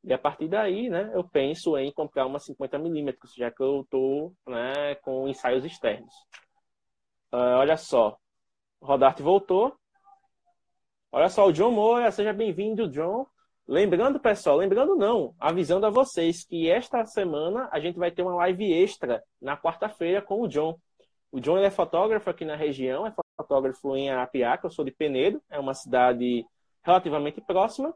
E 0.04 0.12
a 0.12 0.18
partir 0.18 0.48
daí, 0.48 0.90
né, 0.90 1.10
eu 1.14 1.24
penso 1.24 1.78
em 1.78 1.90
comprar 1.90 2.26
uma 2.26 2.38
50mm, 2.38 3.16
já 3.36 3.50
que 3.50 3.62
eu 3.62 3.80
estou 3.80 4.34
né, 4.46 4.94
com 4.96 5.26
ensaios 5.26 5.64
externos. 5.64 6.14
Uh, 7.32 7.56
olha 7.58 7.76
só. 7.78 8.18
Rodarte 8.82 9.22
voltou. 9.22 9.74
Olha 11.10 11.28
só, 11.30 11.46
o 11.46 11.52
John 11.52 11.70
Moura, 11.70 12.10
seja 12.10 12.34
bem-vindo, 12.34 12.88
John. 12.88 13.26
Lembrando, 13.66 14.20
pessoal, 14.20 14.58
lembrando 14.58 14.94
não, 14.94 15.34
avisando 15.40 15.86
a 15.86 15.90
vocês 15.90 16.44
que 16.44 16.68
esta 16.68 17.06
semana 17.06 17.66
a 17.72 17.80
gente 17.80 17.98
vai 17.98 18.10
ter 18.10 18.20
uma 18.20 18.34
live 18.34 18.70
extra 18.74 19.24
na 19.40 19.56
quarta-feira 19.56 20.20
com 20.20 20.42
o 20.42 20.48
John. 20.48 20.78
O 21.32 21.40
John 21.40 21.56
é 21.56 21.70
fotógrafo 21.70 22.28
aqui 22.28 22.44
na 22.44 22.56
região, 22.56 23.06
é 23.06 23.14
fotógrafo 23.38 23.96
em 23.96 24.10
Arapiaca, 24.10 24.66
eu 24.66 24.70
sou 24.70 24.84
de 24.84 24.90
Penedo, 24.90 25.42
é 25.48 25.58
uma 25.58 25.72
cidade 25.72 26.44
relativamente 26.82 27.40
próxima. 27.40 27.94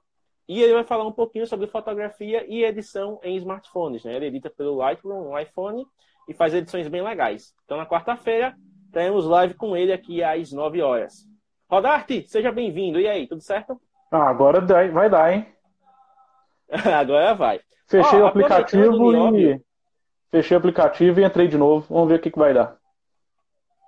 E 0.48 0.62
ele 0.62 0.72
vai 0.72 0.84
falar 0.84 1.06
um 1.06 1.12
pouquinho 1.12 1.46
sobre 1.46 1.66
fotografia 1.66 2.44
e 2.48 2.64
edição 2.64 3.20
em 3.22 3.36
smartphones. 3.36 4.02
Né? 4.02 4.16
Ele 4.16 4.26
edita 4.26 4.48
pelo 4.48 4.76
Lightroom, 4.76 5.24
no 5.24 5.38
iPhone, 5.38 5.86
e 6.26 6.32
faz 6.32 6.54
edições 6.54 6.88
bem 6.88 7.02
legais. 7.02 7.54
Então, 7.64 7.76
na 7.76 7.84
quarta-feira, 7.84 8.56
teremos 8.90 9.26
live 9.26 9.54
com 9.54 9.76
ele 9.76 9.92
aqui 9.92 10.22
às 10.22 10.50
9 10.50 10.80
horas. 10.80 11.28
Rodarte, 11.70 12.26
seja 12.26 12.50
bem-vindo. 12.50 12.98
E 12.98 13.06
aí, 13.06 13.26
tudo 13.26 13.42
certo? 13.42 13.78
Ah, 14.10 14.30
agora 14.30 14.60
vai 14.60 15.10
dar, 15.10 15.34
hein? 15.34 15.46
agora 16.98 17.34
vai. 17.34 17.60
Fechei 17.86 18.18
Ó, 18.18 18.24
o 18.24 18.26
aplicativo 18.26 19.36
e. 19.36 19.60
Fechei 20.30 20.56
o 20.56 20.58
aplicativo 20.58 21.20
e 21.20 21.24
entrei 21.24 21.48
de 21.48 21.58
novo. 21.58 21.86
Vamos 21.92 22.08
ver 22.08 22.16
o 22.16 22.20
que, 22.20 22.30
que 22.30 22.38
vai 22.38 22.54
dar. 22.54 22.76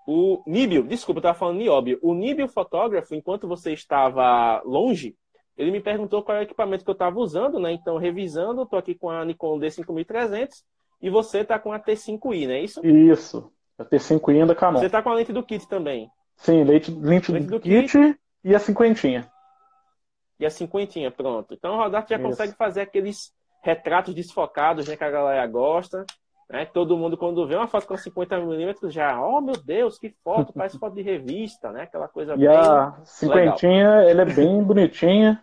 O 0.06 0.42
Níbio, 0.46 0.82
desculpa, 0.82 1.18
eu 1.18 1.20
estava 1.20 1.38
falando 1.38 1.58
Nióbio. 1.58 1.98
O 2.02 2.14
Níbio 2.14 2.48
fotógrafo, 2.48 3.14
enquanto 3.14 3.46
você 3.46 3.72
estava 3.72 4.60
longe, 4.64 5.14
ele 5.60 5.70
me 5.70 5.80
perguntou 5.80 6.22
qual 6.22 6.38
é 6.38 6.40
o 6.40 6.44
equipamento 6.44 6.84
que 6.84 6.90
eu 6.90 6.94
estava 6.94 7.18
usando, 7.18 7.60
né? 7.60 7.70
Então, 7.70 7.98
revisando, 7.98 8.62
estou 8.62 8.78
aqui 8.78 8.94
com 8.94 9.10
a 9.10 9.22
Nikon 9.22 9.58
D5300 9.58 10.48
e 11.02 11.10
você 11.10 11.40
está 11.40 11.58
com 11.58 11.70
a 11.70 11.78
T5i, 11.78 12.46
não 12.46 12.54
é 12.54 12.60
isso? 12.60 12.86
Isso. 12.86 13.52
A 13.78 13.84
T5i 13.84 14.40
ainda 14.40 14.54
Canon. 14.54 14.78
Você 14.78 14.86
está 14.86 15.02
com 15.02 15.10
a 15.10 15.14
lente 15.14 15.34
do 15.34 15.42
kit 15.42 15.68
também? 15.68 16.10
Sim, 16.36 16.64
lente, 16.64 16.90
lente, 16.90 17.30
lente 17.30 17.46
do, 17.46 17.58
do 17.58 17.60
kit, 17.60 17.92
kit, 17.92 18.18
e 18.42 18.54
a 18.54 18.58
cinquentinha. 18.58 19.30
E 20.38 20.46
a 20.46 20.50
cinquentinha, 20.50 21.10
pronto. 21.10 21.52
Então, 21.52 21.74
o 21.74 21.76
Rodarte 21.76 22.08
já 22.08 22.16
isso. 22.16 22.24
consegue 22.24 22.54
fazer 22.54 22.80
aqueles 22.80 23.30
retratos 23.62 24.14
desfocados, 24.14 24.88
né, 24.88 24.96
que 24.96 25.04
a 25.04 25.10
galera 25.10 25.46
gosta. 25.46 26.06
Né? 26.48 26.64
Todo 26.64 26.96
mundo, 26.96 27.18
quando 27.18 27.46
vê 27.46 27.54
uma 27.54 27.68
foto 27.68 27.86
com 27.86 27.94
50mm, 27.94 28.90
já, 28.90 29.22
oh 29.22 29.40
meu 29.40 29.56
Deus, 29.62 29.98
que 29.98 30.14
foto, 30.24 30.52
parece 30.52 30.78
foto 30.78 30.94
de 30.94 31.02
revista, 31.02 31.70
né? 31.70 31.82
Aquela 31.82 32.08
coisa 32.08 32.34
e 32.34 32.38
bem. 32.38 32.46
E 32.46 32.48
a 32.48 32.94
cinquentinha, 33.04 33.86
ela 34.02 34.22
é 34.22 34.24
bem 34.24 34.60
bonitinha, 34.62 35.40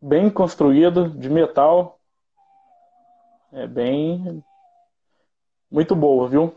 bem 0.00 0.30
construída, 0.30 1.08
de 1.08 1.28
metal. 1.28 1.98
É 3.52 3.66
bem. 3.66 4.42
Muito 5.70 5.94
boa, 5.94 6.28
viu? 6.28 6.54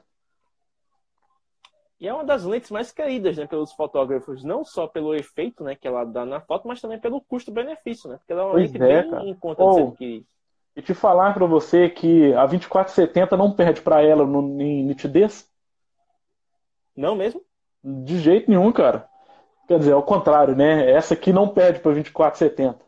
E 1.99 2.07
é 2.07 2.13
uma 2.13 2.25
das 2.25 2.43
lentes 2.43 2.69
mais 2.69 2.91
queridas, 2.91 3.37
né, 3.37 3.47
pelos 3.47 3.71
fotógrafos, 3.71 4.43
não 4.43 4.65
só 4.65 4.87
pelo 4.87 5.15
efeito, 5.15 5.63
né, 5.63 5.73
que 5.73 5.87
ela 5.87 6.03
dá 6.03 6.25
na 6.25 6.41
foto, 6.41 6.67
mas 6.67 6.81
também 6.81 6.99
pelo 6.99 7.21
custo-benefício, 7.21 8.09
né? 8.09 8.17
Porque 8.17 8.33
ela 8.33 8.41
é 8.41 8.45
uma 8.45 8.55
lente 8.55 8.75
é, 8.75 8.79
bem 8.79 9.09
cara. 9.09 9.23
em 9.23 9.33
conta 9.35 9.63
oh, 9.63 9.75
de 9.75 9.81
adquirir. 9.83 10.25
E 10.75 10.81
te 10.81 10.93
falar 10.93 11.33
para 11.33 11.45
você 11.45 11.89
que 11.89 12.33
a 12.33 12.45
2470 12.45 13.37
não 13.37 13.53
perde 13.53 13.81
para 13.81 14.01
ela 14.01 14.25
no, 14.25 14.61
em 14.61 14.83
nitidez? 14.83 15.49
Não 16.93 17.15
mesmo? 17.15 17.41
De 17.81 18.19
jeito 18.19 18.49
nenhum, 18.49 18.71
cara. 18.71 19.07
Quer 19.67 19.79
dizer, 19.79 19.93
ao 19.93 20.03
contrário, 20.03 20.55
né? 20.55 20.91
Essa 20.91 21.13
aqui 21.13 21.31
não 21.31 21.47
perde 21.47 21.79
para 21.79 21.93
2470. 21.93 22.83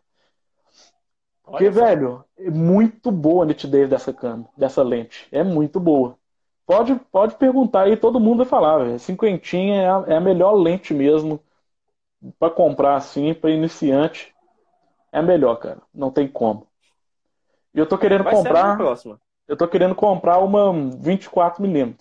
Porque, 1.46 1.70
velho, 1.70 2.24
é 2.38 2.50
muito 2.50 3.12
boa 3.12 3.44
a 3.44 3.48
nitidez 3.48 3.90
dessa 3.90 4.12
câmera, 4.12 4.50
dessa 4.58 4.82
lente. 4.82 5.28
É 5.32 5.44
muito 5.44 5.80
boa. 5.80 6.18
Pode, 6.66 6.96
pode 7.12 7.36
perguntar 7.36 7.84
aí, 7.84 7.96
todo 7.96 8.20
mundo 8.20 8.38
vai 8.38 8.48
falar, 8.48 8.80
velho. 8.80 9.00
Cinquentinha 9.00 9.82
é 9.82 9.90
a, 9.90 10.04
é 10.08 10.16
a 10.16 10.22
melhor 10.22 10.54
lente 10.54 10.94
mesmo 10.94 11.40
para 12.40 12.50
comprar 12.50 12.96
assim, 12.96 13.34
para 13.34 13.52
iniciante. 13.52 14.34
É 15.12 15.20
a 15.20 15.24
melhor, 15.24 15.56
cara. 15.58 15.82
Não 15.94 16.10
tem 16.10 16.28
como. 16.28 16.68
E 17.74 17.80
eu 17.80 17.86
tô 17.86 17.98
querendo 17.98 18.24
Vai 18.24 18.34
comprar. 18.34 18.78
Eu 19.48 19.56
tô 19.56 19.68
querendo 19.68 19.94
comprar 19.94 20.40
uma 20.40 20.74
24mm. 20.74 21.96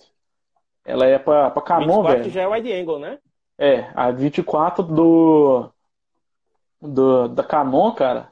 Ela 0.83 1.05
é 1.05 1.19
pra, 1.19 1.51
pra 1.51 1.61
Canon, 1.61 2.01
24 2.03 2.17
velho. 2.17 2.29
já 2.31 2.41
é 2.41 2.47
wide 2.47 2.73
angle, 2.73 2.99
né? 2.99 3.19
É, 3.57 3.91
a 3.93 4.11
24 4.11 4.83
do, 4.83 5.69
do 6.81 7.27
da 7.27 7.43
Canon, 7.43 7.91
cara, 7.91 8.31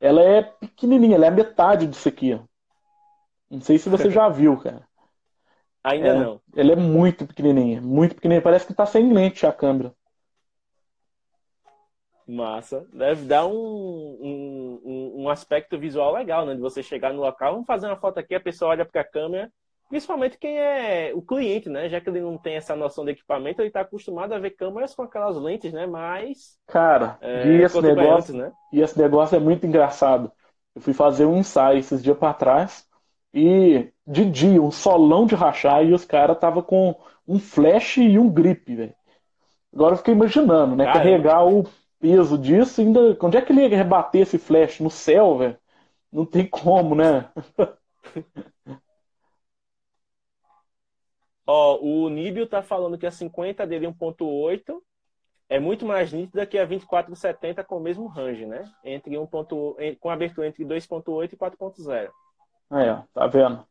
ela 0.00 0.22
é 0.22 0.42
pequenininha, 0.42 1.16
ela 1.16 1.26
é 1.26 1.28
a 1.28 1.32
metade 1.32 1.86
disso 1.86 2.08
aqui. 2.08 2.38
Não 3.50 3.60
sei 3.60 3.78
se 3.78 3.88
você 3.88 4.10
já 4.10 4.28
viu, 4.28 4.56
cara. 4.56 4.86
Ainda 5.82 6.08
é, 6.08 6.14
não. 6.14 6.40
Ela 6.54 6.72
é 6.72 6.76
muito 6.76 7.26
pequenininha, 7.26 7.80
muito 7.80 8.14
pequenininha. 8.14 8.42
Parece 8.42 8.66
que 8.66 8.74
tá 8.74 8.84
sem 8.84 9.12
lente 9.12 9.46
a 9.46 9.52
câmera. 9.52 9.92
Massa. 12.26 12.86
Deve 12.92 13.24
dar 13.24 13.46
um, 13.46 13.54
um, 13.54 15.12
um, 15.22 15.28
aspecto 15.30 15.78
visual 15.78 16.12
legal, 16.12 16.44
né? 16.44 16.54
De 16.54 16.60
você 16.60 16.82
chegar 16.82 17.12
no 17.12 17.22
local, 17.22 17.52
vamos 17.52 17.66
fazer 17.66 17.86
uma 17.86 17.96
foto 17.96 18.18
aqui, 18.18 18.34
a 18.34 18.40
pessoa 18.40 18.72
olha 18.72 18.84
para 18.84 19.00
a 19.00 19.04
câmera, 19.04 19.50
principalmente 19.88 20.38
quem 20.38 20.58
é 20.58 21.12
o 21.14 21.22
cliente, 21.22 21.68
né? 21.68 21.88
Já 21.88 22.00
que 22.00 22.08
ele 22.08 22.20
não 22.20 22.36
tem 22.36 22.56
essa 22.56 22.76
noção 22.76 23.04
de 23.04 23.12
equipamento, 23.12 23.60
ele 23.60 23.68
está 23.68 23.80
acostumado 23.80 24.32
a 24.32 24.38
ver 24.38 24.50
câmeras 24.50 24.94
com 24.94 25.02
aquelas 25.02 25.36
lentes, 25.36 25.72
né? 25.72 25.86
Mais. 25.86 26.58
Cara, 26.66 27.18
é, 27.20 27.46
e, 27.46 27.62
esse 27.62 27.80
negócio, 27.80 28.34
né? 28.34 28.52
e 28.72 28.80
esse 28.80 28.98
negócio 28.98 29.36
é 29.36 29.40
muito 29.40 29.66
engraçado. 29.66 30.30
Eu 30.74 30.82
fui 30.82 30.92
fazer 30.92 31.24
um 31.24 31.38
ensaio 31.38 31.78
esses 31.78 32.02
dias 32.02 32.16
para 32.16 32.34
trás 32.34 32.86
e 33.32 33.88
de 34.06 34.24
dia, 34.24 34.62
um 34.62 34.70
solão 34.70 35.26
de 35.26 35.34
rachar 35.34 35.84
e 35.84 35.92
os 35.92 36.04
caras 36.04 36.38
tava 36.38 36.62
com 36.62 36.94
um 37.26 37.38
flash 37.38 37.98
e 37.98 38.18
um 38.18 38.30
grip, 38.30 38.74
velho. 38.74 38.94
Agora 39.74 39.94
eu 39.94 39.98
fiquei 39.98 40.14
imaginando, 40.14 40.76
né? 40.76 40.84
Caramba. 40.84 41.04
Carregar 41.04 41.46
o 41.46 41.66
peso 42.00 42.38
disso, 42.38 42.80
ainda. 42.80 43.16
Onde 43.20 43.36
é 43.36 43.42
que 43.42 43.52
ele 43.52 43.62
ia 43.62 43.76
rebater 43.76 44.22
esse 44.22 44.38
flash? 44.38 44.80
No 44.80 44.90
céu, 44.90 45.38
velho? 45.38 45.56
Não 46.12 46.24
tem 46.24 46.46
como, 46.46 46.94
né? 46.94 47.28
Ó, 51.50 51.78
o 51.80 52.10
Níbio 52.10 52.46
tá 52.46 52.62
falando 52.62 52.98
que 52.98 53.06
a 53.06 53.10
50 53.10 53.66
dele 53.66 53.86
1.8 53.86 54.82
é 55.48 55.58
muito 55.58 55.86
mais 55.86 56.12
nítida 56.12 56.44
que 56.44 56.58
a 56.58 56.66
2470 56.66 57.64
com 57.64 57.78
o 57.78 57.80
mesmo 57.80 58.06
range, 58.06 58.44
né? 58.44 58.70
Entre 58.84 59.16
1. 59.16 59.26
com 59.98 60.10
abertura 60.10 60.46
entre 60.46 60.62
2.8 60.62 61.32
e 61.32 61.36
4.0. 61.38 62.10
É, 62.70 63.02
tá 63.14 63.26
vendo? 63.26 63.66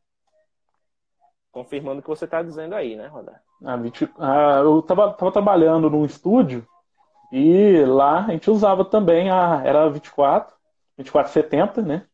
Confirmando 1.51 1.99
o 1.99 2.01
que 2.01 2.09
você 2.09 2.25
tá 2.25 2.41
dizendo 2.41 2.73
aí, 2.73 2.95
né, 2.95 3.05
Rodar? 3.05 3.43
Ah, 3.63 3.77
20, 3.77 4.09
ah, 4.17 4.61
eu 4.63 4.81
tava, 4.81 5.13
tava 5.13 5.31
trabalhando 5.31 5.87
num 5.87 6.03
estúdio 6.03 6.67
e 7.31 7.85
lá 7.85 8.25
a 8.25 8.31
gente 8.31 8.49
usava 8.49 8.83
também 8.85 9.29
a 9.29 9.61
era 9.63 9.87
24, 9.87 10.55
2470, 10.97 11.83
né? 11.83 12.07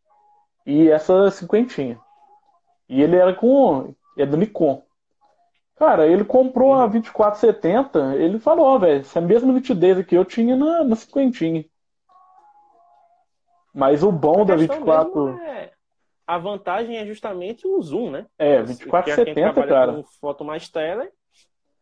E 0.66 0.90
essa 0.90 1.32
cinquentinha. 1.32 1.98
E 2.90 3.02
ele 3.02 3.16
era 3.16 3.34
com 3.34 3.96
é 4.18 4.26
do 4.26 4.36
Nikon. 4.36 4.84
Cara, 5.76 6.06
ele 6.08 6.24
comprou 6.24 6.74
a 6.74 6.88
2470, 6.88 8.16
ele 8.16 8.40
falou, 8.40 8.80
velho, 8.80 9.02
essa 9.02 9.20
mesma 9.20 9.52
nitidez 9.52 9.98
aqui 9.98 10.16
eu 10.16 10.24
tinha 10.24 10.56
na, 10.56 10.84
na 10.84 10.96
cinquentinha. 10.96 11.66
Mas 13.74 14.04
o 14.04 14.12
bom 14.12 14.46
da 14.46 14.56
24. 14.56 15.40
É... 15.40 15.72
A 16.26 16.38
vantagem 16.38 16.98
é 16.98 17.06
justamente 17.06 17.68
o 17.68 17.82
zoom, 17.82 18.12
né? 18.12 18.26
É, 18.38 18.62
2470, 18.64 19.68
cara. 19.68 19.94
Com 19.94 20.04
foto 20.04 20.46
mais 20.46 20.70
tele. 20.70 21.10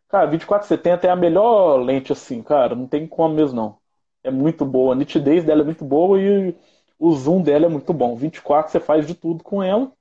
Cara, 0.08 0.26
2470 0.28 1.08
é 1.08 1.10
a 1.10 1.16
melhor 1.16 1.78
lente 1.78 2.12
assim, 2.12 2.42
cara. 2.42 2.74
Não 2.76 2.88
tem 2.88 3.06
como 3.06 3.36
mesmo, 3.36 3.56
não. 3.56 3.78
É 4.24 4.32
muito 4.32 4.66
boa. 4.66 4.94
A 4.94 4.96
nitidez 4.96 5.44
dela 5.44 5.62
é 5.62 5.66
muito 5.66 5.86
boa 5.86 6.20
e 6.20 6.56
o 6.98 7.12
zoom 7.14 7.42
dela 7.42 7.66
é 7.66 7.70
muito 7.70 7.94
bom. 7.94 8.16
24 8.16 8.72
você 8.72 8.80
faz 8.80 9.06
de 9.06 9.14
tudo 9.14 9.44
com 9.44 9.62
ela. 9.62 9.92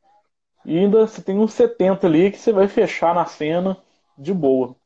E 0.64 0.78
ainda 0.78 1.06
você 1.06 1.22
tem 1.22 1.38
uns 1.38 1.52
70 1.54 2.06
ali 2.06 2.30
que 2.30 2.38
você 2.38 2.52
vai 2.52 2.68
fechar 2.68 3.14
na 3.14 3.24
cena 3.24 3.76
de 4.16 4.34
boa. 4.34 4.76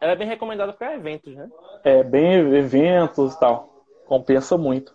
Ela 0.00 0.12
é 0.12 0.16
bem 0.16 0.28
recomendada 0.28 0.72
para 0.72 0.94
eventos, 0.94 1.34
né? 1.34 1.48
É, 1.82 2.02
bem 2.02 2.54
eventos 2.54 3.34
e 3.34 3.40
tal. 3.40 3.84
Compensa 4.06 4.58
muito. 4.58 4.94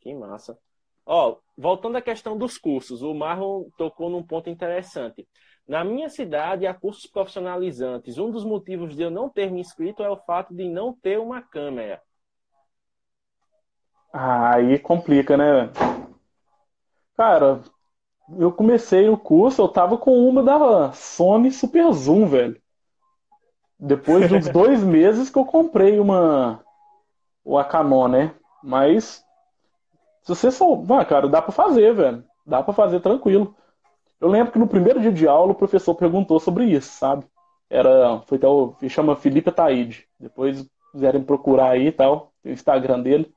Que 0.00 0.14
massa. 0.14 0.56
Ó, 1.04 1.38
voltando 1.58 1.96
à 1.96 2.00
questão 2.00 2.38
dos 2.38 2.56
cursos, 2.56 3.02
o 3.02 3.12
Marlon 3.12 3.64
tocou 3.76 4.08
num 4.08 4.22
ponto 4.22 4.48
interessante. 4.48 5.28
Na 5.66 5.84
minha 5.84 6.08
cidade, 6.08 6.66
há 6.66 6.72
cursos 6.72 7.10
profissionalizantes. 7.10 8.16
Um 8.16 8.30
dos 8.30 8.44
motivos 8.44 8.96
de 8.96 9.02
eu 9.02 9.10
não 9.10 9.28
ter 9.28 9.50
me 9.50 9.60
inscrito 9.60 10.02
é 10.02 10.08
o 10.08 10.16
fato 10.16 10.54
de 10.54 10.68
não 10.68 10.92
ter 10.94 11.18
uma 11.18 11.42
câmera. 11.42 12.00
Ah, 14.12 14.56
aí 14.56 14.78
complica, 14.78 15.36
né? 15.36 15.70
Cara, 17.20 17.60
eu 18.38 18.50
comecei 18.50 19.06
o 19.10 19.14
curso, 19.14 19.60
eu 19.60 19.68
tava 19.68 19.98
com 19.98 20.26
uma 20.26 20.42
da 20.42 20.90
Sony 20.92 21.52
Super 21.52 21.92
Zoom, 21.92 22.24
velho. 22.24 22.58
Depois 23.78 24.26
de 24.26 24.36
uns 24.36 24.48
dois 24.48 24.82
meses 24.82 25.28
que 25.28 25.38
eu 25.38 25.44
comprei 25.44 26.00
uma. 26.00 26.64
O 27.44 27.62
Canon, 27.62 28.08
né? 28.08 28.34
Mas. 28.64 29.22
Se 30.22 30.34
você 30.34 30.50
souber, 30.50 31.06
cara, 31.06 31.28
dá 31.28 31.42
pra 31.42 31.52
fazer, 31.52 31.92
velho. 31.92 32.24
Dá 32.46 32.62
pra 32.62 32.72
fazer 32.72 33.00
tranquilo. 33.00 33.54
Eu 34.18 34.28
lembro 34.28 34.54
que 34.54 34.58
no 34.58 34.66
primeiro 34.66 34.98
dia 34.98 35.12
de 35.12 35.28
aula 35.28 35.52
o 35.52 35.54
professor 35.54 35.94
perguntou 35.94 36.40
sobre 36.40 36.64
isso, 36.64 36.90
sabe? 36.90 37.26
Era. 37.68 38.22
Foi 38.24 38.38
até 38.38 38.48
o. 38.48 38.74
chama 38.88 39.14
Felipe 39.14 39.52
Taide. 39.52 40.08
Depois 40.18 40.66
quiserem 40.90 41.22
procurar 41.22 41.72
aí 41.72 41.88
e 41.88 41.92
tal. 41.92 42.32
O 42.42 42.48
Instagram 42.48 43.02
dele. 43.02 43.30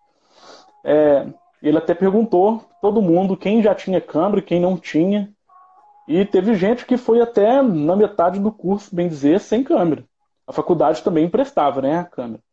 É, 0.86 1.28
ele 1.70 1.78
até 1.78 1.96
perguntou 1.96 2.62
todo 2.82 3.02
mundo 3.02 3.38
quem 3.38 3.64
já 3.64 3.74
tinha 3.74 4.02
câmera 4.02 4.40
e 4.40 4.44
quem 4.44 4.60
não 4.60 4.78
tinha. 4.78 5.34
E 6.08 6.26
teve 6.26 6.54
gente 6.56 6.86
que 6.86 6.98
foi 6.98 7.22
até 7.22 7.62
na 7.62 7.96
metade 7.96 8.40
do 8.40 8.52
curso, 8.52 8.94
bem 8.94 9.08
dizer, 9.08 9.40
sem 9.40 9.64
câmera. 9.64 10.04
A 10.46 10.52
faculdade 10.52 11.02
também 11.02 11.26
emprestava, 11.26 11.82
né, 11.82 12.00
a 12.00 12.04
câmera. 12.04 12.44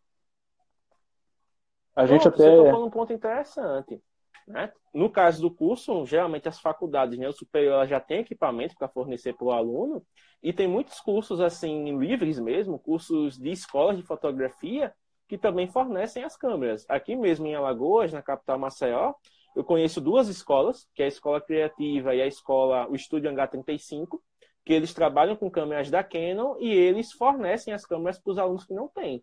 A 1.96 2.06
gente 2.06 2.28
até. 2.28 2.44
Você 2.44 2.64
tocou 2.64 2.80
num 2.80 2.90
ponto 2.90 3.12
interessante. 3.12 4.00
Né? 4.46 4.72
No 4.94 5.10
caso 5.10 5.42
do 5.42 5.50
curso, 5.50 6.06
geralmente 6.06 6.48
as 6.48 6.60
faculdades, 6.60 7.18
né, 7.18 7.28
o 7.28 7.32
superior 7.32 7.86
já 7.86 8.00
tem 8.00 8.20
equipamento 8.20 8.76
para 8.76 8.88
fornecer 8.88 9.32
para 9.34 9.46
o 9.46 9.52
aluno, 9.52 10.02
e 10.42 10.52
tem 10.52 10.66
muitos 10.68 11.00
cursos 11.00 11.40
assim 11.40 11.98
livres 11.98 12.38
mesmo, 12.38 12.78
cursos 12.78 13.36
de 13.36 13.50
escolas 13.50 13.96
de 13.96 14.02
fotografia, 14.02 14.92
que 15.30 15.38
também 15.38 15.68
fornecem 15.68 16.24
as 16.24 16.36
câmeras. 16.36 16.84
Aqui 16.88 17.14
mesmo 17.14 17.46
em 17.46 17.54
Alagoas, 17.54 18.12
na 18.12 18.20
capital 18.20 18.58
Maceió, 18.58 19.14
eu 19.54 19.62
conheço 19.62 20.00
duas 20.00 20.26
escolas, 20.26 20.88
que 20.92 21.02
é 21.02 21.04
a 21.04 21.08
Escola 21.08 21.40
Criativa 21.40 22.12
e 22.12 22.20
a 22.20 22.26
Escola, 22.26 22.88
o 22.90 22.96
Estúdio 22.96 23.30
H35, 23.30 24.18
que 24.64 24.72
eles 24.72 24.92
trabalham 24.92 25.36
com 25.36 25.48
câmeras 25.48 25.88
da 25.88 26.02
Canon 26.02 26.56
e 26.58 26.68
eles 26.68 27.12
fornecem 27.12 27.72
as 27.72 27.86
câmeras 27.86 28.18
para 28.18 28.32
os 28.32 28.38
alunos 28.38 28.64
que 28.64 28.74
não 28.74 28.88
têm. 28.88 29.22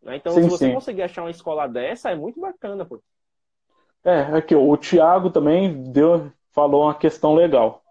Né? 0.00 0.16
Então, 0.16 0.32
sim, 0.32 0.44
se 0.44 0.48
você 0.48 0.68
sim. 0.68 0.72
conseguir 0.72 1.02
achar 1.02 1.22
uma 1.22 1.30
escola 1.30 1.66
dessa, 1.66 2.10
é 2.10 2.14
muito 2.14 2.40
bacana, 2.40 2.86
pô. 2.86 2.98
É, 4.02 4.20
aqui, 4.34 4.54
o 4.54 4.74
Thiago 4.78 5.28
também 5.28 5.92
deu, 5.92 6.32
falou 6.50 6.84
uma 6.84 6.94
questão 6.94 7.34
legal. 7.34 7.82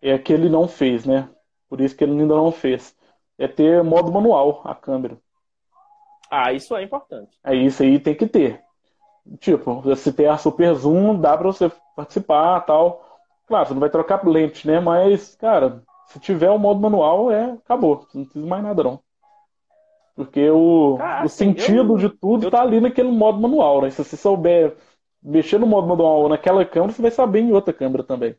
É 0.00 0.16
que 0.16 0.32
ele 0.32 0.48
não 0.48 0.68
fez, 0.68 1.04
né? 1.04 1.28
Por 1.68 1.80
isso 1.80 1.96
que 1.96 2.04
ele 2.04 2.12
ainda 2.12 2.36
não 2.36 2.52
fez. 2.52 2.96
É 3.36 3.48
ter 3.48 3.82
modo 3.82 4.12
manual 4.12 4.62
a 4.64 4.76
câmera. 4.76 5.18
Ah, 6.30 6.52
isso 6.52 6.74
é 6.76 6.82
importante. 6.82 7.38
É 7.44 7.54
isso 7.54 7.82
aí 7.82 7.98
tem 7.98 8.14
que 8.14 8.26
ter. 8.26 8.62
Tipo, 9.38 9.94
se 9.96 10.12
tem 10.12 10.26
a 10.26 10.36
super 10.36 10.74
zoom, 10.74 11.18
dá 11.18 11.36
pra 11.36 11.46
você 11.46 11.70
participar 11.96 12.60
tal. 12.62 13.18
Claro, 13.46 13.66
você 13.66 13.74
não 13.74 13.80
vai 13.80 13.90
trocar 13.90 14.26
lente, 14.26 14.66
né? 14.66 14.80
Mas, 14.80 15.34
cara, 15.36 15.82
se 16.06 16.18
tiver 16.18 16.50
o 16.50 16.58
modo 16.58 16.80
manual, 16.80 17.30
é 17.30 17.52
acabou. 17.52 18.06
Não 18.14 18.24
precisa 18.24 18.46
mais 18.46 18.62
nada, 18.62 18.82
não. 18.82 19.00
Porque 20.14 20.48
o, 20.48 20.96
o 20.96 21.02
assim, 21.02 21.56
sentido 21.56 21.94
eu, 21.94 21.98
de 21.98 22.08
tudo 22.08 22.46
eu... 22.46 22.50
tá 22.50 22.62
ali 22.62 22.80
naquele 22.80 23.10
modo 23.10 23.40
manual, 23.40 23.82
né? 23.82 23.90
Se 23.90 24.02
você 24.02 24.16
souber 24.16 24.76
mexer 25.22 25.58
no 25.58 25.66
modo 25.66 25.88
manual 25.88 26.28
naquela 26.28 26.64
câmera, 26.64 26.92
você 26.92 27.02
vai 27.02 27.10
saber 27.10 27.40
em 27.40 27.52
outra 27.52 27.72
câmera 27.72 28.04
também. 28.04 28.36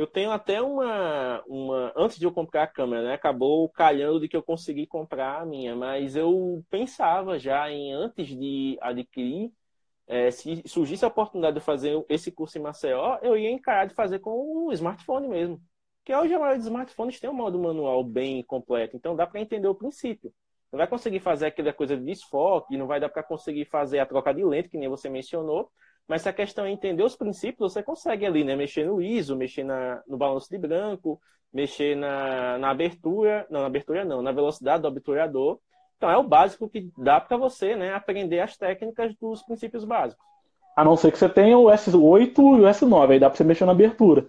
Eu 0.00 0.06
tenho 0.06 0.30
até 0.30 0.62
uma, 0.62 1.42
uma. 1.46 1.92
Antes 1.94 2.18
de 2.18 2.24
eu 2.24 2.32
comprar 2.32 2.62
a 2.62 2.66
câmera, 2.66 3.02
né? 3.02 3.12
Acabou 3.12 3.68
calhando 3.68 4.18
de 4.18 4.28
que 4.28 4.36
eu 4.36 4.42
consegui 4.42 4.86
comprar 4.86 5.42
a 5.42 5.44
minha, 5.44 5.76
mas 5.76 6.16
eu 6.16 6.64
pensava 6.70 7.38
já 7.38 7.70
em, 7.70 7.92
antes 7.92 8.28
de 8.28 8.78
adquirir, 8.80 9.52
é, 10.06 10.30
se 10.30 10.62
surgisse 10.66 11.04
a 11.04 11.08
oportunidade 11.08 11.58
de 11.58 11.64
fazer 11.64 12.02
esse 12.08 12.32
curso 12.32 12.56
em 12.56 12.62
Maceió, 12.62 13.18
eu 13.20 13.36
ia 13.36 13.50
encarar 13.50 13.84
de 13.84 13.94
fazer 13.94 14.20
com 14.20 14.68
o 14.68 14.72
smartphone 14.72 15.28
mesmo. 15.28 15.60
Porque 15.98 16.14
hoje 16.14 16.32
a 16.32 16.38
maioria 16.38 16.56
dos 16.56 16.66
smartphones 16.66 17.20
tem 17.20 17.28
um 17.28 17.34
modo 17.34 17.58
manual 17.58 18.02
bem 18.02 18.42
completo, 18.44 18.96
então 18.96 19.14
dá 19.14 19.26
para 19.26 19.40
entender 19.40 19.68
o 19.68 19.74
princípio. 19.74 20.32
Não 20.72 20.78
vai 20.78 20.86
conseguir 20.86 21.20
fazer 21.20 21.44
aquela 21.48 21.74
coisa 21.74 21.94
de 21.94 22.06
desfoque, 22.06 22.78
não 22.78 22.86
vai 22.86 23.00
dar 23.00 23.10
para 23.10 23.22
conseguir 23.22 23.66
fazer 23.66 23.98
a 23.98 24.06
troca 24.06 24.32
de 24.32 24.42
lente, 24.44 24.70
que 24.70 24.78
nem 24.78 24.88
você 24.88 25.10
mencionou, 25.10 25.70
mas 26.10 26.22
se 26.22 26.28
a 26.28 26.32
questão 26.32 26.64
é 26.64 26.72
entender 26.72 27.04
os 27.04 27.14
princípios, 27.14 27.72
você 27.72 27.84
consegue 27.84 28.26
ali, 28.26 28.42
né? 28.42 28.56
Mexer 28.56 28.84
no 28.84 29.00
ISO, 29.00 29.36
mexer 29.36 29.62
na, 29.62 30.02
no 30.08 30.16
balanço 30.16 30.50
de 30.50 30.58
branco, 30.58 31.20
mexer 31.52 31.96
na, 31.96 32.58
na 32.58 32.68
abertura, 32.68 33.46
não, 33.48 33.60
na 33.60 33.68
abertura 33.68 34.04
não, 34.04 34.20
na 34.20 34.32
velocidade 34.32 34.82
do 34.82 34.88
obturador. 34.88 35.60
Então 35.96 36.10
é 36.10 36.18
o 36.18 36.24
básico 36.24 36.68
que 36.68 36.90
dá 36.98 37.20
para 37.20 37.36
você, 37.36 37.76
né, 37.76 37.94
aprender 37.94 38.40
as 38.40 38.56
técnicas 38.56 39.14
dos 39.20 39.44
princípios 39.44 39.84
básicos. 39.84 40.26
A 40.74 40.82
não 40.82 40.96
ser 40.96 41.12
que 41.12 41.18
você 41.18 41.28
tenha 41.28 41.56
o 41.56 41.66
S8 41.66 42.38
e 42.38 42.60
o 42.60 42.68
S9, 42.68 43.12
aí 43.12 43.20
dá 43.20 43.30
para 43.30 43.36
você 43.36 43.44
mexer 43.44 43.64
na 43.64 43.70
abertura. 43.70 44.26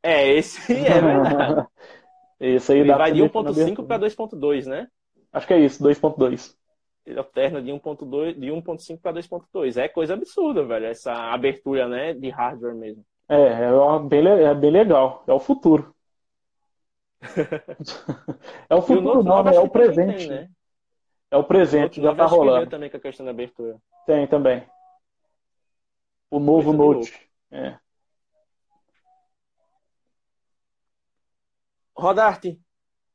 É, 0.00 0.32
esse 0.32 0.70
é 0.72 1.00
verdade. 1.00 1.66
esse 2.38 2.72
aí 2.72 2.78
Ele 2.78 2.88
dá 2.90 2.96
vai 2.96 3.10
de 3.10 3.20
1.5 3.20 3.88
para 3.88 4.06
2.2, 4.06 4.66
né? 4.66 4.86
Acho 5.32 5.48
que 5.48 5.54
é 5.54 5.58
isso, 5.58 5.82
2.2 5.82 6.59
ele 7.04 7.18
alterna 7.18 7.62
de 7.62 7.70
1.2, 7.70 8.38
de 8.38 8.48
1.5 8.48 9.00
para 9.00 9.14
2.2. 9.14 9.76
É 9.76 9.88
coisa 9.88 10.14
absurda, 10.14 10.64
velho, 10.64 10.86
essa 10.86 11.12
abertura, 11.12 11.88
né, 11.88 12.14
de 12.14 12.28
hardware 12.28 12.74
mesmo. 12.74 13.04
É, 13.28 13.36
é 13.36 13.98
bem, 14.08 14.26
é 14.26 14.54
bem 14.54 14.70
legal. 14.70 15.24
É 15.26 15.32
o 15.32 15.38
futuro. 15.38 15.94
é 18.68 18.74
o 18.74 18.82
futuro, 18.82 19.22
não, 19.22 19.42
né? 19.42 19.54
É 19.54 19.60
o 19.60 19.68
presente. 19.68 20.16
Tem, 20.16 20.28
né? 20.28 20.50
É 21.30 21.36
o 21.36 21.44
presente, 21.44 22.00
o 22.00 22.02
já 22.02 22.14
tá 22.14 22.26
rolando. 22.26 22.68
também 22.68 22.90
com 22.90 22.96
a 22.96 23.00
questão 23.00 23.24
da 23.24 23.30
abertura. 23.30 23.78
Tem 24.04 24.26
também. 24.26 24.66
O 26.30 26.40
novo 26.40 26.72
Note. 26.72 27.30
É. 27.52 27.78
Rodarte, 31.96 32.58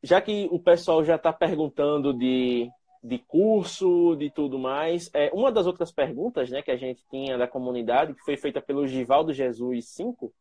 já 0.03 0.21
que 0.21 0.47
o 0.51 0.59
pessoal 0.59 1.03
já 1.03 1.15
está 1.15 1.33
perguntando 1.33 2.13
de 2.13 2.69
de 3.05 3.19
curso, 3.19 4.15
de 4.15 4.31
tudo 4.31 4.57
mais. 4.57 5.11
É, 5.13 5.29
uma 5.31 5.51
das 5.51 5.67
outras 5.67 5.91
perguntas 5.91 6.49
né, 6.49 6.61
que 6.61 6.71
a 6.71 6.75
gente 6.75 7.05
tinha 7.09 7.37
da 7.37 7.47
comunidade, 7.47 8.15
que 8.15 8.23
foi 8.23 8.35
feita 8.35 8.59
pelo 8.59 8.87
Givaldo 8.87 9.31
Jesus 9.31 9.89
5, 9.89 10.33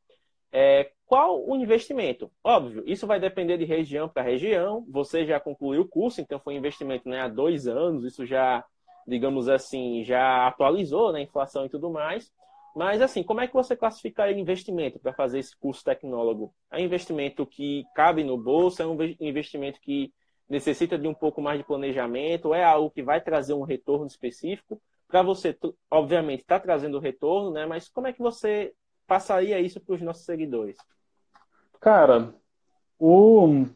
é 0.51 0.91
qual 1.05 1.47
o 1.47 1.57
investimento? 1.57 2.31
Óbvio, 2.43 2.83
isso 2.87 3.07
vai 3.07 3.21
depender 3.21 3.59
de 3.59 3.65
região 3.65 4.09
para 4.09 4.23
região. 4.23 4.85
Você 4.89 5.27
já 5.27 5.39
concluiu 5.39 5.83
o 5.83 5.89
curso, 5.89 6.21
então 6.21 6.41
foi 6.41 6.55
um 6.55 6.59
investimento 6.59 7.09
né, 7.09 7.21
há 7.21 7.29
dois 7.29 7.67
anos, 7.67 8.05
isso 8.05 8.25
já, 8.25 8.65
digamos 9.07 9.49
assim, 9.49 10.03
já 10.03 10.47
atualizou 10.47 11.13
né, 11.13 11.21
inflação 11.21 11.67
e 11.67 11.69
tudo 11.69 11.91
mais. 11.91 12.33
Mas, 12.75 13.03
assim, 13.03 13.23
como 13.23 13.41
é 13.41 13.47
que 13.47 13.55
você 13.55 13.77
classificaria 13.77 14.41
investimento 14.41 14.99
para 14.99 15.13
fazer 15.13 15.39
esse 15.39 15.57
curso 15.57 15.85
tecnólogo? 15.85 16.53
É 16.73 16.79
um 16.79 16.85
investimento 16.85 17.47
que 17.47 17.85
cabe 17.95 18.25
no 18.25 18.37
bolso? 18.37 18.83
É 18.83 18.87
um 18.87 18.97
investimento 19.21 19.79
que 19.81 20.13
necessita 20.49 20.99
de 20.99 21.09
um 21.09 21.15
pouco 21.15 21.41
mais 21.41 21.59
de 21.59 21.65
planejamento? 21.65 22.55
É 22.55 22.65
algo 22.65 22.91
que 22.91 23.03
vai 23.03 23.21
trazer 23.21 23.55
um 23.55 23.63
retorno 23.63 24.07
específico? 24.07 24.81
Para 25.09 25.23
você, 25.23 25.57
obviamente, 25.91 26.41
está 26.41 26.59
trazendo 26.59 26.99
retorno, 26.99 27.53
né? 27.53 27.67
Mas 27.67 27.89
como 27.89 28.07
é 28.07 28.13
que 28.13 28.23
você 28.23 28.73
passaria 29.07 29.61
isso 29.61 29.81
para 29.81 29.95
os 29.95 30.03
nossos 30.03 30.25
seguidores? 30.25 30.77
Cara, 31.81 32.35
o 32.99 33.67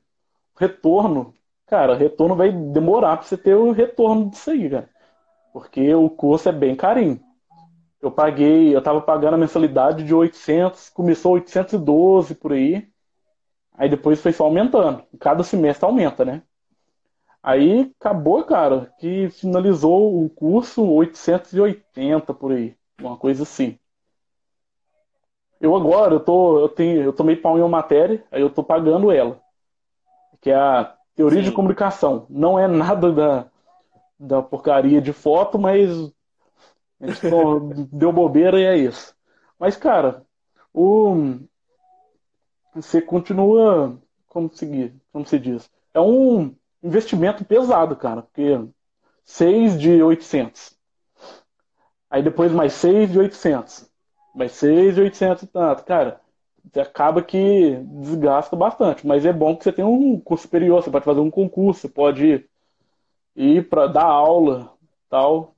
retorno, 0.57 1.35
cara, 1.67 1.95
retorno 1.95 2.35
vai 2.35 2.51
demorar 2.51 3.19
para 3.19 3.27
você 3.27 3.37
ter 3.37 3.55
o 3.55 3.71
retorno 3.71 4.31
disso 4.31 4.51
aí, 4.51 4.71
cara. 4.71 4.91
Porque 5.53 5.95
o 5.95 6.09
curso 6.09 6.49
é 6.49 6.53
bem 6.53 6.75
carinho. 6.75 7.21
Eu 8.01 8.13
paguei, 8.13 8.75
eu 8.75 8.83
tava 8.83 9.01
pagando 9.01 9.35
a 9.35 9.39
mensalidade 9.39 10.05
de 10.05 10.15
800, 10.15 10.89
começou 10.91 11.33
812 11.33 12.35
por 12.35 12.53
aí. 12.53 12.89
Aí 13.75 13.89
depois 13.89 14.21
foi 14.21 14.33
só 14.33 14.45
aumentando. 14.45 15.05
Cada 15.19 15.43
semestre 15.43 15.85
aumenta, 15.85 16.25
né? 16.25 16.43
Aí 17.49 17.91
acabou, 17.99 18.45
cara, 18.45 18.93
que 18.99 19.31
finalizou 19.31 20.23
o 20.23 20.29
curso 20.29 20.85
880 20.85 22.35
por 22.35 22.53
aí, 22.53 22.77
uma 23.01 23.17
coisa 23.17 23.45
assim. 23.45 23.79
Eu 25.59 25.75
agora, 25.75 26.13
eu 26.13 26.21
tô, 26.21 26.61
eu 26.61 26.69
tenho, 26.69 27.01
eu 27.01 27.11
tomei 27.11 27.37
pau 27.37 27.57
em 27.57 27.63
uma 27.63 27.69
matéria, 27.71 28.23
aí 28.31 28.43
eu 28.43 28.51
tô 28.51 28.63
pagando 28.63 29.11
ela, 29.11 29.41
que 30.43 30.51
é 30.51 30.57
a 30.57 30.95
teoria 31.15 31.39
Sim. 31.39 31.49
de 31.49 31.55
comunicação. 31.55 32.27
Não 32.29 32.59
é 32.59 32.69
nada 32.69 33.11
da, 33.11 33.47
da 34.21 34.43
porcaria 34.43 35.01
de 35.01 35.15
foto, 35.15 35.59
mas 35.59 35.89
deu 37.91 38.13
bobeira 38.13 38.61
e 38.61 38.65
é 38.65 38.77
isso. 38.77 39.17
Mas, 39.59 39.75
cara, 39.75 40.23
o 40.71 41.39
você 42.75 43.01
continua, 43.01 43.99
como 44.27 44.53
se, 44.53 44.93
como 45.11 45.25
se 45.25 45.39
diz, 45.39 45.71
é 45.95 46.01
um 46.01 46.55
investimento 46.83 47.45
pesado, 47.45 47.97
cara, 47.97 48.23
porque 48.23 48.59
6 49.25 49.79
de 49.79 50.03
800. 50.03 50.77
Aí 52.11 52.23
depois 52.23 52.53
mais 52.53 52.73
6 52.75 53.13
de 53.13 53.19
800. 53.19 53.89
Mais 54.35 54.53
6 54.53 54.95
de 54.95 55.01
800 55.03 55.43
e 55.43 55.47
tanto. 55.47 55.85
Cara, 55.85 56.21
acaba 56.77 57.23
que 57.23 57.77
desgasta 57.85 58.57
bastante, 58.57 59.07
mas 59.07 59.25
é 59.25 59.33
bom 59.33 59.57
que 59.57 59.65
você 59.65 59.73
tem 59.73 59.85
um 59.85 60.19
curso 60.21 60.43
superior, 60.43 60.83
você 60.83 60.91
pode 60.91 61.05
fazer 61.05 61.21
um 61.21 61.31
concurso, 61.31 61.81
você 61.81 61.89
pode 61.89 62.45
ir 63.35 63.69
para 63.69 63.87
dar 63.87 64.05
aula, 64.05 64.73
tal. 65.09 65.55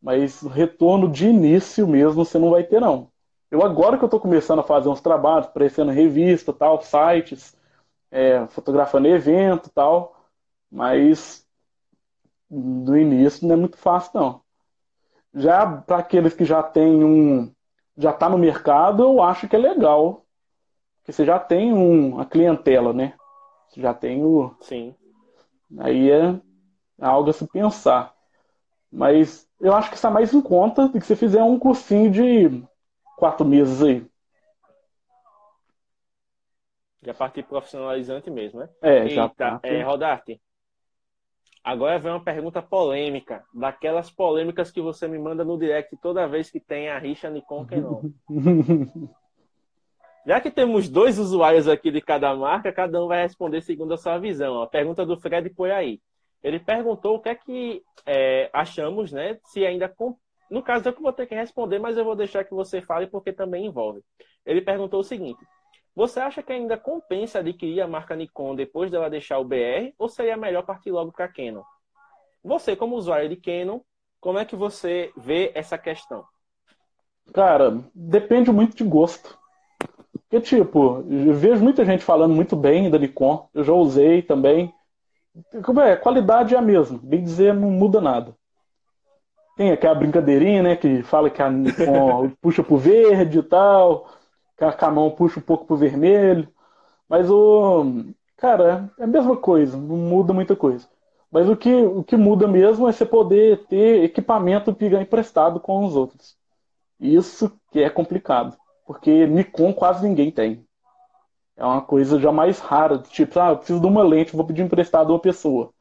Mas 0.00 0.42
retorno 0.42 1.10
de 1.10 1.26
início 1.26 1.86
mesmo 1.86 2.24
você 2.24 2.38
não 2.38 2.50
vai 2.50 2.64
ter 2.64 2.80
não. 2.80 3.10
Eu 3.50 3.62
agora 3.62 3.96
que 3.96 4.04
eu 4.04 4.06
estou 4.06 4.20
começando 4.20 4.58
a 4.58 4.64
fazer 4.64 4.88
uns 4.88 5.00
trabalhos, 5.00 5.46
aparecendo 5.46 5.92
revista, 5.92 6.52
tal, 6.52 6.80
sites, 6.82 7.56
é, 8.10 8.46
fotografando 8.48 9.08
evento, 9.08 9.70
tal, 9.70 10.15
mas 10.70 11.46
no 12.50 12.96
início 12.96 13.46
não 13.46 13.54
é 13.54 13.58
muito 13.58 13.76
fácil, 13.76 14.12
não. 14.14 14.40
Já 15.34 15.66
para 15.66 15.98
aqueles 15.98 16.34
que 16.34 16.44
já 16.44 16.62
têm 16.62 17.04
um. 17.04 17.52
já 17.96 18.10
está 18.10 18.28
no 18.28 18.38
mercado, 18.38 19.02
eu 19.02 19.22
acho 19.22 19.48
que 19.48 19.56
é 19.56 19.58
legal. 19.58 20.24
Porque 20.98 21.12
você 21.12 21.24
já 21.24 21.38
tem 21.38 21.72
um, 21.72 22.18
a 22.18 22.24
clientela, 22.24 22.92
né? 22.92 23.14
Você 23.68 23.80
já 23.80 23.92
tem 23.92 24.24
o. 24.24 24.54
Sim. 24.60 24.94
Aí 25.78 26.10
é 26.10 26.40
algo 27.00 27.30
a 27.30 27.32
se 27.32 27.46
pensar. 27.46 28.14
Mas 28.90 29.48
eu 29.60 29.74
acho 29.74 29.90
que 29.90 29.96
está 29.96 30.10
mais 30.10 30.32
em 30.32 30.40
conta 30.40 30.88
do 30.88 30.98
que 30.98 31.06
você 31.06 31.16
fizer 31.16 31.42
um 31.42 31.58
cursinho 31.58 32.10
de 32.10 32.64
quatro 33.16 33.44
meses 33.44 33.82
aí. 33.82 34.06
Já 37.02 37.14
partir 37.14 37.42
profissionalizante 37.44 38.30
mesmo, 38.30 38.60
né? 38.60 38.68
É, 38.82 39.02
Eita, 39.02 39.10
já. 39.10 39.28
Tá. 39.28 39.60
É, 39.62 39.82
Rodarte, 39.82 40.40
Agora 41.66 41.98
vem 41.98 42.12
uma 42.12 42.22
pergunta 42.22 42.62
polêmica, 42.62 43.42
daquelas 43.52 44.08
polêmicas 44.08 44.70
que 44.70 44.80
você 44.80 45.08
me 45.08 45.18
manda 45.18 45.44
no 45.44 45.58
direct 45.58 45.96
toda 45.96 46.28
vez 46.28 46.48
que 46.48 46.60
tem 46.60 46.88
a 46.88 46.96
rixa 46.96 47.28
Nikon 47.28 47.66
Canon. 47.66 48.02
Já 50.24 50.40
que 50.40 50.48
temos 50.48 50.88
dois 50.88 51.18
usuários 51.18 51.66
aqui 51.66 51.90
de 51.90 52.00
cada 52.00 52.32
marca, 52.36 52.72
cada 52.72 53.02
um 53.02 53.08
vai 53.08 53.22
responder 53.22 53.62
segundo 53.62 53.94
a 53.94 53.96
sua 53.96 54.16
visão. 54.16 54.62
A 54.62 54.68
pergunta 54.68 55.04
do 55.04 55.18
Fred 55.18 55.52
foi 55.54 55.72
aí. 55.72 56.00
Ele 56.40 56.60
perguntou 56.60 57.16
o 57.16 57.20
que 57.20 57.30
é 57.30 57.34
que 57.34 57.82
é, 58.06 58.48
achamos, 58.52 59.10
né? 59.10 59.36
Se 59.46 59.66
ainda. 59.66 59.92
No 60.48 60.62
caso, 60.62 60.88
eu 60.88 60.92
que 60.92 61.02
vou 61.02 61.12
ter 61.12 61.26
que 61.26 61.34
responder, 61.34 61.80
mas 61.80 61.96
eu 61.96 62.04
vou 62.04 62.14
deixar 62.14 62.44
que 62.44 62.54
você 62.54 62.80
fale 62.80 63.08
porque 63.08 63.32
também 63.32 63.66
envolve. 63.66 64.04
Ele 64.44 64.60
perguntou 64.60 65.00
o 65.00 65.04
seguinte: 65.04 65.44
você 65.96 66.20
acha 66.20 66.42
que 66.42 66.52
ainda 66.52 66.76
compensa 66.76 67.38
adquirir 67.38 67.80
a 67.80 67.88
marca 67.88 68.14
Nikon 68.14 68.54
depois 68.54 68.90
dela 68.90 69.08
deixar 69.08 69.38
o 69.38 69.44
BR 69.44 69.94
ou 69.98 70.10
seria 70.10 70.36
melhor 70.36 70.62
partir 70.62 70.90
logo 70.90 71.10
para 71.10 71.26
Canon? 71.26 71.62
Você, 72.44 72.76
como 72.76 72.96
usuário 72.96 73.30
de 73.30 73.36
Canon, 73.36 73.80
como 74.20 74.38
é 74.38 74.44
que 74.44 74.54
você 74.54 75.10
vê 75.16 75.50
essa 75.54 75.78
questão? 75.78 76.22
Cara, 77.32 77.82
depende 77.94 78.52
muito 78.52 78.76
de 78.76 78.84
gosto. 78.84 79.38
Porque, 80.12 80.38
tipo, 80.38 81.02
eu 81.08 81.32
vejo 81.32 81.64
muita 81.64 81.82
gente 81.82 82.04
falando 82.04 82.34
muito 82.34 82.54
bem 82.54 82.90
da 82.90 82.98
Nikon, 82.98 83.48
eu 83.54 83.64
já 83.64 83.72
usei 83.72 84.20
também. 84.20 84.74
Como 85.64 85.80
é? 85.80 85.96
Qualidade 85.96 86.54
é 86.54 86.58
a 86.58 86.62
mesma, 86.62 87.00
bem 87.02 87.24
dizer, 87.24 87.54
não 87.54 87.70
muda 87.70 88.02
nada. 88.02 88.36
Tem 89.56 89.72
aquela 89.72 89.94
brincadeirinha, 89.94 90.62
né, 90.62 90.76
que 90.76 91.02
fala 91.02 91.30
que 91.30 91.40
a 91.40 91.48
Nikon 91.48 92.30
puxa 92.42 92.62
pro 92.62 92.76
verde 92.76 93.38
e 93.38 93.42
tal 93.42 94.06
com 94.56 94.84
a 94.86 94.90
mão 94.90 95.10
puxa 95.10 95.38
um 95.40 95.42
pouco 95.42 95.66
pro 95.66 95.76
vermelho. 95.76 96.48
Mas 97.08 97.30
o. 97.30 98.04
Cara, 98.36 98.90
é 98.98 99.04
a 99.04 99.06
mesma 99.06 99.36
coisa, 99.36 99.76
não 99.76 99.96
muda 99.96 100.32
muita 100.32 100.54
coisa. 100.56 100.86
Mas 101.30 101.48
o 101.48 101.56
que, 101.56 101.72
o 101.74 102.04
que 102.04 102.16
muda 102.16 102.46
mesmo 102.46 102.88
é 102.88 102.92
você 102.92 103.04
poder 103.04 103.66
ter 103.66 104.04
equipamento 104.04 104.72
ganha 104.72 105.02
emprestado 105.02 105.60
com 105.60 105.84
os 105.84 105.96
outros. 105.96 106.36
Isso 107.00 107.52
que 107.70 107.80
é 107.80 107.90
complicado. 107.90 108.56
Porque 108.86 109.26
Nikon 109.26 109.72
quase 109.72 110.06
ninguém 110.08 110.30
tem. 110.30 110.64
É 111.56 111.64
uma 111.64 111.82
coisa 111.82 112.20
já 112.20 112.30
mais 112.32 112.58
rara. 112.58 112.98
Tipo, 112.98 113.40
ah, 113.40 113.50
eu 113.50 113.56
preciso 113.56 113.80
de 113.80 113.86
uma 113.86 114.02
lente, 114.02 114.36
vou 114.36 114.46
pedir 114.46 114.62
emprestado 114.62 115.10
a 115.10 115.14
uma 115.14 115.20
pessoa. 115.20 115.72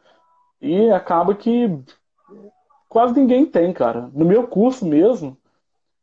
E 0.62 0.90
acaba 0.90 1.36
que 1.36 1.70
quase 2.90 3.14
ninguém 3.14 3.46
tem, 3.46 3.72
cara. 3.74 4.10
No 4.14 4.26
meu 4.26 4.48
curso 4.48 4.86
mesmo, 4.86 5.38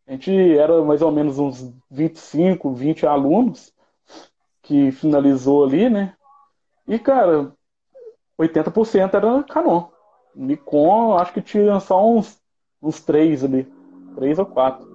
a 0.06 0.12
gente 0.12 0.32
era 0.56 0.82
mais 0.82 1.02
ou 1.02 1.10
menos 1.10 1.38
uns 1.38 1.72
25, 1.90 2.72
20 2.72 3.06
alunos 3.06 3.72
que 4.62 4.90
finalizou 4.92 5.64
ali, 5.64 5.88
né? 5.88 6.16
E, 6.86 6.98
cara, 6.98 7.52
80% 8.38 9.14
era 9.14 9.42
Canon. 9.44 9.88
Nikon, 10.34 11.16
acho 11.18 11.32
que 11.32 11.42
tinha 11.42 11.78
só 11.80 12.04
uns, 12.04 12.40
uns 12.82 13.00
três 13.00 13.44
ali. 13.44 13.70
Três 14.14 14.38
ou 14.38 14.46
quatro. 14.46 14.90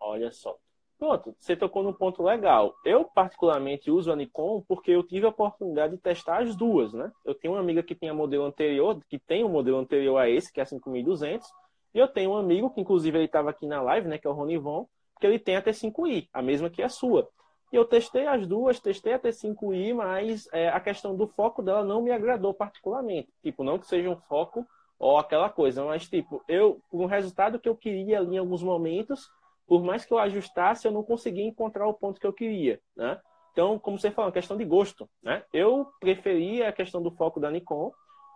Olha 0.00 0.30
só. 0.30 0.56
Pronto, 0.98 1.34
você 1.36 1.56
tocou 1.56 1.82
num 1.82 1.92
ponto 1.92 2.22
legal. 2.22 2.74
Eu, 2.84 3.04
particularmente, 3.04 3.90
uso 3.90 4.12
a 4.12 4.16
Nikon 4.16 4.62
porque 4.68 4.92
eu 4.92 5.02
tive 5.02 5.26
a 5.26 5.30
oportunidade 5.30 5.96
de 5.96 6.00
testar 6.00 6.42
as 6.42 6.54
duas, 6.54 6.92
né? 6.92 7.10
Eu 7.24 7.34
tenho 7.34 7.54
uma 7.54 7.60
amiga 7.60 7.82
que 7.82 7.94
tem 7.94 8.08
a 8.08 8.14
modelo 8.14 8.44
anterior, 8.44 9.00
que 9.08 9.18
tem 9.18 9.42
o 9.42 9.48
um 9.48 9.50
modelo 9.50 9.78
anterior 9.78 10.16
a 10.16 10.30
esse, 10.30 10.52
que 10.52 10.60
é 10.60 10.62
a 10.62 10.66
5200, 10.66 11.48
e 11.94 11.98
eu 11.98 12.08
tenho 12.08 12.30
um 12.30 12.36
amigo, 12.36 12.70
que 12.70 12.80
inclusive 12.80 13.16
ele 13.16 13.26
estava 13.26 13.50
aqui 13.50 13.66
na 13.66 13.82
live, 13.82 14.08
né, 14.08 14.18
que 14.18 14.26
é 14.26 14.30
o 14.30 14.32
Ronivon, 14.32 14.86
que 15.20 15.26
ele 15.26 15.38
tem 15.38 15.56
a 15.56 15.62
T5i, 15.62 16.28
a 16.32 16.42
mesma 16.42 16.70
que 16.70 16.82
a 16.82 16.88
sua. 16.88 17.28
E 17.72 17.76
eu 17.76 17.84
testei 17.84 18.26
as 18.26 18.46
duas, 18.46 18.80
testei 18.80 19.14
a 19.14 19.18
T5i, 19.18 19.94
mas 19.94 20.48
é, 20.52 20.68
a 20.68 20.80
questão 20.80 21.16
do 21.16 21.26
foco 21.26 21.62
dela 21.62 21.84
não 21.84 22.02
me 22.02 22.10
agradou 22.10 22.52
particularmente. 22.52 23.32
Tipo, 23.42 23.64
não 23.64 23.78
que 23.78 23.86
seja 23.86 24.10
um 24.10 24.16
foco 24.16 24.66
ou 24.98 25.18
aquela 25.18 25.48
coisa, 25.48 25.84
mas 25.84 26.08
tipo, 26.08 26.44
eu, 26.46 26.80
um 26.92 27.06
resultado 27.06 27.58
que 27.58 27.68
eu 27.68 27.74
queria 27.74 28.18
ali 28.18 28.36
em 28.36 28.38
alguns 28.38 28.62
momentos, 28.62 29.28
por 29.66 29.82
mais 29.82 30.04
que 30.04 30.12
eu 30.12 30.18
ajustasse, 30.18 30.86
eu 30.86 30.92
não 30.92 31.02
conseguia 31.02 31.44
encontrar 31.44 31.88
o 31.88 31.94
ponto 31.94 32.20
que 32.20 32.26
eu 32.26 32.32
queria, 32.32 32.80
né? 32.96 33.18
Então, 33.52 33.78
como 33.78 33.98
você 33.98 34.10
falou, 34.10 34.32
questão 34.32 34.56
de 34.56 34.64
gosto, 34.64 35.08
né? 35.22 35.44
Eu 35.52 35.86
preferia 36.00 36.68
a 36.68 36.72
questão 36.72 37.02
do 37.02 37.10
foco 37.10 37.40
da 37.40 37.50
Nikon. 37.50 37.92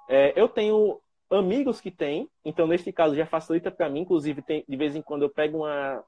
É, 0.08 0.32
eu 0.34 0.48
tenho 0.48 1.00
amigos 1.30 1.80
que 1.80 1.90
tem, 1.90 2.30
então 2.44 2.66
neste 2.66 2.92
caso 2.92 3.14
já 3.14 3.26
facilita 3.26 3.70
para 3.70 3.88
mim, 3.88 4.00
inclusive 4.00 4.42
tem, 4.42 4.64
de 4.68 4.76
vez 4.76 4.94
em 4.94 5.02
quando 5.02 5.22
eu 5.22 5.30
pego 5.30 5.58
uma 5.58 6.04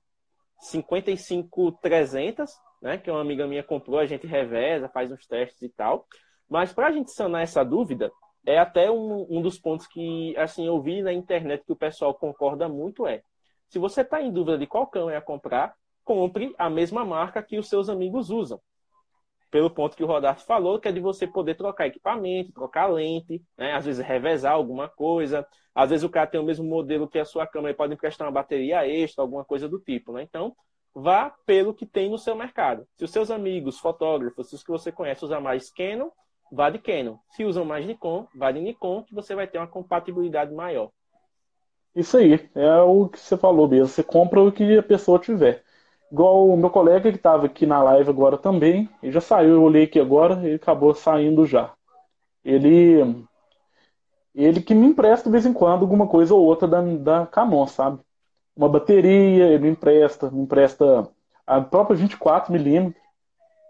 55-300, 0.70 2.48
né, 2.80 2.98
que 2.98 3.10
uma 3.10 3.20
amiga 3.20 3.46
minha 3.46 3.62
comprou, 3.62 3.98
a 3.98 4.06
gente 4.06 4.26
reveza, 4.26 4.88
faz 4.88 5.10
uns 5.10 5.26
testes 5.26 5.62
e 5.62 5.68
tal, 5.68 6.06
mas 6.48 6.72
para 6.72 6.88
a 6.88 6.92
gente 6.92 7.10
sanar 7.10 7.42
essa 7.42 7.64
dúvida, 7.64 8.10
é 8.46 8.58
até 8.58 8.90
um, 8.90 9.26
um 9.28 9.42
dos 9.42 9.58
pontos 9.58 9.86
que 9.86 10.36
assim 10.36 10.66
eu 10.66 10.80
vi 10.80 11.02
na 11.02 11.12
internet 11.12 11.64
que 11.64 11.72
o 11.72 11.76
pessoal 11.76 12.14
concorda 12.14 12.68
muito 12.68 13.06
é, 13.06 13.22
se 13.68 13.78
você 13.78 14.00
está 14.00 14.22
em 14.22 14.32
dúvida 14.32 14.56
de 14.56 14.66
qual 14.66 14.86
câmera 14.86 15.16
é 15.16 15.18
a 15.18 15.22
comprar, 15.22 15.74
compre 16.04 16.54
a 16.56 16.70
mesma 16.70 17.04
marca 17.04 17.42
que 17.42 17.58
os 17.58 17.68
seus 17.68 17.88
amigos 17.90 18.30
usam. 18.30 18.60
Pelo 19.50 19.70
ponto 19.70 19.96
que 19.96 20.04
o 20.04 20.06
Rodarto 20.06 20.44
falou, 20.44 20.78
que 20.78 20.88
é 20.88 20.92
de 20.92 21.00
você 21.00 21.26
poder 21.26 21.54
trocar 21.54 21.86
equipamento, 21.86 22.52
trocar 22.52 22.86
lente, 22.86 23.42
né? 23.56 23.72
às 23.72 23.84
vezes 23.84 24.04
revezar 24.04 24.52
alguma 24.52 24.88
coisa, 24.88 25.46
às 25.74 25.90
vezes 25.90 26.04
o 26.04 26.10
cara 26.10 26.26
tem 26.26 26.40
o 26.40 26.44
mesmo 26.44 26.66
modelo 26.66 27.08
que 27.08 27.18
a 27.18 27.24
sua 27.24 27.46
câmera 27.46 27.72
e 27.72 27.76
pode 27.76 27.94
emprestar 27.94 28.26
uma 28.26 28.32
bateria 28.32 28.86
extra, 28.86 29.22
alguma 29.22 29.44
coisa 29.44 29.68
do 29.68 29.78
tipo, 29.78 30.12
né? 30.12 30.22
Então, 30.22 30.54
vá 30.94 31.32
pelo 31.46 31.72
que 31.72 31.86
tem 31.86 32.10
no 32.10 32.18
seu 32.18 32.34
mercado. 32.34 32.86
Se 32.96 33.04
os 33.04 33.10
seus 33.10 33.30
amigos, 33.30 33.78
fotógrafos, 33.78 34.52
os 34.52 34.62
que 34.62 34.70
você 34.70 34.90
conhece 34.90 35.24
usam 35.24 35.40
mais 35.40 35.70
Canon, 35.70 36.10
vá 36.50 36.70
de 36.70 36.78
Canon. 36.78 37.16
Se 37.30 37.44
usam 37.44 37.64
mais 37.64 37.86
Nikon, 37.86 38.26
vá 38.34 38.50
de 38.50 38.60
Nikon, 38.60 39.04
que 39.04 39.14
você 39.14 39.34
vai 39.34 39.46
ter 39.46 39.58
uma 39.58 39.66
compatibilidade 39.66 40.52
maior. 40.52 40.90
Isso 41.94 42.16
aí, 42.16 42.50
é 42.54 42.80
o 42.80 43.08
que 43.08 43.18
você 43.18 43.36
falou 43.36 43.68
mesmo. 43.68 43.88
Você 43.88 44.02
compra 44.02 44.42
o 44.42 44.52
que 44.52 44.78
a 44.78 44.82
pessoa 44.82 45.18
tiver. 45.18 45.64
Igual 46.10 46.48
o 46.48 46.56
meu 46.56 46.70
colega 46.70 47.10
que 47.10 47.18
estava 47.18 47.46
aqui 47.46 47.66
na 47.66 47.82
live 47.82 48.08
agora 48.08 48.38
também, 48.38 48.88
ele 49.02 49.12
já 49.12 49.20
saiu, 49.20 49.54
eu 49.54 49.62
olhei 49.62 49.84
aqui 49.84 50.00
agora, 50.00 50.40
ele 50.42 50.54
acabou 50.54 50.94
saindo 50.94 51.46
já. 51.46 51.72
Ele 52.44 53.26
ele 54.34 54.60
que 54.62 54.74
me 54.74 54.86
empresta 54.86 55.28
de 55.28 55.32
vez 55.32 55.44
em 55.44 55.52
quando 55.52 55.82
alguma 55.82 56.06
coisa 56.06 56.34
ou 56.34 56.44
outra 56.44 56.68
da, 56.68 56.80
da 56.80 57.26
Canon, 57.26 57.66
sabe? 57.66 57.98
Uma 58.56 58.68
bateria, 58.68 59.46
ele 59.46 59.58
me 59.58 59.70
empresta, 59.70 60.30
me 60.30 60.42
empresta 60.42 61.08
a 61.46 61.60
própria 61.60 61.96
24mm, 61.96 62.94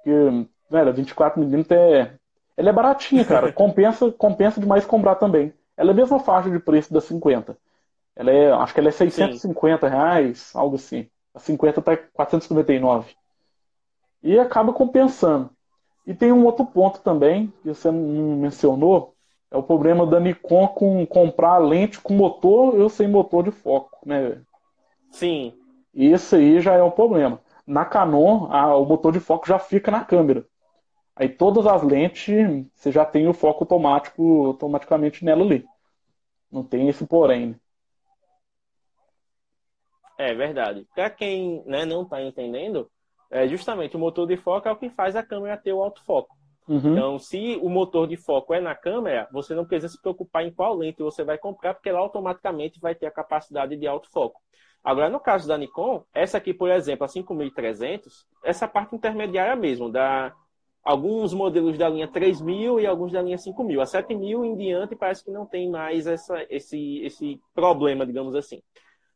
que, 0.04 0.48
velho, 0.70 0.94
24mm 0.94 1.70
é, 1.70 2.12
ela 2.56 2.68
é 2.68 2.72
baratinha, 2.72 3.24
cara, 3.24 3.50
compensa, 3.54 4.12
compensa 4.12 4.60
demais 4.60 4.84
comprar 4.84 5.14
também. 5.14 5.54
Ela 5.76 5.90
é 5.90 5.92
a 5.92 5.96
mesma 5.96 6.18
faixa 6.18 6.50
de 6.50 6.58
preço 6.58 6.92
da 6.92 7.00
50. 7.00 7.56
Ela 8.14 8.30
é, 8.30 8.52
acho 8.52 8.74
que 8.74 8.80
ela 8.80 8.88
é 8.88 8.92
650 8.92 9.88
Sim. 9.88 9.94
reais, 9.94 10.50
algo 10.54 10.76
assim. 10.76 11.08
A 11.34 11.38
50 11.38 11.80
está 11.80 11.96
499. 11.96 13.14
E 14.22 14.38
acaba 14.38 14.72
compensando. 14.72 15.50
E 16.06 16.14
tem 16.14 16.32
um 16.32 16.44
outro 16.44 16.64
ponto 16.64 17.00
também, 17.00 17.52
que 17.62 17.68
você 17.68 17.90
não 17.90 18.36
mencionou, 18.36 19.14
é 19.50 19.56
o 19.56 19.62
problema 19.62 20.06
da 20.06 20.18
Nikon 20.18 20.68
com 20.68 21.06
comprar 21.06 21.58
lente 21.58 22.00
com 22.00 22.14
motor 22.14 22.74
ou 22.74 22.88
sem 22.88 23.08
motor 23.08 23.44
de 23.44 23.50
foco, 23.50 23.98
né? 24.04 24.40
Sim. 25.10 25.54
Isso 25.94 26.36
aí 26.36 26.60
já 26.60 26.74
é 26.74 26.82
um 26.82 26.90
problema. 26.90 27.40
Na 27.66 27.84
Canon, 27.84 28.46
a, 28.50 28.76
o 28.76 28.84
motor 28.84 29.12
de 29.12 29.20
foco 29.20 29.46
já 29.46 29.58
fica 29.58 29.90
na 29.90 30.04
câmera. 30.04 30.46
Aí 31.14 31.28
todas 31.28 31.66
as 31.66 31.82
lentes, 31.82 32.66
você 32.74 32.92
já 32.92 33.04
tem 33.04 33.26
o 33.26 33.34
foco 33.34 33.64
automático 33.64 34.46
automaticamente 34.46 35.24
nela 35.24 35.42
ali. 35.44 35.64
Não 36.50 36.62
tem 36.62 36.88
esse 36.88 37.06
porém. 37.06 37.58
É 40.18 40.34
verdade. 40.34 40.86
Para 40.94 41.08
quem 41.08 41.62
né, 41.64 41.84
não 41.84 42.02
está 42.02 42.20
entendendo, 42.20 42.90
é 43.30 43.46
justamente 43.46 43.96
o 43.96 44.00
motor 44.00 44.26
de 44.26 44.36
foco 44.36 44.68
é 44.68 44.72
o 44.72 44.76
que 44.76 44.90
faz 44.90 45.14
a 45.14 45.22
câmera 45.22 45.56
ter 45.56 45.72
o 45.72 45.82
autofoco. 45.82 46.36
Uhum. 46.66 46.92
Então, 46.92 47.18
se 47.18 47.58
o 47.62 47.68
motor 47.70 48.06
de 48.06 48.16
foco 48.16 48.52
é 48.52 48.60
na 48.60 48.74
câmera, 48.74 49.26
você 49.32 49.54
não 49.54 49.64
precisa 49.64 49.88
se 49.88 50.00
preocupar 50.00 50.44
em 50.44 50.52
qual 50.52 50.74
lente 50.74 51.02
você 51.02 51.24
vai 51.24 51.38
comprar, 51.38 51.72
porque 51.72 51.88
ela 51.88 52.00
automaticamente 52.00 52.78
vai 52.78 52.94
ter 52.94 53.06
a 53.06 53.10
capacidade 53.10 53.74
de 53.76 53.86
autofoco. 53.86 54.40
Agora, 54.84 55.08
no 55.08 55.18
caso 55.18 55.48
da 55.48 55.56
Nikon, 55.56 56.04
essa 56.12 56.38
aqui, 56.38 56.52
por 56.52 56.70
exemplo, 56.70 57.04
a 57.04 57.08
5300, 57.08 58.26
essa 58.44 58.68
parte 58.68 58.94
intermediária 58.94 59.56
mesmo, 59.56 59.90
da 59.90 60.34
alguns 60.82 61.34
modelos 61.34 61.76
da 61.76 61.88
linha 61.88 62.08
3000 62.08 62.80
e 62.80 62.86
alguns 62.86 63.12
da 63.12 63.20
linha 63.20 63.36
5000. 63.36 63.80
A 63.80 63.86
7000 63.86 64.44
em 64.44 64.56
diante 64.56 64.96
parece 64.96 65.24
que 65.24 65.30
não 65.30 65.44
tem 65.44 65.68
mais 65.68 66.06
essa, 66.06 66.46
esse, 66.48 67.00
esse 67.04 67.40
problema, 67.54 68.06
digamos 68.06 68.34
assim. 68.34 68.62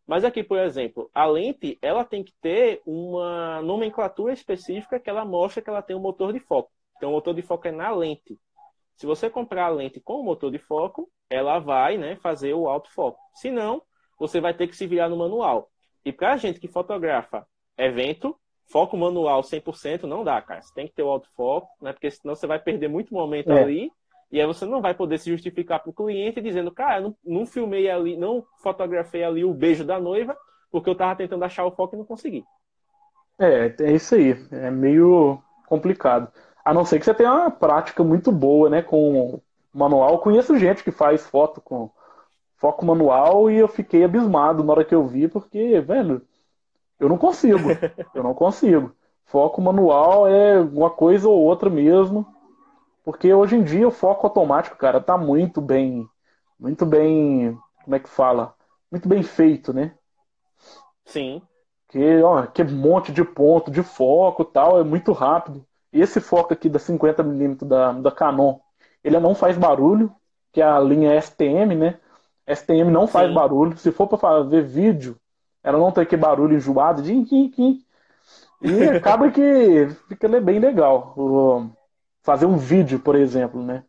Mas 0.06 0.24
aqui, 0.24 0.42
por 0.42 0.58
exemplo, 0.58 1.10
a 1.14 1.24
lente 1.26 1.78
ela 1.80 2.04
tem 2.04 2.24
que 2.24 2.34
ter 2.40 2.82
uma 2.84 3.62
nomenclatura 3.62 4.32
específica 4.32 4.98
que 4.98 5.08
ela 5.08 5.24
mostra 5.24 5.62
que 5.62 5.70
ela 5.70 5.82
tem 5.82 5.96
um 5.96 6.00
motor 6.00 6.32
de 6.32 6.40
foco. 6.40 6.70
Então, 6.96 7.10
o 7.10 7.12
motor 7.12 7.34
de 7.34 7.42
foco 7.42 7.68
é 7.68 7.72
na 7.72 7.90
lente. 7.90 8.38
Se 8.96 9.06
você 9.06 9.30
comprar 9.30 9.66
a 9.66 9.70
lente 9.70 10.00
com 10.00 10.20
o 10.20 10.24
motor 10.24 10.50
de 10.50 10.58
foco, 10.58 11.10
ela 11.30 11.58
vai 11.58 11.96
né, 11.96 12.16
fazer 12.16 12.54
o 12.54 12.68
autofoco. 12.68 13.18
Se 13.34 13.50
não, 13.50 13.82
você 14.18 14.40
vai 14.40 14.54
ter 14.54 14.66
que 14.68 14.76
se 14.76 14.86
virar 14.86 15.08
no 15.08 15.16
manual. 15.16 15.70
E 16.04 16.12
para 16.12 16.32
a 16.32 16.36
gente 16.36 16.60
que 16.60 16.68
fotografa 16.68 17.46
evento, 17.76 18.38
foco 18.70 18.96
manual 18.96 19.42
100% 19.42 20.02
não 20.02 20.22
dá, 20.22 20.40
cara. 20.42 20.62
Você 20.62 20.74
tem 20.74 20.86
que 20.86 20.94
ter 20.94 21.02
o 21.02 21.08
autofoco, 21.08 21.68
né? 21.80 21.92
Porque 21.92 22.10
senão 22.10 22.34
você 22.34 22.46
vai 22.46 22.58
perder 22.58 22.88
muito 22.88 23.14
momento 23.14 23.50
é. 23.50 23.62
ali 23.62 23.92
e 24.32 24.40
aí 24.40 24.46
você 24.46 24.64
não 24.64 24.80
vai 24.80 24.94
poder 24.94 25.18
se 25.18 25.30
justificar 25.30 25.80
para 25.80 25.90
o 25.90 25.92
cliente 25.92 26.40
dizendo, 26.40 26.72
cara, 26.72 27.02
não, 27.02 27.14
não 27.22 27.44
filmei 27.44 27.90
ali, 27.90 28.16
não 28.16 28.42
fotografei 28.62 29.22
ali 29.22 29.44
o 29.44 29.52
beijo 29.52 29.84
da 29.84 30.00
noiva, 30.00 30.34
porque 30.70 30.88
eu 30.88 30.94
estava 30.94 31.14
tentando 31.14 31.44
achar 31.44 31.66
o 31.66 31.70
foco 31.70 31.94
e 31.94 31.98
não 31.98 32.04
consegui. 32.06 32.42
É, 33.38 33.74
é 33.78 33.92
isso 33.92 34.14
aí. 34.14 34.34
É 34.50 34.70
meio 34.70 35.38
complicado. 35.66 36.32
A 36.64 36.72
não 36.72 36.82
ser 36.82 36.98
que 36.98 37.04
você 37.04 37.12
tenha 37.12 37.30
uma 37.30 37.50
prática 37.50 38.02
muito 38.02 38.32
boa, 38.32 38.70
né, 38.70 38.80
com 38.80 39.38
manual. 39.72 40.12
Eu 40.12 40.18
conheço 40.18 40.58
gente 40.58 40.82
que 40.82 40.90
faz 40.90 41.26
foto 41.26 41.60
com 41.60 41.90
foco 42.56 42.86
manual 42.86 43.50
e 43.50 43.56
eu 43.56 43.68
fiquei 43.68 44.02
abismado 44.02 44.64
na 44.64 44.72
hora 44.72 44.84
que 44.84 44.94
eu 44.94 45.06
vi, 45.06 45.28
porque, 45.28 45.78
velho, 45.80 46.22
eu 46.98 47.06
não 47.06 47.18
consigo. 47.18 47.68
eu 48.14 48.22
não 48.22 48.32
consigo. 48.32 48.94
Foco 49.26 49.60
manual 49.60 50.26
é 50.26 50.58
uma 50.58 50.88
coisa 50.88 51.28
ou 51.28 51.38
outra 51.38 51.68
mesmo. 51.68 52.26
Porque 53.04 53.32
hoje 53.32 53.56
em 53.56 53.62
dia 53.62 53.86
o 53.86 53.90
foco 53.90 54.26
automático, 54.26 54.76
cara, 54.76 55.00
tá 55.00 55.18
muito 55.18 55.60
bem. 55.60 56.08
Muito 56.58 56.86
bem. 56.86 57.58
Como 57.84 57.96
é 57.96 57.98
que 57.98 58.08
fala? 58.08 58.54
Muito 58.90 59.08
bem 59.08 59.22
feito, 59.22 59.72
né? 59.72 59.94
Sim. 61.04 61.42
Que, 61.88 62.22
ó, 62.22 62.46
que 62.46 62.62
monte 62.64 63.12
de 63.12 63.24
ponto 63.24 63.70
de 63.70 63.82
foco 63.82 64.44
tal, 64.44 64.78
é 64.78 64.84
muito 64.84 65.12
rápido. 65.12 65.66
E 65.92 66.00
esse 66.00 66.20
foco 66.20 66.52
aqui 66.52 66.68
da 66.68 66.78
50mm 66.78 67.64
da, 67.64 67.92
da 67.92 68.10
Canon, 68.10 68.58
ele 69.02 69.18
não 69.18 69.34
faz 69.34 69.58
barulho, 69.58 70.14
que 70.52 70.60
é 70.60 70.64
a 70.64 70.78
linha 70.78 71.20
STM, 71.20 71.74
né? 71.74 71.98
STM 72.46 72.90
não 72.90 73.06
faz 73.06 73.28
Sim. 73.28 73.34
barulho. 73.34 73.76
Se 73.76 73.90
for 73.92 74.06
para 74.06 74.18
fazer 74.18 74.62
vídeo, 74.62 75.16
ela 75.62 75.78
não 75.78 75.92
tem 75.92 76.06
que 76.06 76.16
barulho 76.16 76.56
enjoado 76.56 77.02
de 77.02 77.12
e 78.62 78.84
acaba 78.84 79.30
que 79.30 79.88
fica 80.08 80.28
bem 80.40 80.58
legal. 80.58 81.14
O, 81.16 81.68
fazer 82.22 82.46
um 82.46 82.56
vídeo, 82.56 83.00
por 83.00 83.14
exemplo, 83.14 83.62
né? 83.62 83.84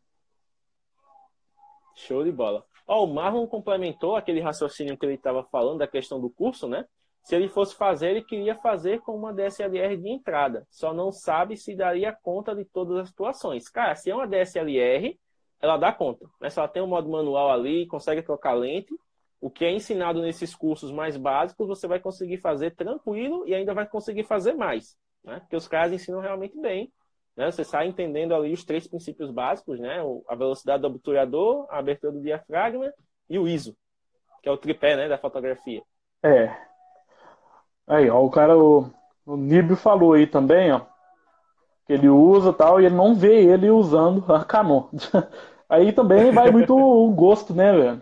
Show 1.96 2.24
de 2.24 2.32
bola. 2.32 2.66
Ó, 2.88 3.06
o 3.06 3.14
Marlon 3.14 3.48
complementou 3.48 4.16
aquele 4.16 4.42
raciocínio 4.42 4.98
que 4.98 5.06
ele 5.06 5.16
estava 5.16 5.44
falando 5.44 5.80
da 5.80 5.88
questão 5.88 6.20
do 6.20 6.30
curso, 6.30 6.68
né? 6.68 6.86
Se 7.24 7.36
ele 7.36 7.48
fosse 7.48 7.76
fazer, 7.76 8.10
ele 8.10 8.24
queria 8.24 8.56
fazer 8.56 9.00
com 9.00 9.16
uma 9.16 9.34
DSLR 9.34 9.96
de 9.96 10.10
entrada. 10.10 10.68
Só 10.70 10.94
não 10.94 11.10
sabe 11.12 11.56
se 11.56 11.74
daria 11.74 12.12
conta 12.12 12.54
de 12.54 12.66
todas 12.66 12.98
as 12.98 13.08
situações. 13.08 13.70
Cara, 13.70 13.96
se 13.96 14.12
é 14.12 14.16
uma 14.16 14.28
DSLR, 14.28 15.18
ela 15.62 15.78
dá 15.78 15.94
conta. 15.94 16.26
Né? 16.42 16.50
Se 16.50 16.60
ela 16.60 16.68
tem 16.68 16.84
um 16.84 16.88
modo 16.88 17.10
manual 17.10 17.50
ali, 17.50 17.88
consegue 17.88 18.22
trocar 18.22 18.54
lente, 18.54 18.94
o 19.40 19.50
que 19.50 19.64
é 19.64 19.72
ensinado 19.72 20.22
nesses 20.22 20.54
cursos 20.54 20.92
mais 20.92 21.16
básicos, 21.16 21.68
você 21.68 21.88
vai 21.88 22.00
conseguir 22.00 22.38
fazer 22.40 22.76
tranquilo 22.76 23.48
e 23.48 23.56
ainda 23.56 23.74
vai 23.74 23.88
conseguir 23.88 24.24
fazer 24.24 24.54
mais. 24.54 24.98
Né? 25.24 25.40
Porque 25.40 25.56
os 25.56 25.68
caras 25.68 25.94
ensinam 25.94 26.20
realmente 26.20 26.60
bem. 26.60 26.92
Né? 27.36 27.52
Você 27.52 27.64
sai 27.64 27.88
entendendo 27.88 28.36
ali 28.36 28.54
os 28.54 28.64
três 28.64 28.88
princípios 28.88 29.32
básicos, 29.32 29.80
né? 29.80 29.98
A 30.28 30.36
velocidade 30.36 30.82
do 30.82 30.88
obturador, 30.88 31.66
a 31.70 31.80
abertura 31.80 32.14
do 32.14 32.22
diafragma 32.22 32.94
e 33.30 33.40
o 33.40 33.48
ISO, 33.48 33.76
que 34.42 34.50
é 34.50 34.52
o 34.52 34.58
tripé 34.58 34.96
né, 34.96 35.08
da 35.08 35.18
fotografia. 35.18 35.82
É. 36.22 36.56
Aí, 37.88 38.10
ó, 38.10 38.24
o 38.24 38.30
cara, 38.30 38.58
o, 38.58 38.90
o 39.26 39.36
Nibio 39.36 39.76
falou 39.76 40.14
aí 40.14 40.28
também, 40.28 40.72
ó, 40.72 40.82
que 41.86 41.94
ele 41.94 42.08
usa 42.08 42.54
tal, 42.54 42.80
e 42.80 42.86
ele 42.86 42.96
não 42.96 43.16
vê 43.16 43.44
ele 43.44 43.70
usando 43.70 44.24
a 44.34 44.46
Canon. 44.46 44.88
aí 45.68 45.92
também 45.92 46.32
vai 46.32 46.52
muito 46.52 46.76
o 46.78 47.10
gosto, 47.12 47.54
né, 47.54 47.74
velho? 47.74 48.02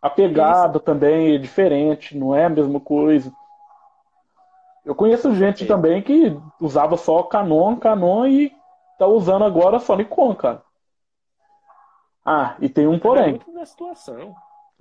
A 0.00 0.08
pegada 0.08 0.78
Isso. 0.78 0.84
também 0.84 1.34
é 1.34 1.38
diferente, 1.38 2.16
não 2.16 2.34
é 2.34 2.44
a 2.44 2.48
mesma 2.48 2.78
coisa. 2.78 3.32
Eu 4.84 4.94
conheço 4.94 5.34
gente 5.34 5.66
também 5.66 6.00
que 6.00 6.34
usava 6.60 6.96
só 6.96 7.22
Canon, 7.24 7.76
Canon 7.76 8.26
e 8.26 8.52
tá 8.98 9.06
usando 9.06 9.44
agora 9.44 9.78
só 9.78 9.96
Nikon, 9.96 10.34
cara. 10.34 10.62
Ah, 12.24 12.56
e 12.60 12.68
tem 12.68 12.86
um 12.86 12.98
porém. 12.98 13.24
É 13.24 13.30
muito 13.30 13.52
da 13.54 13.64
situação. 13.64 14.34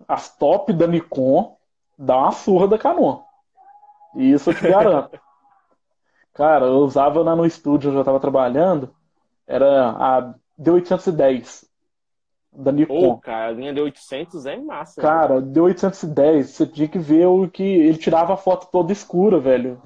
As 0.08 0.36
top 0.36 0.74
da 0.74 0.88
Nikon 0.88 1.56
dá 1.98 2.18
uma 2.18 2.32
surra 2.32 2.68
da 2.68 2.78
Canon. 2.78 3.22
E 4.16 4.32
isso 4.32 4.50
eu 4.50 4.56
te 4.56 4.68
garanto. 4.68 5.18
cara, 6.34 6.66
eu 6.66 6.80
usava 6.80 7.22
lá 7.22 7.36
no 7.36 7.46
estúdio, 7.46 7.90
eu 7.90 7.94
já 7.96 8.04
tava 8.04 8.20
trabalhando, 8.20 8.94
era 9.48 9.90
a 9.92 10.34
D810 10.60 11.66
da 12.52 12.72
Nikon. 12.72 13.16
Pô, 13.16 13.18
cara, 13.20 13.48
a 13.48 13.52
linha 13.52 13.74
D800 13.74 14.46
é 14.46 14.58
massa. 14.58 15.02
Cara, 15.02 15.40
velho. 15.40 15.54
D810, 15.54 16.44
você 16.44 16.68
tinha 16.68 16.88
que 16.88 17.00
ver 17.00 17.28
o 17.28 17.50
que 17.50 17.64
ele 17.64 17.98
tirava 17.98 18.34
a 18.34 18.38
foto 18.38 18.68
toda 18.72 18.92
escura, 18.92 19.40
velho 19.40 19.82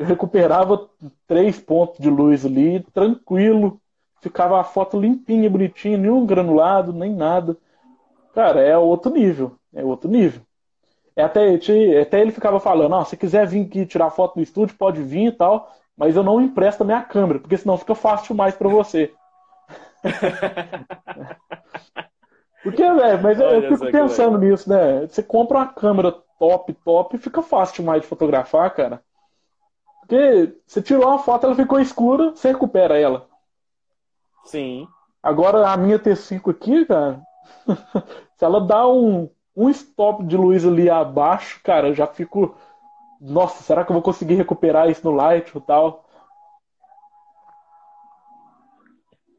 eu 0.00 0.06
recuperava 0.06 0.88
três 1.26 1.60
pontos 1.60 2.00
de 2.00 2.08
luz 2.08 2.46
ali, 2.46 2.80
tranquilo. 2.94 3.78
Ficava 4.22 4.58
a 4.58 4.64
foto 4.64 4.98
limpinha, 4.98 5.50
bonitinha, 5.50 5.98
nenhum 5.98 6.24
granulado, 6.24 6.90
nem 6.90 7.14
nada. 7.14 7.54
Cara, 8.34 8.62
é 8.62 8.78
outro 8.78 9.12
nível. 9.12 9.58
É 9.74 9.84
outro 9.84 10.10
nível. 10.10 10.40
É 11.14 11.22
até, 11.22 11.54
até 12.00 12.18
ele 12.18 12.32
ficava 12.32 12.58
falando, 12.58 12.94
ah, 12.94 13.04
se 13.04 13.14
quiser 13.14 13.46
vir 13.46 13.66
aqui 13.66 13.84
tirar 13.84 14.10
foto 14.10 14.36
no 14.36 14.42
estúdio, 14.42 14.74
pode 14.74 15.02
vir 15.02 15.26
e 15.26 15.32
tal. 15.32 15.70
mas 15.94 16.16
eu 16.16 16.22
não 16.22 16.40
empresto 16.40 16.82
a 16.82 16.86
minha 16.86 17.02
câmera, 17.02 17.38
porque 17.38 17.58
senão 17.58 17.76
fica 17.76 17.94
fácil 17.94 18.34
mais 18.34 18.54
para 18.54 18.70
você. 18.70 19.12
porque, 22.64 22.90
velho, 22.90 23.22
mas 23.22 23.38
Olha 23.38 23.66
eu 23.66 23.76
fico 23.76 23.92
pensando 23.92 24.38
nisso, 24.38 24.66
né? 24.66 25.06
Você 25.06 25.22
compra 25.22 25.58
uma 25.58 25.66
câmera 25.66 26.10
top, 26.38 26.72
top, 26.72 27.18
fica 27.18 27.42
fácil 27.42 27.82
demais 27.82 28.00
de 28.00 28.08
fotografar, 28.08 28.74
cara. 28.74 29.02
Porque 30.10 30.58
você 30.66 30.82
tirou 30.82 31.06
uma 31.06 31.20
foto, 31.20 31.46
ela 31.46 31.54
ficou 31.54 31.78
escura, 31.78 32.30
você 32.32 32.48
recupera 32.48 32.98
ela. 32.98 33.28
Sim. 34.44 34.88
Agora 35.22 35.70
a 35.70 35.76
minha 35.76 36.00
T5 36.00 36.50
aqui, 36.50 36.84
cara, 36.84 37.22
se 38.36 38.44
ela 38.44 38.60
dá 38.60 38.88
um, 38.88 39.30
um 39.56 39.70
stop 39.70 40.24
de 40.24 40.36
luz 40.36 40.66
ali 40.66 40.90
abaixo, 40.90 41.60
cara, 41.62 41.86
eu 41.86 41.94
já 41.94 42.08
fico. 42.08 42.56
Nossa, 43.20 43.62
será 43.62 43.84
que 43.84 43.92
eu 43.92 43.94
vou 43.94 44.02
conseguir 44.02 44.34
recuperar 44.34 44.90
isso 44.90 45.08
no 45.08 45.14
Light 45.14 45.56
e 45.56 45.60
tal? 45.60 46.04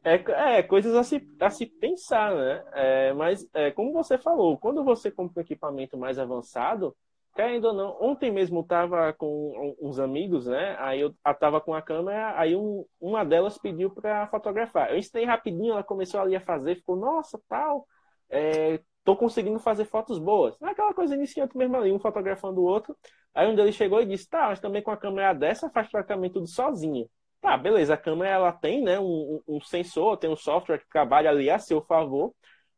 É, 0.02 0.14
é, 0.56 0.62
coisas 0.62 0.94
a 0.94 1.04
se, 1.04 1.22
a 1.38 1.50
se 1.50 1.66
pensar, 1.66 2.34
né? 2.34 2.64
É, 2.72 3.12
mas, 3.12 3.46
é, 3.52 3.70
como 3.72 3.92
você 3.92 4.16
falou, 4.16 4.56
quando 4.56 4.82
você 4.82 5.10
compra 5.10 5.40
um 5.40 5.44
equipamento 5.44 5.98
mais 5.98 6.18
avançado, 6.18 6.96
querendo 7.34 7.66
ou 7.66 7.74
não, 7.74 7.96
ontem 8.00 8.30
mesmo 8.30 8.60
eu 8.60 8.64
tava 8.64 9.12
com 9.14 9.76
uns 9.80 9.98
amigos, 9.98 10.46
né? 10.46 10.76
Aí 10.78 11.00
eu 11.00 11.14
tava 11.40 11.60
com 11.60 11.74
a 11.74 11.82
câmera, 11.82 12.38
aí 12.38 12.54
um, 12.54 12.84
uma 13.00 13.24
delas 13.24 13.58
pediu 13.58 13.90
para 13.90 14.26
fotografar. 14.28 14.90
Eu 14.90 14.98
ensinei 14.98 15.24
rapidinho, 15.24 15.72
ela 15.72 15.82
começou 15.82 16.20
ali 16.20 16.36
a 16.36 16.40
fazer, 16.40 16.76
ficou, 16.76 16.96
nossa, 16.96 17.40
tal, 17.48 17.86
é, 18.30 18.80
tô 19.04 19.16
conseguindo 19.16 19.58
fazer 19.58 19.84
fotos 19.84 20.18
boas. 20.18 20.56
Aquela 20.62 20.94
coisa 20.94 21.14
iniciante 21.14 21.56
mesmo 21.56 21.76
ali, 21.76 21.92
um 21.92 21.98
fotografando 21.98 22.60
o 22.60 22.64
outro. 22.64 22.96
Aí 23.34 23.46
um 23.48 23.54
deles 23.54 23.74
chegou 23.74 24.00
e 24.00 24.06
disse, 24.06 24.28
tá, 24.28 24.48
mas 24.48 24.60
também 24.60 24.82
com 24.82 24.90
a 24.90 24.96
câmera 24.96 25.32
dessa 25.32 25.70
faz 25.70 25.88
praticamente 25.90 26.34
tudo 26.34 26.46
sozinha. 26.46 27.06
Tá, 27.40 27.56
beleza, 27.56 27.94
a 27.94 27.96
câmera 27.96 28.30
ela 28.30 28.52
tem 28.52 28.82
né, 28.82 29.00
um, 29.00 29.40
um 29.48 29.60
sensor, 29.60 30.16
tem 30.16 30.30
um 30.30 30.36
software 30.36 30.78
que 30.78 30.88
trabalha 30.88 31.28
ali 31.28 31.50
a 31.50 31.58
seu 31.58 31.82
favor, 31.82 32.32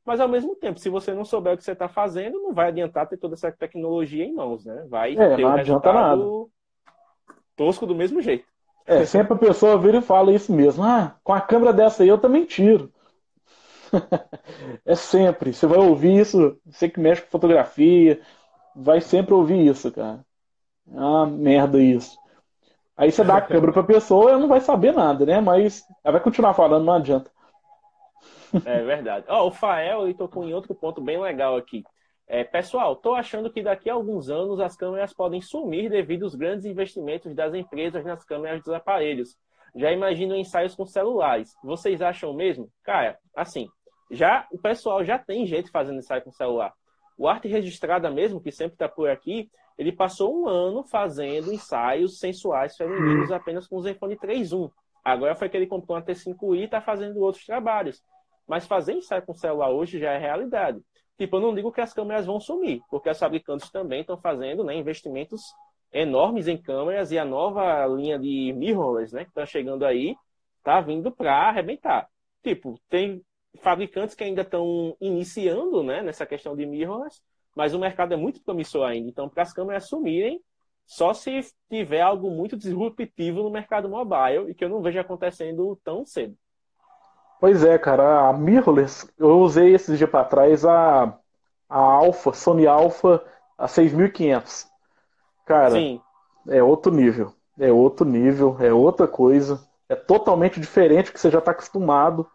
mas 0.04 0.20
ao 0.20 0.28
mesmo 0.28 0.54
tempo, 0.56 0.78
se 0.78 0.88
você 0.88 1.14
não 1.14 1.24
souber 1.24 1.54
o 1.54 1.56
que 1.56 1.64
você 1.64 1.72
está 1.72 1.88
fazendo, 1.88 2.40
não 2.40 2.52
vai 2.52 2.68
adiantar 2.68 3.08
ter 3.08 3.16
toda 3.16 3.34
essa 3.34 3.50
tecnologia 3.50 4.24
em 4.24 4.34
mãos, 4.34 4.64
né? 4.64 4.84
Vai 4.88 5.16
é, 5.16 5.36
ter 5.36 5.42
não 5.42 5.50
um 5.50 5.52
adianta 5.52 5.92
nada. 5.92 6.24
tosco 7.56 7.86
do 7.86 7.94
mesmo 7.94 8.20
jeito. 8.20 8.46
É, 8.86 9.04
sempre 9.06 9.32
a 9.32 9.38
pessoa 9.38 9.78
vira 9.78 9.98
e 9.98 10.02
fala 10.02 10.32
isso 10.32 10.52
mesmo. 10.52 10.84
Ah, 10.84 11.16
com 11.24 11.32
a 11.32 11.40
câmera 11.40 11.72
dessa 11.72 12.02
aí 12.02 12.08
eu 12.08 12.18
também 12.18 12.44
tiro. 12.44 12.92
é 14.84 14.94
sempre. 14.94 15.54
Você 15.54 15.66
vai 15.66 15.78
ouvir 15.78 16.20
isso, 16.20 16.58
você 16.66 16.88
que 16.88 17.00
mexe 17.00 17.22
com 17.22 17.30
fotografia, 17.30 18.20
vai 18.76 19.00
sempre 19.00 19.32
ouvir 19.32 19.66
isso, 19.66 19.90
cara. 19.90 20.20
Uma 20.86 21.26
merda 21.26 21.80
isso. 21.80 22.18
Aí 22.96 23.10
você 23.10 23.24
dá 23.24 23.38
a 23.38 23.42
câmera 23.42 23.72
pra 23.72 23.82
pessoa, 23.82 24.30
ela 24.30 24.38
não 24.38 24.48
vai 24.48 24.60
saber 24.60 24.92
nada, 24.92 25.24
né? 25.24 25.40
Mas 25.40 25.82
ela 26.04 26.12
vai 26.12 26.20
continuar 26.20 26.54
falando, 26.54 26.84
não 26.84 26.92
adianta. 26.92 27.30
É 28.64 28.82
verdade. 28.82 29.26
Oh, 29.28 29.48
o 29.48 29.50
Fael 29.50 30.04
ele 30.04 30.14
tocou 30.14 30.44
em 30.44 30.54
outro 30.54 30.74
ponto 30.74 31.00
bem 31.00 31.20
legal 31.20 31.56
aqui. 31.56 31.84
É, 32.26 32.42
pessoal, 32.42 32.94
estou 32.94 33.14
achando 33.14 33.50
que 33.50 33.62
daqui 33.62 33.90
a 33.90 33.94
alguns 33.94 34.30
anos 34.30 34.58
as 34.58 34.76
câmeras 34.76 35.12
podem 35.12 35.40
sumir 35.42 35.90
devido 35.90 36.24
aos 36.24 36.34
grandes 36.34 36.64
investimentos 36.64 37.34
das 37.34 37.52
empresas 37.54 38.04
nas 38.04 38.24
câmeras 38.24 38.62
dos 38.62 38.72
aparelhos. 38.72 39.36
Já 39.76 39.92
imagino 39.92 40.34
ensaios 40.34 40.74
com 40.74 40.86
celulares. 40.86 41.54
Vocês 41.62 42.00
acham 42.00 42.32
mesmo? 42.32 42.70
Cara, 42.82 43.18
assim, 43.36 43.68
já 44.10 44.46
o 44.50 44.58
pessoal 44.58 45.04
já 45.04 45.18
tem 45.18 45.46
gente 45.46 45.70
fazendo 45.70 45.98
ensaio 45.98 46.22
com 46.22 46.30
celular. 46.30 46.72
O 47.18 47.28
Arte 47.28 47.48
Registrada 47.48 48.10
mesmo, 48.10 48.40
que 48.40 48.50
sempre 48.50 48.74
está 48.74 48.88
por 48.88 49.10
aqui, 49.10 49.50
ele 49.76 49.92
passou 49.92 50.34
um 50.34 50.48
ano 50.48 50.84
fazendo 50.84 51.52
ensaios 51.52 52.18
sensuais 52.18 52.76
femininos 52.76 53.30
apenas 53.32 53.66
com 53.66 53.76
o 53.76 53.82
Zenfone 53.82 54.16
3.1. 54.16 54.70
Agora 55.04 55.34
foi 55.34 55.48
que 55.48 55.56
ele 55.56 55.66
comprou 55.66 55.96
uma 55.96 56.04
T5i 56.04 56.60
e 56.60 56.64
está 56.64 56.80
fazendo 56.80 57.20
outros 57.20 57.44
trabalhos. 57.44 58.02
Mas 58.46 58.66
fazer 58.66 58.92
ensaio 58.92 59.24
com 59.24 59.34
celular 59.34 59.70
hoje 59.70 59.98
já 59.98 60.12
é 60.12 60.18
realidade. 60.18 60.80
Tipo, 61.16 61.36
eu 61.36 61.40
não 61.40 61.54
digo 61.54 61.72
que 61.72 61.80
as 61.80 61.92
câmeras 61.92 62.26
vão 62.26 62.40
sumir, 62.40 62.80
porque 62.90 63.08
as 63.08 63.18
fabricantes 63.18 63.70
também 63.70 64.00
estão 64.00 64.18
fazendo 64.18 64.64
né, 64.64 64.74
investimentos 64.74 65.40
enormes 65.92 66.48
em 66.48 66.56
câmeras 66.56 67.12
e 67.12 67.18
a 67.18 67.24
nova 67.24 67.86
linha 67.86 68.18
de 68.18 68.52
mirrorless, 68.52 69.14
né, 69.14 69.24
que 69.24 69.30
está 69.30 69.46
chegando 69.46 69.84
aí, 69.84 70.16
tá 70.62 70.80
vindo 70.80 71.12
para 71.12 71.48
arrebentar. 71.48 72.08
Tipo, 72.42 72.78
tem 72.88 73.22
fabricantes 73.62 74.16
que 74.16 74.24
ainda 74.24 74.42
estão 74.42 74.96
iniciando, 75.00 75.84
né, 75.84 76.02
nessa 76.02 76.26
questão 76.26 76.56
de 76.56 76.66
mirrorless, 76.66 77.22
mas 77.54 77.72
o 77.74 77.78
mercado 77.78 78.12
é 78.12 78.16
muito 78.16 78.42
promissor 78.42 78.84
ainda. 78.84 79.08
Então, 79.08 79.28
para 79.28 79.44
as 79.44 79.52
câmeras 79.52 79.88
sumirem, 79.88 80.40
só 80.84 81.14
se 81.14 81.40
tiver 81.70 82.00
algo 82.00 82.30
muito 82.30 82.56
disruptivo 82.56 83.42
no 83.42 83.50
mercado 83.50 83.88
mobile 83.88 84.50
e 84.50 84.54
que 84.54 84.64
eu 84.64 84.68
não 84.68 84.82
vejo 84.82 84.98
acontecendo 84.98 85.78
tão 85.84 86.04
cedo. 86.04 86.36
Pois 87.40 87.64
é, 87.64 87.76
cara, 87.78 88.28
a 88.28 88.32
mirrorless, 88.32 89.08
eu 89.18 89.40
usei 89.40 89.74
esses 89.74 89.98
dias 89.98 90.08
para 90.08 90.24
trás 90.24 90.64
a, 90.64 91.14
a 91.68 91.78
Alpha, 91.78 92.32
Sony 92.32 92.66
Alpha, 92.66 93.22
a 93.58 93.68
6500. 93.68 94.66
Cara, 95.44 95.72
Sim. 95.72 96.00
é 96.48 96.62
outro 96.62 96.92
nível. 96.92 97.32
É 97.58 97.70
outro 97.70 98.06
nível, 98.06 98.56
é 98.60 98.72
outra 98.72 99.06
coisa. 99.06 99.60
É 99.88 99.94
totalmente 99.94 100.58
diferente 100.58 101.06
do 101.06 101.12
que 101.12 101.20
você 101.20 101.30
já 101.30 101.38
está 101.38 101.50
acostumado. 101.50 102.26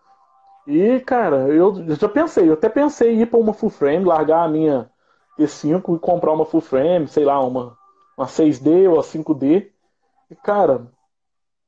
E, 0.67 0.99
cara, 0.99 1.47
eu 1.47 1.95
já 1.95 2.07
pensei, 2.07 2.47
eu 2.47 2.53
até 2.53 2.69
pensei 2.69 3.15
em 3.15 3.21
ir 3.21 3.25
para 3.25 3.39
uma 3.39 3.53
full 3.53 3.71
frame, 3.71 4.05
largar 4.05 4.43
a 4.43 4.47
minha 4.47 4.89
T5 5.37 5.95
e 5.95 5.99
comprar 5.99 6.31
uma 6.31 6.45
full 6.45 6.61
frame, 6.61 7.07
sei 7.07 7.25
lá, 7.25 7.39
uma, 7.43 7.75
uma 8.15 8.27
6D 8.27 8.87
ou 8.87 8.99
a 8.99 9.03
5D. 9.03 9.71
E, 10.29 10.35
cara, 10.35 10.85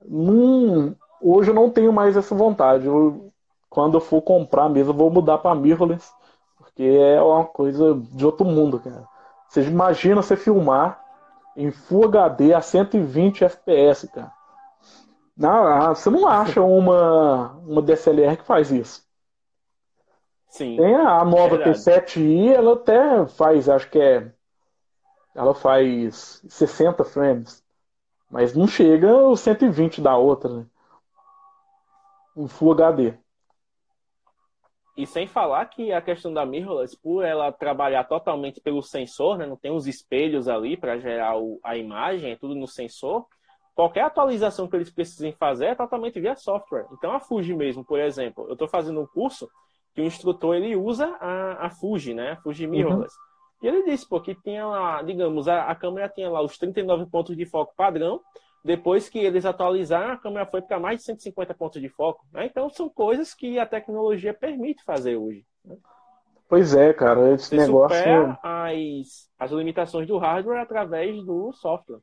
num, 0.05 0.95
hoje 1.21 1.51
eu 1.51 1.55
não 1.55 1.69
tenho 1.69 1.93
mais 1.93 2.17
essa 2.17 2.35
vontade. 2.35 2.85
Eu, 2.85 3.31
quando 3.69 3.95
eu 3.95 4.01
for 4.01 4.21
comprar 4.21 4.69
mesmo, 4.69 4.91
eu 4.91 4.97
vou 4.97 5.09
mudar 5.09 5.37
para 5.37 5.55
mirrorless, 5.55 6.11
porque 6.57 6.83
é 6.83 7.21
uma 7.21 7.45
coisa 7.45 7.95
de 8.11 8.25
outro 8.25 8.45
mundo, 8.45 8.79
cara. 8.79 9.07
Você 9.47 9.61
imagina 9.63 10.21
você 10.21 10.35
filmar 10.35 11.03
em 11.55 11.71
Full 11.71 12.05
HD 12.05 12.53
a 12.53 12.61
120 12.61 13.43
FPS, 13.43 14.07
cara. 14.07 14.31
Não, 15.35 15.95
você 15.95 16.09
não 16.09 16.27
acha 16.27 16.61
uma, 16.61 17.53
uma 17.65 17.81
DSLR 17.81 18.37
que 18.37 18.45
faz 18.45 18.71
isso. 18.71 19.03
Sim. 20.47 20.75
Tem 20.75 20.95
a 20.95 21.23
nova 21.23 21.55
é 21.55 21.63
T7i, 21.63 22.53
ela 22.53 22.73
até 22.73 23.25
faz, 23.25 23.69
acho 23.69 23.89
que 23.89 23.99
é. 23.99 24.31
Ela 25.33 25.53
faz 25.53 26.43
60 26.47 27.03
frames. 27.05 27.63
Mas 28.29 28.53
não 28.53 28.67
chega 28.67 29.15
os 29.27 29.39
120 29.39 30.01
da 30.01 30.17
outra, 30.17 30.53
né? 30.53 30.65
Em 32.41 32.47
Full 32.47 32.71
HD. 32.71 33.13
E 34.97 35.05
sem 35.05 35.27
falar 35.27 35.65
que 35.67 35.93
a 35.93 36.01
questão 36.01 36.33
da 36.33 36.45
mirrorless, 36.45 36.97
por 36.99 37.23
ela 37.23 37.51
trabalhar 37.51 38.03
totalmente 38.03 38.59
pelo 38.59 38.81
sensor, 38.81 39.37
né, 39.37 39.45
não 39.45 39.55
tem 39.55 39.71
os 39.71 39.87
espelhos 39.87 40.47
ali 40.47 40.75
para 40.75 40.97
gerar 40.97 41.37
o, 41.37 41.59
a 41.63 41.77
imagem, 41.77 42.31
é 42.31 42.35
tudo 42.35 42.55
no 42.55 42.67
sensor. 42.67 43.25
Qualquer 43.75 44.03
atualização 44.03 44.67
que 44.67 44.75
eles 44.75 44.91
precisem 44.91 45.31
fazer 45.33 45.67
é 45.67 45.75
totalmente 45.75 46.19
via 46.19 46.35
software. 46.35 46.87
Então 46.91 47.13
a 47.13 47.19
Fuji 47.19 47.53
mesmo, 47.53 47.85
por 47.85 47.99
exemplo, 47.99 48.45
eu 48.47 48.53
estou 48.53 48.67
fazendo 48.67 48.99
um 48.99 49.07
curso 49.07 49.47
que 49.93 50.01
o 50.01 50.05
instrutor 50.05 50.55
ele 50.55 50.75
usa 50.75 51.07
a, 51.19 51.67
a 51.67 51.69
Fuji, 51.69 52.13
né, 52.13 52.31
a 52.31 52.37
Fuji 52.37 52.65
uhum. 52.65 52.71
mirrorless. 52.71 53.15
Uhum. 53.15 53.31
E 53.63 53.67
ele 53.67 53.83
disse, 53.83 54.09
pô, 54.09 54.19
que 54.19 54.33
tinha 54.33 54.65
lá, 54.65 55.03
digamos, 55.03 55.47
a, 55.47 55.65
a 55.65 55.75
câmera 55.75 56.09
tinha 56.09 56.29
lá 56.29 56.41
os 56.41 56.57
39 56.57 57.05
pontos 57.05 57.37
de 57.37 57.45
foco 57.45 57.73
padrão 57.77 58.19
depois 58.63 59.09
que 59.09 59.19
eles 59.19 59.45
atualizaram, 59.45 60.13
a 60.13 60.17
câmera 60.17 60.45
foi 60.45 60.61
para 60.61 60.79
mais 60.79 60.99
de 60.99 61.05
150 61.05 61.53
pontos 61.55 61.81
de 61.81 61.89
foco. 61.89 62.25
Né? 62.31 62.45
Então, 62.45 62.69
são 62.69 62.87
coisas 62.89 63.33
que 63.33 63.57
a 63.57 63.65
tecnologia 63.65 64.33
permite 64.33 64.83
fazer 64.83 65.15
hoje. 65.15 65.45
Né? 65.65 65.77
Pois 66.47 66.75
é, 66.75 66.93
cara, 66.93 67.33
esse 67.33 67.49
Você 67.49 67.57
negócio. 67.57 68.37
As, 68.43 69.29
as 69.39 69.51
limitações 69.51 70.07
do 70.07 70.17
hardware 70.17 70.61
através 70.61 71.23
do 71.23 71.51
software. 71.53 71.99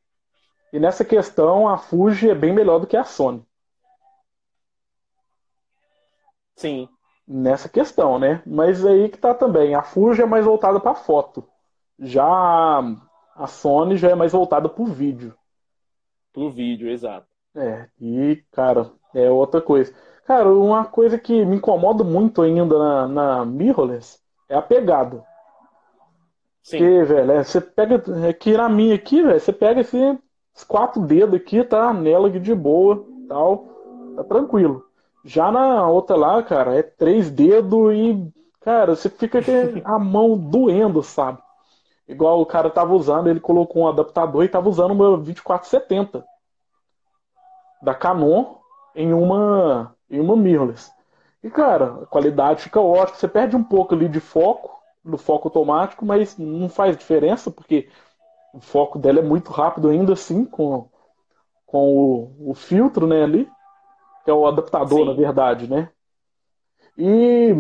E 0.73 0.81
nessa 0.81 1.05
questão, 1.05 1.69
a 1.69 1.79
Fuji 1.79 2.31
é 2.31 2.35
bem 2.35 2.53
melhor 2.53 2.81
do 2.81 2.87
que 2.87 2.97
a 2.97 3.05
Sony. 3.05 3.47
Sim. 6.57 6.89
Nessa 7.27 7.69
questão, 7.69 8.19
né? 8.19 8.43
Mas 8.45 8.85
aí 8.85 9.09
que 9.09 9.19
tá 9.19 9.33
também. 9.33 9.75
A 9.75 9.83
Fuji 9.83 10.23
é 10.23 10.27
mais 10.27 10.45
voltada 10.45 10.81
para 10.81 10.95
foto. 10.95 11.47
Já 11.99 12.83
a 13.37 13.47
Sony 13.47 13.97
já 13.97 14.11
é 14.11 14.15
mais 14.15 14.33
voltada 14.33 14.69
para 14.69 14.83
o 14.83 14.87
vídeo 14.87 15.37
pro 16.39 16.51
vídeo, 16.51 16.89
exato. 16.89 17.27
É, 17.57 17.89
e, 18.01 18.43
cara, 18.53 18.91
é 19.15 19.29
outra 19.29 19.61
coisa. 19.61 19.93
Cara, 20.25 20.49
uma 20.49 20.85
coisa 20.85 21.19
que 21.19 21.45
me 21.45 21.57
incomoda 21.57 22.05
muito 22.05 22.43
ainda 22.43 22.79
na, 22.79 23.09
na 23.09 23.45
mirrorless 23.45 24.21
é 24.49 24.55
a 24.55 24.63
pegada. 24.63 25.25
Sim. 26.63 26.79
Porque, 26.79 27.03
velho, 27.05 27.33
é, 27.33 27.43
você 27.43 27.61
pega. 27.61 28.03
Aqui 28.29 28.53
na 28.57 28.69
minha 28.69 28.95
aqui, 28.95 29.23
velho, 29.23 29.41
você 29.41 29.53
pega 29.53 29.81
assim, 29.81 30.19
os 30.55 30.63
quatro 30.65 31.03
dedos 31.03 31.41
aqui, 31.41 31.65
tá? 31.65 31.93
Nela 31.93 32.31
de 32.31 32.55
boa 32.55 33.05
tal. 33.29 33.67
Tá 34.17 34.25
tranquilo. 34.25 34.85
Já 35.25 35.51
na 35.51 35.89
outra 35.89 36.17
lá, 36.17 36.43
cara, 36.43 36.75
é 36.77 36.83
três 36.83 37.31
dedos 37.31 37.93
e, 37.95 38.33
cara, 38.61 38.95
você 38.95 39.09
fica 39.09 39.41
a 39.85 39.99
mão 39.99 40.37
doendo, 40.39 41.03
sabe? 41.03 41.43
Igual 42.09 42.41
o 42.41 42.47
cara 42.47 42.71
tava 42.71 42.95
usando, 42.95 43.29
ele 43.29 43.39
colocou 43.39 43.83
um 43.83 43.89
adaptador 43.89 44.43
e 44.43 44.49
tava 44.49 44.69
usando 44.69 44.93
uma 44.93 45.19
2470. 45.19 46.25
da 47.83 47.95
Canon 47.95 48.57
em 48.95 49.13
uma, 49.13 49.95
em 50.11 50.19
uma 50.19 50.37
mirrorless. 50.37 50.91
E, 51.43 51.51
cara, 51.51 52.03
a 52.03 52.07
qualidade 52.07 52.63
fica 52.63 52.81
ótima. 52.81 53.17
Você 53.17 53.29
perde 53.29 53.55
um 53.55 53.63
pouco 53.63 53.95
ali 53.95 54.09
de 54.09 54.21
foco, 54.21 54.77
no 55.05 55.17
foco 55.19 55.49
automático, 55.49 56.05
mas 56.05 56.37
não 56.37 56.69
faz 56.69 56.97
diferença, 56.97 57.51
porque 57.51 57.89
o 58.53 58.61
foco 58.61 58.99
dela 58.99 59.21
é 59.21 59.23
muito 59.23 59.53
rápido 59.53 59.89
ainda 59.89 60.15
assim, 60.15 60.45
com, 60.45 60.89
com 61.67 61.79
o, 61.79 62.51
o 62.51 62.55
filtro 62.55 63.07
né, 63.07 63.23
ali, 63.23 63.49
que 64.25 64.31
é 64.31 64.35
o 64.35 64.47
adaptador, 64.47 65.01
Sim. 65.01 65.07
na 65.07 65.13
verdade, 65.13 65.71
né? 65.71 65.91
E, 66.97 67.55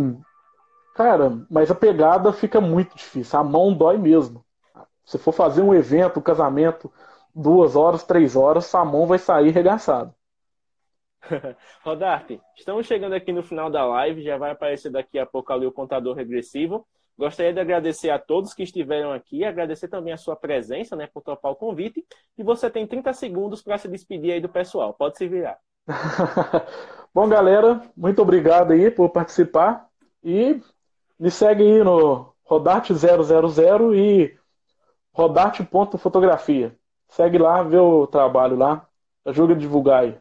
cara, 0.99 1.31
mas 1.49 1.71
a 1.71 1.77
pegada 1.77 2.33
fica 2.33 2.61
muito 2.61 2.97
difícil. 2.97 3.39
A 3.39 3.45
mão 3.45 3.73
dói 3.73 3.97
mesmo. 3.97 4.45
Se 5.05 5.17
for 5.17 5.31
fazer 5.31 5.63
um 5.63 5.73
evento, 5.73 6.19
um 6.19 6.23
casamento, 6.23 6.93
duas 7.33 7.77
horas, 7.77 8.03
três 8.03 8.35
horas, 8.35 8.67
sua 8.67 8.85
mão 8.85 9.07
vai 9.07 9.17
sair 9.17 9.51
regaçada. 9.51 10.13
Rodarte, 11.85 12.41
estamos 12.57 12.85
chegando 12.85 13.13
aqui 13.13 13.33
no 13.33 13.45
final 13.45 13.71
da 13.71 13.87
live, 13.87 14.25
já 14.25 14.37
vai 14.37 14.51
aparecer 14.51 14.91
daqui 14.91 15.21
a 15.21 15.25
pouco 15.25 15.53
ali 15.53 15.67
o 15.67 15.73
contador 15.73 16.17
regressivo. 16.17 16.85
Gostaria 17.17 17.53
de 17.53 17.61
agradecer 17.61 18.11
a 18.11 18.19
todos 18.19 18.53
que 18.53 18.65
estiveram 18.65 19.13
aqui, 19.13 19.45
agradecer 19.45 19.87
também 19.87 20.13
a 20.13 20.17
sua 20.17 20.35
presença, 20.35 20.97
né, 20.97 21.07
por 21.07 21.23
topar 21.23 21.53
o 21.53 21.57
convite. 21.57 22.05
E 22.37 22.43
você 22.43 22.69
tem 22.69 22.87
30 22.87 23.13
segundos 23.13 23.63
para 23.63 23.79
se 23.79 23.87
despedir 23.87 24.33
aí 24.33 24.41
do 24.41 24.49
pessoal. 24.49 24.93
Pode 24.95 25.17
se 25.17 25.29
virar. 25.29 25.59
Bom, 27.15 27.29
galera, 27.29 27.83
muito 27.97 28.21
obrigado 28.21 28.73
aí 28.73 28.91
por 28.91 29.11
participar. 29.11 29.89
E 30.23 30.61
me 31.19 31.31
segue 31.31 31.63
aí 31.63 31.83
no 31.83 32.33
Rodarte000 32.49 33.95
e 33.95 34.39
Rodarte.fotografia. 35.13 36.77
Segue 37.09 37.39
lá, 37.39 37.63
vê 37.63 37.79
o 37.79 38.07
trabalho 38.07 38.57
lá. 38.57 38.87
Ajuda 39.25 39.55
a 39.55 39.57
divulgar 39.57 40.05
aí. 40.05 40.17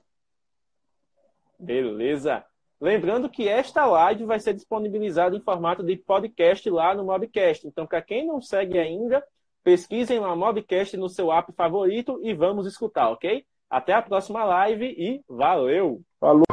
Beleza. 1.59 2.43
Lembrando 2.79 3.29
que 3.29 3.47
esta 3.47 3.85
live 3.85 4.25
vai 4.25 4.39
ser 4.39 4.53
disponibilizada 4.53 5.35
em 5.35 5.41
formato 5.41 5.83
de 5.83 5.95
podcast 5.97 6.69
lá 6.69 6.93
no 6.93 7.05
Mobcast. 7.05 7.67
Então, 7.67 7.87
para 7.87 8.01
quem 8.01 8.27
não 8.27 8.41
segue 8.41 8.77
ainda, 8.77 9.23
pesquisem 9.63 10.19
lá 10.19 10.35
Mobcast 10.35 10.95
no 10.95 11.09
seu 11.09 11.31
app 11.31 11.51
favorito 11.53 12.19
e 12.23 12.33
vamos 12.33 12.67
escutar, 12.67 13.09
ok? 13.09 13.43
Até 13.69 13.93
a 13.93 14.01
próxima 14.01 14.43
live 14.45 14.85
e 14.85 15.21
valeu! 15.27 16.01
Falou! 16.19 16.46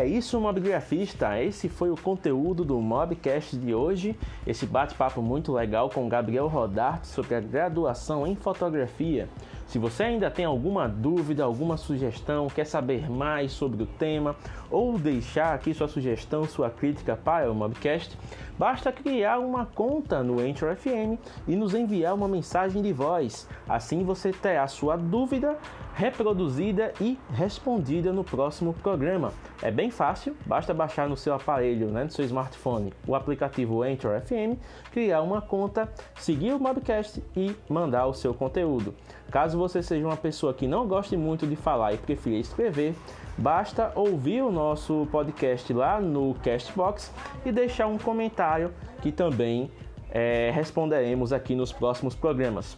É 0.00 0.06
isso, 0.06 0.40
mobgrafista. 0.40 1.38
Esse 1.42 1.68
foi 1.68 1.90
o 1.90 1.96
conteúdo 1.96 2.64
do 2.64 2.80
Mobcast 2.80 3.54
de 3.56 3.74
hoje. 3.74 4.16
Esse 4.46 4.64
bate-papo 4.64 5.20
muito 5.20 5.52
legal 5.52 5.90
com 5.90 6.08
Gabriel 6.08 6.48
Rodarte 6.48 7.06
sobre 7.06 7.34
a 7.34 7.40
graduação 7.40 8.26
em 8.26 8.34
fotografia. 8.34 9.28
Se 9.70 9.78
você 9.78 10.02
ainda 10.02 10.28
tem 10.28 10.44
alguma 10.44 10.88
dúvida, 10.88 11.44
alguma 11.44 11.76
sugestão, 11.76 12.48
quer 12.48 12.64
saber 12.66 13.08
mais 13.08 13.52
sobre 13.52 13.84
o 13.84 13.86
tema 13.86 14.34
ou 14.68 14.98
deixar 14.98 15.54
aqui 15.54 15.72
sua 15.72 15.86
sugestão, 15.86 16.42
sua 16.44 16.68
crítica 16.68 17.14
para 17.14 17.48
o 17.48 17.54
Mobcast, 17.54 18.18
basta 18.58 18.90
criar 18.90 19.38
uma 19.38 19.64
conta 19.64 20.24
no 20.24 20.44
Enter 20.44 20.74
FM 20.74 21.20
e 21.46 21.54
nos 21.54 21.72
enviar 21.72 22.16
uma 22.16 22.26
mensagem 22.26 22.82
de 22.82 22.92
voz. 22.92 23.48
Assim 23.68 24.02
você 24.02 24.32
terá 24.32 24.66
sua 24.66 24.96
dúvida 24.96 25.56
reproduzida 25.94 26.92
e 27.00 27.18
respondida 27.32 28.12
no 28.12 28.24
próximo 28.24 28.72
programa. 28.72 29.32
É 29.62 29.70
bem 29.70 29.90
fácil, 29.90 30.34
basta 30.46 30.72
baixar 30.72 31.08
no 31.08 31.16
seu 31.16 31.34
aparelho, 31.34 31.88
né, 31.88 32.04
no 32.04 32.10
seu 32.10 32.24
smartphone, 32.24 32.92
o 33.06 33.14
aplicativo 33.14 33.84
Enter 33.84 34.20
FM, 34.22 34.58
criar 34.90 35.20
uma 35.20 35.42
conta, 35.42 35.92
seguir 36.16 36.54
o 36.54 36.58
Mobcast 36.58 37.22
e 37.36 37.54
mandar 37.68 38.06
o 38.06 38.14
seu 38.14 38.32
conteúdo. 38.32 38.94
Caso 39.30 39.56
você 39.56 39.82
seja 39.82 40.04
uma 40.06 40.16
pessoa 40.16 40.52
que 40.52 40.66
não 40.66 40.86
goste 40.86 41.16
muito 41.16 41.46
de 41.46 41.54
falar 41.54 41.92
e 41.92 41.98
prefira 41.98 42.36
escrever, 42.36 42.94
basta 43.38 43.92
ouvir 43.94 44.42
o 44.42 44.50
nosso 44.50 45.06
podcast 45.12 45.72
lá 45.72 46.00
no 46.00 46.34
Castbox 46.42 47.12
e 47.44 47.52
deixar 47.52 47.86
um 47.86 47.96
comentário 47.96 48.72
que 49.00 49.12
também 49.12 49.70
é, 50.10 50.50
responderemos 50.52 51.32
aqui 51.32 51.54
nos 51.54 51.72
próximos 51.72 52.14
programas. 52.14 52.76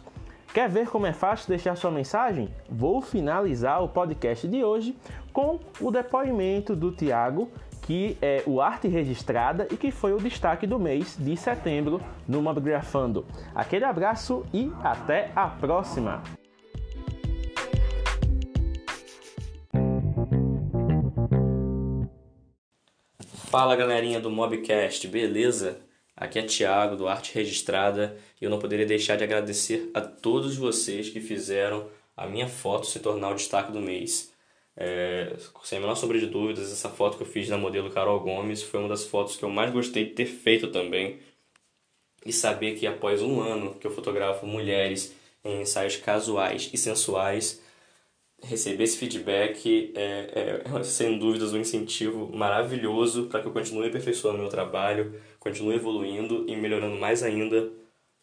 Quer 0.53 0.69
ver 0.69 0.87
como 0.87 1.07
é 1.07 1.13
fácil 1.13 1.49
deixar 1.49 1.75
sua 1.75 1.89
mensagem? 1.89 2.47
Vou 2.69 3.01
finalizar 3.01 3.83
o 3.83 3.89
podcast 3.89 4.47
de 4.47 4.63
hoje 4.63 4.95
com 5.33 5.59
o 5.81 5.89
depoimento 5.89 6.75
do 6.75 6.91
Tiago, 6.91 7.49
que 7.81 8.15
é 8.21 8.43
o 8.45 8.61
arte 8.61 8.87
registrada 8.87 9.67
e 9.71 9.75
que 9.75 9.89
foi 9.89 10.13
o 10.13 10.17
destaque 10.17 10.67
do 10.67 10.77
mês 10.77 11.17
de 11.19 11.35
setembro 11.35 11.99
no 12.27 12.39
Mobgrafando. 12.39 13.25
Aquele 13.55 13.85
abraço 13.85 14.45
e 14.53 14.71
até 14.83 15.31
a 15.35 15.47
próxima! 15.47 16.42
Fala 23.53 23.75
galerinha 23.75 24.19
do 24.19 24.31
Mobcast, 24.31 25.07
beleza? 25.07 25.79
Aqui 26.17 26.39
é 26.39 26.41
Thiago 26.41 26.95
do 26.95 27.07
Arte 27.07 27.35
Registrada 27.35 28.17
e 28.41 28.45
eu 28.45 28.49
não 28.49 28.57
poderia 28.57 28.83
deixar 28.83 29.15
de 29.15 29.23
agradecer 29.23 29.91
a 29.93 30.01
todos 30.01 30.57
vocês 30.57 31.07
que 31.07 31.21
fizeram 31.21 31.87
a 32.17 32.25
minha 32.25 32.47
foto 32.47 32.87
se 32.87 32.99
tornar 32.99 33.29
o 33.29 33.35
destaque 33.35 33.71
do 33.71 33.79
mês. 33.79 34.33
É, 34.75 35.35
sem 35.63 35.77
a 35.77 35.81
menor 35.81 35.93
sombra 35.93 36.17
de 36.17 36.25
dúvidas, 36.25 36.71
essa 36.71 36.89
foto 36.89 37.15
que 37.15 37.21
eu 37.21 37.27
fiz 37.27 37.47
da 37.47 37.55
modelo 37.55 37.91
Carol 37.91 38.19
Gomes 38.21 38.63
foi 38.63 38.79
uma 38.79 38.89
das 38.89 39.05
fotos 39.05 39.35
que 39.35 39.45
eu 39.45 39.51
mais 39.51 39.71
gostei 39.71 40.05
de 40.05 40.13
ter 40.13 40.25
feito 40.25 40.71
também. 40.71 41.19
E 42.25 42.33
saber 42.33 42.73
que 42.73 42.87
após 42.87 43.21
um 43.21 43.39
ano 43.39 43.75
que 43.75 43.85
eu 43.85 43.91
fotografo 43.91 44.47
mulheres 44.47 45.15
em 45.45 45.61
ensaios 45.61 45.95
casuais 45.95 46.71
e 46.73 46.77
sensuais, 46.77 47.62
receber 48.43 48.83
esse 48.83 48.97
feedback 48.97 49.93
é, 49.95 50.61
é, 50.65 50.83
sem 50.83 51.17
dúvidas 51.17 51.53
um 51.53 51.59
incentivo 51.59 52.29
maravilhoso 52.35 53.27
para 53.27 53.41
que 53.41 53.47
eu 53.47 53.51
continue 53.51 53.87
aperfeiçoando 53.87 54.39
meu 54.39 54.49
trabalho, 54.49 55.19
continue 55.39 55.75
evoluindo 55.75 56.45
e 56.47 56.55
melhorando 56.55 56.97
mais 56.97 57.23
ainda 57.23 57.71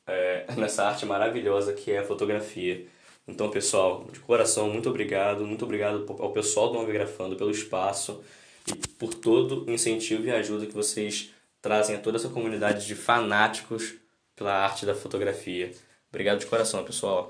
é, 0.06 0.46
nessa 0.56 0.84
arte 0.84 1.06
maravilhosa 1.06 1.72
que 1.72 1.90
é 1.90 1.98
a 1.98 2.04
fotografia. 2.04 2.86
Então, 3.26 3.50
pessoal, 3.50 4.06
de 4.12 4.20
coração, 4.20 4.68
muito 4.68 4.88
obrigado, 4.88 5.46
muito 5.46 5.64
obrigado 5.64 6.04
ao 6.18 6.32
pessoal 6.32 6.68
do 6.68 6.74
Novigrafando 6.74 7.36
pelo 7.36 7.50
espaço 7.50 8.22
e 8.66 8.74
por 8.74 9.14
todo 9.14 9.66
o 9.66 9.70
incentivo 9.70 10.26
e 10.26 10.30
ajuda 10.30 10.66
que 10.66 10.74
vocês 10.74 11.30
trazem 11.62 11.96
a 11.96 11.98
toda 11.98 12.16
essa 12.16 12.28
comunidade 12.28 12.86
de 12.86 12.94
fanáticos 12.94 13.94
pela 14.34 14.52
arte 14.52 14.84
da 14.84 14.94
fotografia. 14.94 15.72
Obrigado 16.08 16.40
de 16.40 16.46
coração, 16.46 16.82
pessoal. 16.84 17.28